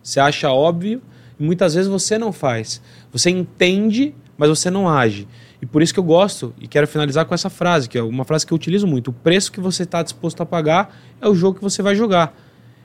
Você 0.03 0.21
acha 0.21 0.51
óbvio 0.51 1.01
e 1.41 1.43
muitas 1.43 1.75
vezes 1.75 1.91
você 1.91 2.19
não 2.19 2.31
faz. 2.31 2.83
Você 3.11 3.31
entende, 3.31 4.15
mas 4.37 4.51
você 4.51 4.71
não 4.71 4.87
age. 4.87 5.27
E 5.63 5.65
por 5.67 5.81
isso 5.81 5.95
que 5.95 6.01
eu 6.01 6.05
gosto 6.05 6.53
e 6.61 6.67
quero 6.67 6.87
finalizar 6.87 7.25
com 7.25 7.35
essa 7.35 7.49
frase, 7.49 7.89
que 7.89 7.97
é 7.97 8.03
uma 8.03 8.25
frase 8.25 8.45
que 8.45 8.53
eu 8.53 8.57
utilizo 8.57 8.87
muito. 8.87 9.09
O 9.09 9.13
preço 9.15 9.51
que 9.51 9.61
você 9.61 9.85
está 9.85 10.03
disposto 10.03 10.43
a 10.43 10.47
pagar 10.47 10.95
é 11.21 11.29
o 11.29 11.35
jogo 11.35 11.57
que 11.59 11.63
você 11.63 11.81
vai 11.81 11.95
jogar. 11.95 12.37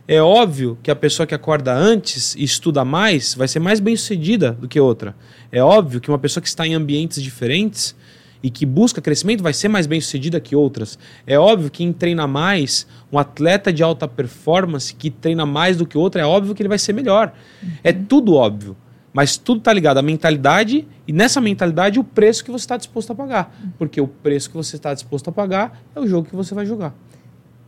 É 0.07 0.21
óbvio 0.21 0.77
que 0.81 0.89
a 0.89 0.95
pessoa 0.95 1.27
que 1.27 1.35
acorda 1.35 1.73
antes 1.73 2.33
e 2.35 2.43
estuda 2.43 2.85
mais 2.85 3.33
vai 3.33 3.47
ser 3.47 3.59
mais 3.59 3.81
bem 3.81 3.93
sucedida 3.95 4.53
do 4.53 4.67
que 4.67 4.79
outra. 4.79 5.13
É 5.51 5.61
óbvio 5.61 5.99
que 5.99 6.09
uma 6.09 6.17
pessoa 6.17 6.41
que 6.41 6.47
está 6.47 6.65
em 6.65 6.73
ambientes 6.73 7.21
diferentes 7.21 7.93
e 8.41 8.49
que 8.49 8.65
busca 8.65 9.01
crescimento 9.01 9.43
vai 9.43 9.53
ser 9.53 9.67
mais 9.67 9.85
bem 9.85 9.99
sucedida 9.99 10.39
que 10.39 10.55
outras. 10.55 10.97
É 11.25 11.37
óbvio 11.37 11.69
que 11.69 11.79
quem 11.79 11.91
treina 11.91 12.25
mais, 12.25 12.87
um 13.11 13.19
atleta 13.19 13.73
de 13.73 13.83
alta 13.83 14.07
performance 14.07 14.93
que 14.93 15.09
treina 15.09 15.45
mais 15.45 15.75
do 15.75 15.85
que 15.85 15.97
outro, 15.97 16.21
é 16.21 16.25
óbvio 16.25 16.55
que 16.55 16.61
ele 16.61 16.69
vai 16.69 16.79
ser 16.79 16.93
melhor. 16.93 17.33
Uhum. 17.61 17.69
É 17.83 17.91
tudo 17.91 18.33
óbvio. 18.35 18.77
Mas 19.11 19.35
tudo 19.35 19.59
está 19.59 19.73
ligado 19.73 19.97
à 19.97 20.01
mentalidade 20.01 20.87
e 21.05 21.11
nessa 21.11 21.41
mentalidade 21.41 21.99
o 21.99 22.03
preço 22.03 22.45
que 22.45 22.51
você 22.51 22.63
está 22.63 22.77
disposto 22.77 23.11
a 23.11 23.15
pagar. 23.15 23.53
Porque 23.77 23.99
o 23.99 24.07
preço 24.07 24.49
que 24.49 24.55
você 24.55 24.75
está 24.75 24.93
disposto 24.93 25.29
a 25.29 25.33
pagar 25.33 25.81
é 25.93 25.99
o 25.99 26.07
jogo 26.07 26.29
que 26.29 26.35
você 26.35 26.53
vai 26.53 26.65
jogar. 26.65 26.93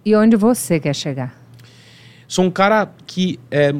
E 0.05 0.15
onde 0.15 0.37
você 0.37 0.79
quer 0.79 0.95
chegar? 0.95 1.38
Sou 2.29 2.45
um 2.45 2.51
cara 2.51 2.87
que 3.07 3.39
é, 3.49 3.73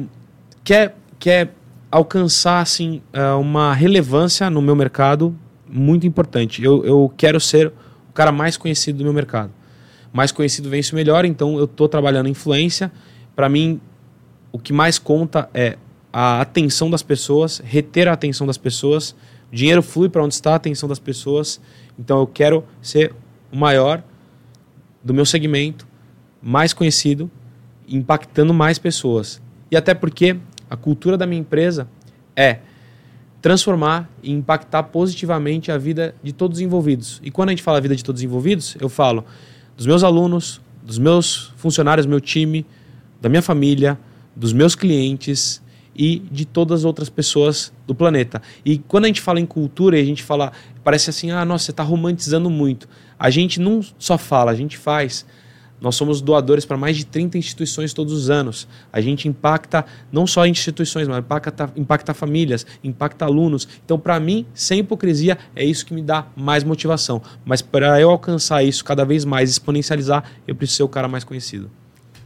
quer, 0.64 0.96
quer 1.20 1.54
alcançar 1.88 2.60
assim, 2.60 3.00
é, 3.12 3.30
uma 3.34 3.72
relevância 3.72 4.50
no 4.50 4.60
meu 4.60 4.74
mercado 4.74 5.32
muito 5.68 6.04
importante. 6.04 6.60
Eu, 6.60 6.84
eu 6.84 7.14
quero 7.16 7.38
ser 7.38 7.68
o 7.68 8.12
cara 8.12 8.32
mais 8.32 8.56
conhecido 8.56 8.98
do 8.98 9.04
meu 9.04 9.12
mercado. 9.12 9.52
Mais 10.12 10.32
conhecido 10.32 10.68
vence 10.68 10.92
melhor, 10.96 11.24
então 11.24 11.58
eu 11.58 11.66
estou 11.66 11.88
trabalhando 11.88 12.28
influência. 12.28 12.90
Para 13.36 13.48
mim, 13.48 13.80
o 14.50 14.58
que 14.58 14.72
mais 14.72 14.98
conta 14.98 15.48
é 15.54 15.78
a 16.12 16.40
atenção 16.40 16.90
das 16.90 17.04
pessoas, 17.04 17.62
reter 17.64 18.08
a 18.08 18.12
atenção 18.14 18.48
das 18.48 18.58
pessoas. 18.58 19.14
O 19.52 19.54
dinheiro 19.54 19.80
flui 19.80 20.08
para 20.08 20.24
onde 20.24 20.34
está 20.34 20.54
a 20.54 20.56
atenção 20.56 20.88
das 20.88 20.98
pessoas. 20.98 21.60
Então 21.96 22.18
eu 22.18 22.26
quero 22.26 22.64
ser 22.82 23.14
o 23.52 23.56
maior 23.56 24.02
do 25.04 25.14
meu 25.14 25.24
segmento, 25.24 25.86
mais 26.42 26.72
conhecido, 26.72 27.30
impactando 27.90 28.54
mais 28.54 28.78
pessoas. 28.78 29.40
E 29.70 29.76
até 29.76 29.94
porque 29.94 30.36
a 30.68 30.76
cultura 30.76 31.16
da 31.16 31.26
minha 31.26 31.40
empresa 31.40 31.88
é 32.36 32.58
transformar 33.42 34.08
e 34.22 34.30
impactar 34.32 34.84
positivamente 34.84 35.72
a 35.72 35.78
vida 35.78 36.14
de 36.22 36.32
todos 36.32 36.58
os 36.58 36.62
envolvidos. 36.62 37.20
E 37.24 37.30
quando 37.30 37.48
a 37.48 37.52
gente 37.52 37.62
fala 37.62 37.78
a 37.78 37.80
vida 37.80 37.96
de 37.96 38.04
todos 38.04 38.20
os 38.20 38.24
envolvidos, 38.24 38.76
eu 38.80 38.88
falo 38.88 39.24
dos 39.76 39.86
meus 39.86 40.04
alunos, 40.04 40.60
dos 40.82 40.98
meus 40.98 41.52
funcionários, 41.56 42.06
meu 42.06 42.20
time, 42.20 42.66
da 43.20 43.28
minha 43.28 43.42
família, 43.42 43.98
dos 44.36 44.52
meus 44.52 44.74
clientes 44.74 45.62
e 45.96 46.20
de 46.30 46.44
todas 46.44 46.80
as 46.80 46.84
outras 46.84 47.08
pessoas 47.08 47.72
do 47.86 47.94
planeta. 47.94 48.40
E 48.64 48.78
quando 48.78 49.04
a 49.04 49.08
gente 49.08 49.20
fala 49.20 49.40
em 49.40 49.46
cultura 49.46 49.98
e 49.98 50.02
a 50.02 50.04
gente 50.04 50.22
fala, 50.22 50.52
parece 50.84 51.10
assim, 51.10 51.30
ah, 51.30 51.44
nossa, 51.44 51.66
você 51.66 51.70
está 51.70 51.82
romantizando 51.82 52.48
muito. 52.48 52.88
A 53.18 53.30
gente 53.30 53.60
não 53.60 53.80
só 53.98 54.16
fala, 54.16 54.50
a 54.50 54.54
gente 54.54 54.78
faz. 54.78 55.26
Nós 55.80 55.96
somos 55.96 56.20
doadores 56.20 56.64
para 56.64 56.76
mais 56.76 56.96
de 56.96 57.06
30 57.06 57.38
instituições 57.38 57.92
todos 57.92 58.12
os 58.12 58.30
anos. 58.30 58.68
A 58.92 59.00
gente 59.00 59.26
impacta 59.26 59.84
não 60.12 60.26
só 60.26 60.46
instituições, 60.46 61.08
mas 61.08 61.18
impacta, 61.18 61.72
impacta 61.76 62.12
famílias, 62.12 62.66
impacta 62.84 63.24
alunos. 63.24 63.66
Então, 63.84 63.98
para 63.98 64.20
mim, 64.20 64.46
sem 64.52 64.80
hipocrisia, 64.80 65.38
é 65.56 65.64
isso 65.64 65.86
que 65.86 65.94
me 65.94 66.02
dá 66.02 66.26
mais 66.36 66.64
motivação. 66.64 67.22
Mas 67.44 67.62
para 67.62 68.00
eu 68.00 68.10
alcançar 68.10 68.62
isso 68.62 68.84
cada 68.84 69.04
vez 69.04 69.24
mais, 69.24 69.50
exponencializar, 69.50 70.24
eu 70.46 70.54
preciso 70.54 70.76
ser 70.78 70.82
o 70.82 70.88
cara 70.88 71.08
mais 71.08 71.24
conhecido. 71.24 71.70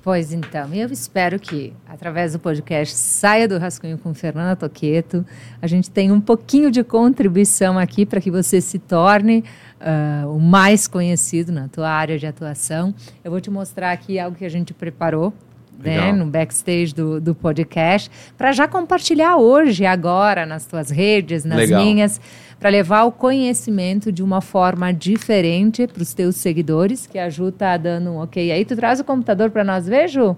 Pois 0.05 0.34
então, 0.34 0.68
eu 0.74 0.88
espero 0.92 1.40
que, 1.40 1.72
através 1.88 2.34
do 2.34 2.38
podcast 2.38 2.94
Saia 2.94 3.48
do 3.48 3.57
Rascunho 3.57 3.96
com 3.96 4.12
Fernanda 4.12 4.55
Toqueto, 4.55 5.24
a 5.62 5.66
gente 5.66 5.90
tenha 5.90 6.12
um 6.12 6.20
pouquinho 6.20 6.70
de 6.70 6.84
contribuição 6.84 7.78
aqui 7.78 8.05
para 8.05 8.20
que 8.20 8.30
você 8.30 8.61
se 8.61 8.78
torne 8.78 9.42
uh, 9.85 10.35
o 10.35 10.41
mais 10.41 10.89
conhecido 10.89 11.53
na 11.53 11.68
tua 11.68 11.91
área 11.91 12.18
de 12.18 12.26
atuação. 12.26 12.95
Eu 13.22 13.30
vou 13.30 13.41
te 13.41 13.51
mostrar 13.51 13.93
aqui 13.93 14.18
algo 14.18 14.37
que 14.37 14.45
a 14.45 14.49
gente 14.49 14.72
preparou 14.72 15.32
né, 15.78 16.12
no 16.12 16.26
backstage 16.26 16.95
do, 16.95 17.20
do 17.20 17.35
podcast, 17.35 18.11
para 18.39 18.53
já 18.53 18.66
compartilhar 18.66 19.37
hoje, 19.37 19.85
agora, 19.85 20.47
nas 20.47 20.64
tuas 20.64 20.89
redes, 20.89 21.45
nas 21.45 21.59
Legal. 21.59 21.85
minhas, 21.85 22.20
para 22.59 22.70
levar 22.70 23.05
o 23.05 23.12
conhecimento 23.12 24.11
de 24.11 24.22
uma 24.22 24.41
forma 24.41 24.93
diferente 24.93 25.87
para 25.87 26.03
os 26.03 26.14
teus 26.14 26.37
seguidores, 26.37 27.07
que 27.07 27.18
a 27.18 27.28
Ju 27.28 27.53
tá 27.53 27.76
dando 27.76 28.11
um 28.11 28.22
ok. 28.22 28.51
Aí 28.51 28.64
tu 28.64 28.74
traz 28.76 29.01
o 29.01 29.05
computador 29.05 29.51
para 29.51 29.62
nós 29.62 29.87
ver, 29.87 30.09
Ju? 30.09 30.37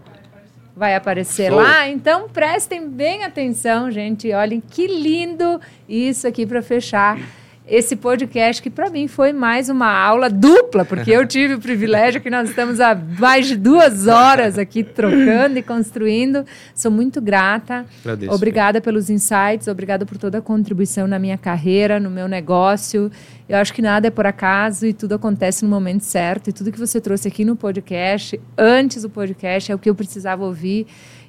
Vai 0.74 0.94
aparecer 0.94 1.51
Show. 1.51 1.61
lá, 1.61 1.88
então 1.88 2.28
prestem 2.28 2.88
bem 2.88 3.24
atenção, 3.24 3.90
gente. 3.90 4.30
Olhem 4.32 4.61
que 4.61 4.86
lindo 4.86 5.61
isso 5.88 6.26
aqui 6.26 6.44
para 6.44 6.61
fechar 6.61 7.18
esse 7.66 7.96
podcast 7.96 8.62
que 8.62 8.70
para 8.70 8.88
mim 8.88 9.08
foi 9.08 9.32
mais 9.32 9.68
uma 9.68 9.90
aula 9.90 10.30
dupla, 10.30 10.84
porque 10.84 11.10
eu 11.10 11.26
tive 11.26 11.54
o 11.54 11.58
privilégio 11.58 12.20
que 12.20 12.30
nós 12.30 12.48
estamos 12.48 12.80
há 12.80 12.94
mais 12.94 13.48
de 13.48 13.56
duas 13.56 14.06
horas 14.06 14.56
aqui 14.56 14.84
trocando 14.84 15.58
e 15.58 15.62
construindo. 15.62 16.44
Sou 16.74 16.92
muito 16.92 17.20
grata. 17.20 17.84
Agradeço, 18.00 18.32
obrigada 18.32 18.80
pelos 18.80 19.10
insights, 19.10 19.66
obrigada 19.66 20.06
por 20.06 20.16
toda 20.16 20.38
a 20.38 20.42
contribuição 20.42 21.08
na 21.08 21.18
minha 21.18 21.36
carreira, 21.36 21.98
no 21.98 22.08
meu 22.08 22.28
negócio. 22.28 23.10
Eu 23.48 23.58
acho 23.58 23.72
que 23.72 23.82
nada 23.82 24.06
é 24.06 24.10
por 24.10 24.26
acaso 24.26 24.86
e 24.86 24.92
tudo 24.92 25.14
acontece 25.14 25.64
no 25.64 25.70
momento 25.70 26.02
certo. 26.02 26.50
E 26.50 26.52
tudo 26.52 26.70
que 26.70 26.78
você 26.78 27.00
trouxe 27.00 27.26
aqui 27.26 27.44
no 27.44 27.56
podcast, 27.56 28.40
antes 28.56 29.02
do 29.02 29.10
podcast, 29.10 29.72
é 29.72 29.74
o 29.74 29.78
que 29.78 29.90
eu 29.90 29.94
precisava 29.94 30.44
ouvir. 30.44 30.86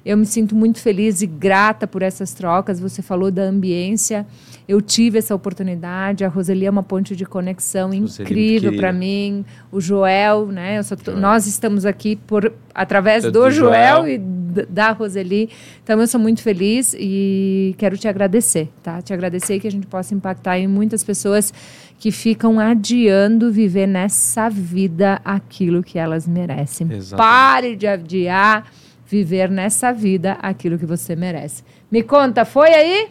Eu 0.08 0.16
me 0.16 0.24
sinto 0.24 0.56
muito 0.56 0.78
feliz 0.80 1.20
e 1.20 1.26
grata 1.26 1.86
por 1.86 2.00
essas 2.00 2.32
trocas. 2.32 2.80
Você 2.80 3.02
falou 3.02 3.30
da 3.30 3.42
ambiência. 3.42 4.26
Eu 4.66 4.80
tive 4.80 5.18
essa 5.18 5.34
oportunidade. 5.34 6.24
A 6.24 6.28
Roseli 6.28 6.64
é 6.64 6.70
uma 6.70 6.82
ponte 6.82 7.14
de 7.14 7.26
conexão 7.26 7.92
incrível 7.92 8.74
para 8.74 8.90
mim. 8.90 9.44
O 9.70 9.82
Joel, 9.82 10.46
né? 10.46 10.80
Joel. 10.82 11.18
Nós 11.18 11.46
estamos 11.46 11.84
aqui 11.84 12.16
por 12.16 12.50
através 12.74 13.22
do, 13.22 13.32
do 13.32 13.50
Joel, 13.50 13.96
Joel, 13.96 14.08
e 14.08 14.18
da 14.66 14.92
Roseli. 14.92 15.50
Então 15.84 16.00
eu 16.00 16.06
sou 16.06 16.18
muito 16.18 16.40
feliz 16.40 16.96
e 16.98 17.74
quero 17.76 17.98
te 17.98 18.08
agradecer, 18.08 18.70
tá? 18.82 19.02
Te 19.02 19.12
agradecer 19.12 19.60
que 19.60 19.68
a 19.68 19.70
gente 19.70 19.86
possa 19.86 20.14
impactar 20.14 20.58
em 20.58 20.66
muitas 20.66 21.04
pessoas 21.04 21.52
que 21.98 22.10
ficam 22.10 22.58
adiando 22.58 23.52
viver 23.52 23.86
nessa 23.86 24.48
vida 24.48 25.20
aquilo 25.22 25.82
que 25.82 25.98
elas 25.98 26.26
merecem. 26.26 26.90
Exatamente. 26.90 27.28
Pare 27.28 27.76
de 27.76 27.86
adiar 27.86 28.64
viver 29.08 29.50
nessa 29.50 29.92
vida 29.92 30.32
aquilo 30.40 30.78
que 30.78 30.86
você 30.86 31.16
merece. 31.16 31.64
Me 31.90 32.02
conta, 32.02 32.44
foi 32.44 32.68
aí? 32.68 33.08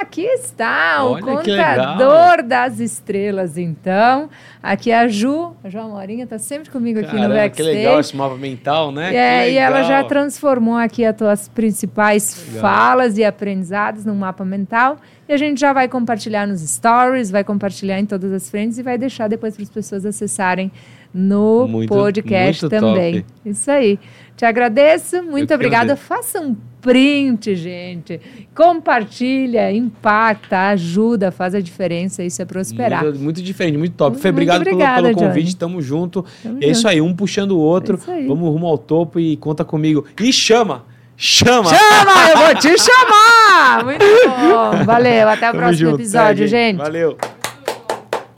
Aqui 0.00 0.22
está 0.22 1.04
Olha, 1.04 1.24
o 1.24 1.26
contador 1.26 2.42
das 2.44 2.78
estrelas, 2.78 3.58
então. 3.58 4.30
Aqui 4.62 4.92
a 4.92 5.08
Ju, 5.08 5.56
a 5.64 5.68
Ju 5.68 5.80
Amorinha 5.80 6.22
está 6.22 6.38
sempre 6.38 6.70
comigo 6.70 7.00
aqui 7.00 7.08
Caramba, 7.08 7.28
no 7.28 7.34
backstage. 7.34 7.70
Que 7.70 7.76
legal 7.76 7.98
esse 7.98 8.16
mapa 8.16 8.36
mental, 8.36 8.92
né? 8.92 9.14
É, 9.14 9.50
e 9.50 9.56
ela 9.56 9.82
já 9.82 10.04
transformou 10.04 10.76
aqui 10.76 11.04
as 11.04 11.16
tuas 11.16 11.48
principais 11.48 12.46
legal. 12.46 12.60
falas 12.60 13.18
e 13.18 13.24
aprendizados 13.24 14.04
num 14.04 14.14
mapa 14.14 14.44
mental. 14.44 14.98
E 15.28 15.32
a 15.32 15.36
gente 15.36 15.58
já 15.58 15.72
vai 15.72 15.88
compartilhar 15.88 16.46
nos 16.46 16.60
stories, 16.60 17.30
vai 17.30 17.42
compartilhar 17.42 17.98
em 17.98 18.06
todas 18.06 18.32
as 18.32 18.48
frentes 18.48 18.78
e 18.78 18.82
vai 18.82 18.98
deixar 18.98 19.26
depois 19.26 19.54
para 19.54 19.64
as 19.64 19.70
pessoas 19.70 20.06
acessarem 20.06 20.70
no 21.12 21.66
muito, 21.66 21.88
podcast 21.88 22.62
muito 22.62 22.80
também. 22.80 23.22
Top. 23.22 23.26
Isso 23.44 23.70
aí. 23.70 23.98
Te 24.36 24.44
agradeço, 24.44 25.22
muito 25.22 25.52
obrigada. 25.52 25.96
Faça 25.96 26.40
um 26.40 26.54
print, 26.80 27.56
gente. 27.56 28.20
Compartilha, 28.54 29.72
impacta, 29.72 30.68
ajuda, 30.68 31.32
faz 31.32 31.54
a 31.54 31.60
diferença. 31.60 32.22
Isso 32.22 32.40
é 32.40 32.44
prosperar. 32.44 33.02
Muito, 33.02 33.18
muito 33.18 33.42
diferente, 33.42 33.76
muito 33.76 33.94
top. 33.94 34.16
Fê, 34.18 34.28
obrigado 34.28 34.60
obrigada, 34.60 35.02
pelo, 35.02 35.16
pelo 35.16 35.28
convite. 35.28 35.56
Tamo 35.56 35.82
junto. 35.82 36.24
Tamo 36.42 36.58
é 36.62 36.68
isso 36.68 36.86
aí, 36.86 37.00
um 37.00 37.14
puxando 37.14 37.52
o 37.52 37.58
outro. 37.58 37.98
É 38.08 38.26
Vamos 38.26 38.48
rumo 38.48 38.66
ao 38.66 38.78
topo 38.78 39.18
e 39.18 39.36
conta 39.36 39.64
comigo. 39.64 40.04
E 40.20 40.32
chama! 40.32 40.84
Chama! 41.16 41.70
Chama! 41.70 42.30
Eu 42.30 42.38
vou 42.38 42.54
te 42.54 42.78
chamar! 42.78 43.84
Muito 43.84 44.04
bom. 44.04 44.84
Valeu, 44.86 45.28
até 45.28 45.48
o 45.48 45.52
Tamo 45.52 45.62
próximo 45.64 45.90
junto, 45.90 46.00
episódio, 46.00 46.46
gente. 46.46 46.76
Valeu. 46.76 47.18